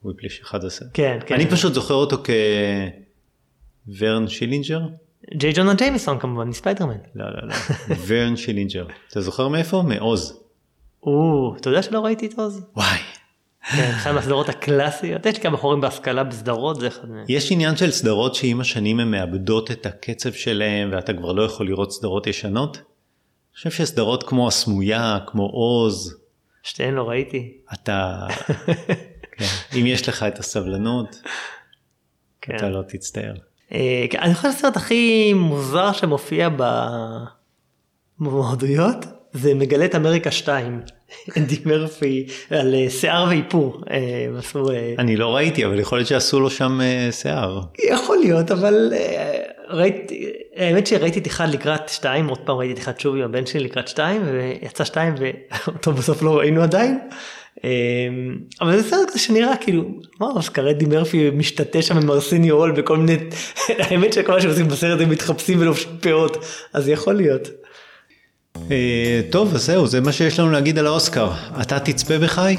וויפלש 0.05 0.41
11. 0.41 0.89
כן, 0.95 1.19
כן. 1.27 1.35
אני 1.35 1.47
פשוט 1.47 1.75
זוכר 1.75 1.95
אותו 1.95 2.23
כוורן 3.87 4.29
שילינגר? 4.29 4.81
ג'יי 5.35 5.53
ג'ונה 5.53 5.75
ג'יימיסון 5.75 6.19
כמובן 6.19 6.49
מספיידרמן. 6.49 6.99
לא, 7.15 7.25
לא, 7.25 7.49
לא. 7.49 7.55
ורן 8.07 8.37
שילינגר. 8.37 8.87
אתה 9.09 9.21
זוכר 9.21 9.49
מאיפה? 9.49 9.83
מעוז. 9.83 10.41
או, 11.03 11.55
אתה 11.61 11.71
יודע 11.71 11.83
שלא 11.83 12.05
ראיתי 12.05 12.27
את 12.27 12.39
עוז? 12.39 12.65
וואי. 12.77 12.99
כן, 13.77 13.91
אחד 13.91 14.13
מהסדרות 14.13 14.49
הקלאסיות. 14.49 15.27
יש 15.27 15.37
לי 15.37 15.43
כמה 15.43 15.57
בורים 15.57 15.81
בהשכלה 15.81 16.25
בסדרות, 16.25 16.81
זה 16.81 16.89
אחד 16.89 17.11
מהם. 17.11 17.25
יש 17.29 17.53
עניין 17.53 17.77
של 17.77 17.91
סדרות 17.91 18.35
שעם 18.35 18.61
השנים 18.61 19.01
הן 19.01 19.11
מאבדות 19.11 19.71
את 19.71 19.87
הקצב 19.87 20.33
שלהם 20.33 20.91
ואתה 20.93 21.13
כבר 21.13 21.33
לא 21.33 21.43
יכול 21.43 21.67
לראות 21.67 21.93
סדרות 21.93 22.27
ישנות. 22.27 22.77
אני 22.77 23.57
חושב 23.57 23.71
שסדרות 23.71 24.23
כמו 24.23 24.49
הסמויה, 24.49 25.19
כמו 25.27 25.47
עוז, 25.47 26.17
שתיהן 26.63 26.95
לא 26.95 27.09
ראיתי. 27.09 27.53
אתה, 27.73 28.27
כן, 29.39 29.45
אם 29.79 29.87
יש 29.87 30.09
לך 30.09 30.23
את 30.23 30.39
הסבלנות, 30.39 31.23
כן. 32.41 32.57
אתה 32.57 32.69
לא 32.69 32.83
תצטער. 32.89 33.35
אה, 33.75 34.05
כן, 34.11 34.19
אני 34.19 34.35
חושב 34.35 34.53
שהסרט 34.53 34.77
הכי 34.77 35.33
מוזר 35.35 35.93
שמופיע 35.93 36.49
במועדויות 38.19 38.97
זה 39.33 39.55
מגלה 39.55 39.85
את 39.85 39.95
אמריקה 39.95 40.31
2. 40.31 40.81
אנדי 41.37 41.57
מרפי 41.65 42.27
על 42.51 42.75
אה, 42.75 42.91
שיער 42.91 43.27
ואיפור. 43.29 43.83
אה, 43.91 44.27
אני 44.99 45.17
לא 45.17 45.37
ראיתי, 45.37 45.67
אבל 45.67 45.79
יכול 45.79 45.99
להיות 45.99 46.09
שעשו 46.09 46.41
לו 46.41 46.51
שם 46.51 46.81
שיער. 47.11 47.61
יכול 47.91 48.17
להיות 48.17 48.51
אבל 48.51 48.93
ראיתי 49.69 50.33
האמת 50.57 50.87
שראיתי 50.87 51.19
את 51.19 51.27
אחד 51.27 51.49
לקראת 51.49 51.89
שתיים 51.89 52.29
עוד 52.29 52.39
פעם 52.39 52.57
ראיתי 52.57 52.73
את 52.73 52.79
אחד 52.79 53.01
שוב 53.01 53.17
עם 53.17 53.23
הבן 53.23 53.47
שלי 53.47 53.61
לקראת 53.61 53.89
שתיים 53.89 54.23
ויצא 54.33 54.85
שתיים 54.85 55.15
ואותו 55.19 55.93
בסוף 55.93 56.23
לא 56.23 56.39
ראינו 56.39 56.63
עדיין. 56.63 56.99
אה, 57.65 57.71
אבל 58.61 58.81
זה 58.81 58.91
סרט 58.91 59.09
שנראה 59.17 59.57
כאילו 59.57 59.85
מה 60.21 60.27
אוסקר 60.27 60.71
אדי 60.71 60.85
מרפי 60.85 61.31
משתתה 61.31 61.83
שם 61.83 61.97
עם 61.97 62.11
ארסיני 62.11 62.49
הול 62.49 62.73
וכל 62.77 62.97
מיני 62.97 63.17
האמת 63.79 64.13
שכל 64.13 64.33
מה 64.33 64.41
שעושים 64.41 64.69
בסרט 64.69 65.01
הם 65.01 65.11
מתחפשים 65.11 65.61
ולובשים 65.61 65.91
פאות 66.01 66.45
אז 66.73 66.89
יכול 66.89 67.15
להיות. 67.15 67.49
אה, 68.71 69.21
טוב, 69.31 69.55
אז 69.55 69.67
זהו, 69.67 69.87
זה 69.87 70.01
מה 70.01 70.13
שיש 70.13 70.39
לנו 70.39 70.51
להגיד 70.51 70.79
על 70.79 70.87
האוסקר. 70.87 71.31
אתה 71.61 71.81
תצפה 71.81 72.19
בחי? 72.19 72.57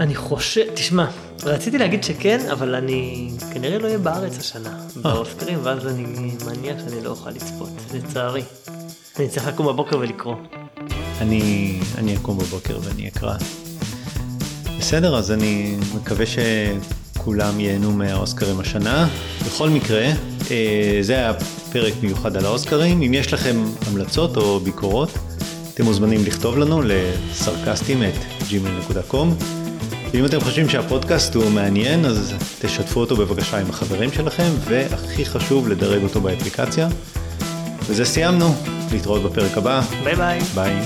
אני 0.00 0.14
חושב 0.14 0.64
תשמע 0.74 1.06
רציתי 1.42 1.78
להגיד 1.78 2.04
שכן 2.04 2.38
אבל 2.52 2.74
אני 2.74 3.30
כנראה 3.54 3.78
לא 3.78 3.86
אהיה 3.86 3.98
בארץ 3.98 4.38
השנה 4.38 4.78
באוסקרים 5.02 5.58
ואז 5.62 5.86
אני 5.86 6.04
מניח 6.46 6.76
שאני 6.88 7.04
לא 7.04 7.10
אוכל 7.10 7.30
לצפות 7.30 7.68
לצערי. 7.94 8.42
אני 9.18 9.28
צריך 9.28 9.48
לקום 9.48 9.66
בבוקר 9.66 9.98
ולקרוא. 9.98 10.36
אני, 11.20 11.74
אני 11.98 12.16
אקום 12.16 12.38
בבוקר 12.38 12.78
ואני 12.82 13.08
אקרא. 13.08 13.34
בסדר, 14.78 15.16
אז 15.16 15.32
אני 15.32 15.76
מקווה 15.94 16.24
שכולם 16.26 17.60
ייהנו 17.60 17.92
מהאוסקרים 17.92 18.60
השנה. 18.60 19.08
בכל 19.46 19.68
מקרה, 19.68 20.06
אה, 20.50 20.98
זה 21.00 21.12
היה 21.12 21.32
פרק 21.72 21.94
מיוחד 22.02 22.36
על 22.36 22.44
האוסקרים. 22.44 23.02
אם 23.02 23.14
יש 23.14 23.32
לכם 23.32 23.64
המלצות 23.86 24.36
או 24.36 24.60
ביקורות, 24.60 25.10
אתם 25.74 25.84
מוזמנים 25.84 26.20
לכתוב 26.24 26.58
לנו 26.58 26.82
לסרקסטים 26.84 28.02
את 28.02 28.14
gmail.com. 28.40 29.26
ואם 30.12 30.24
אתם 30.24 30.40
חושבים 30.40 30.68
שהפודקאסט 30.68 31.34
הוא 31.34 31.50
מעניין, 31.50 32.04
אז 32.04 32.34
תשתפו 32.60 33.00
אותו 33.00 33.16
בבקשה 33.16 33.58
עם 33.58 33.70
החברים 33.70 34.12
שלכם, 34.12 34.50
והכי 34.64 35.24
חשוב, 35.24 35.68
לדרג 35.68 36.02
אותו 36.02 36.20
באפליקציה. 36.20 36.88
וזה 37.86 38.04
סיימנו, 38.04 38.54
להתראות 38.92 39.22
בפרק 39.22 39.58
הבא, 39.58 39.80
ביי 40.04 40.14
ביי. 40.14 40.40
ביי. 40.54 40.80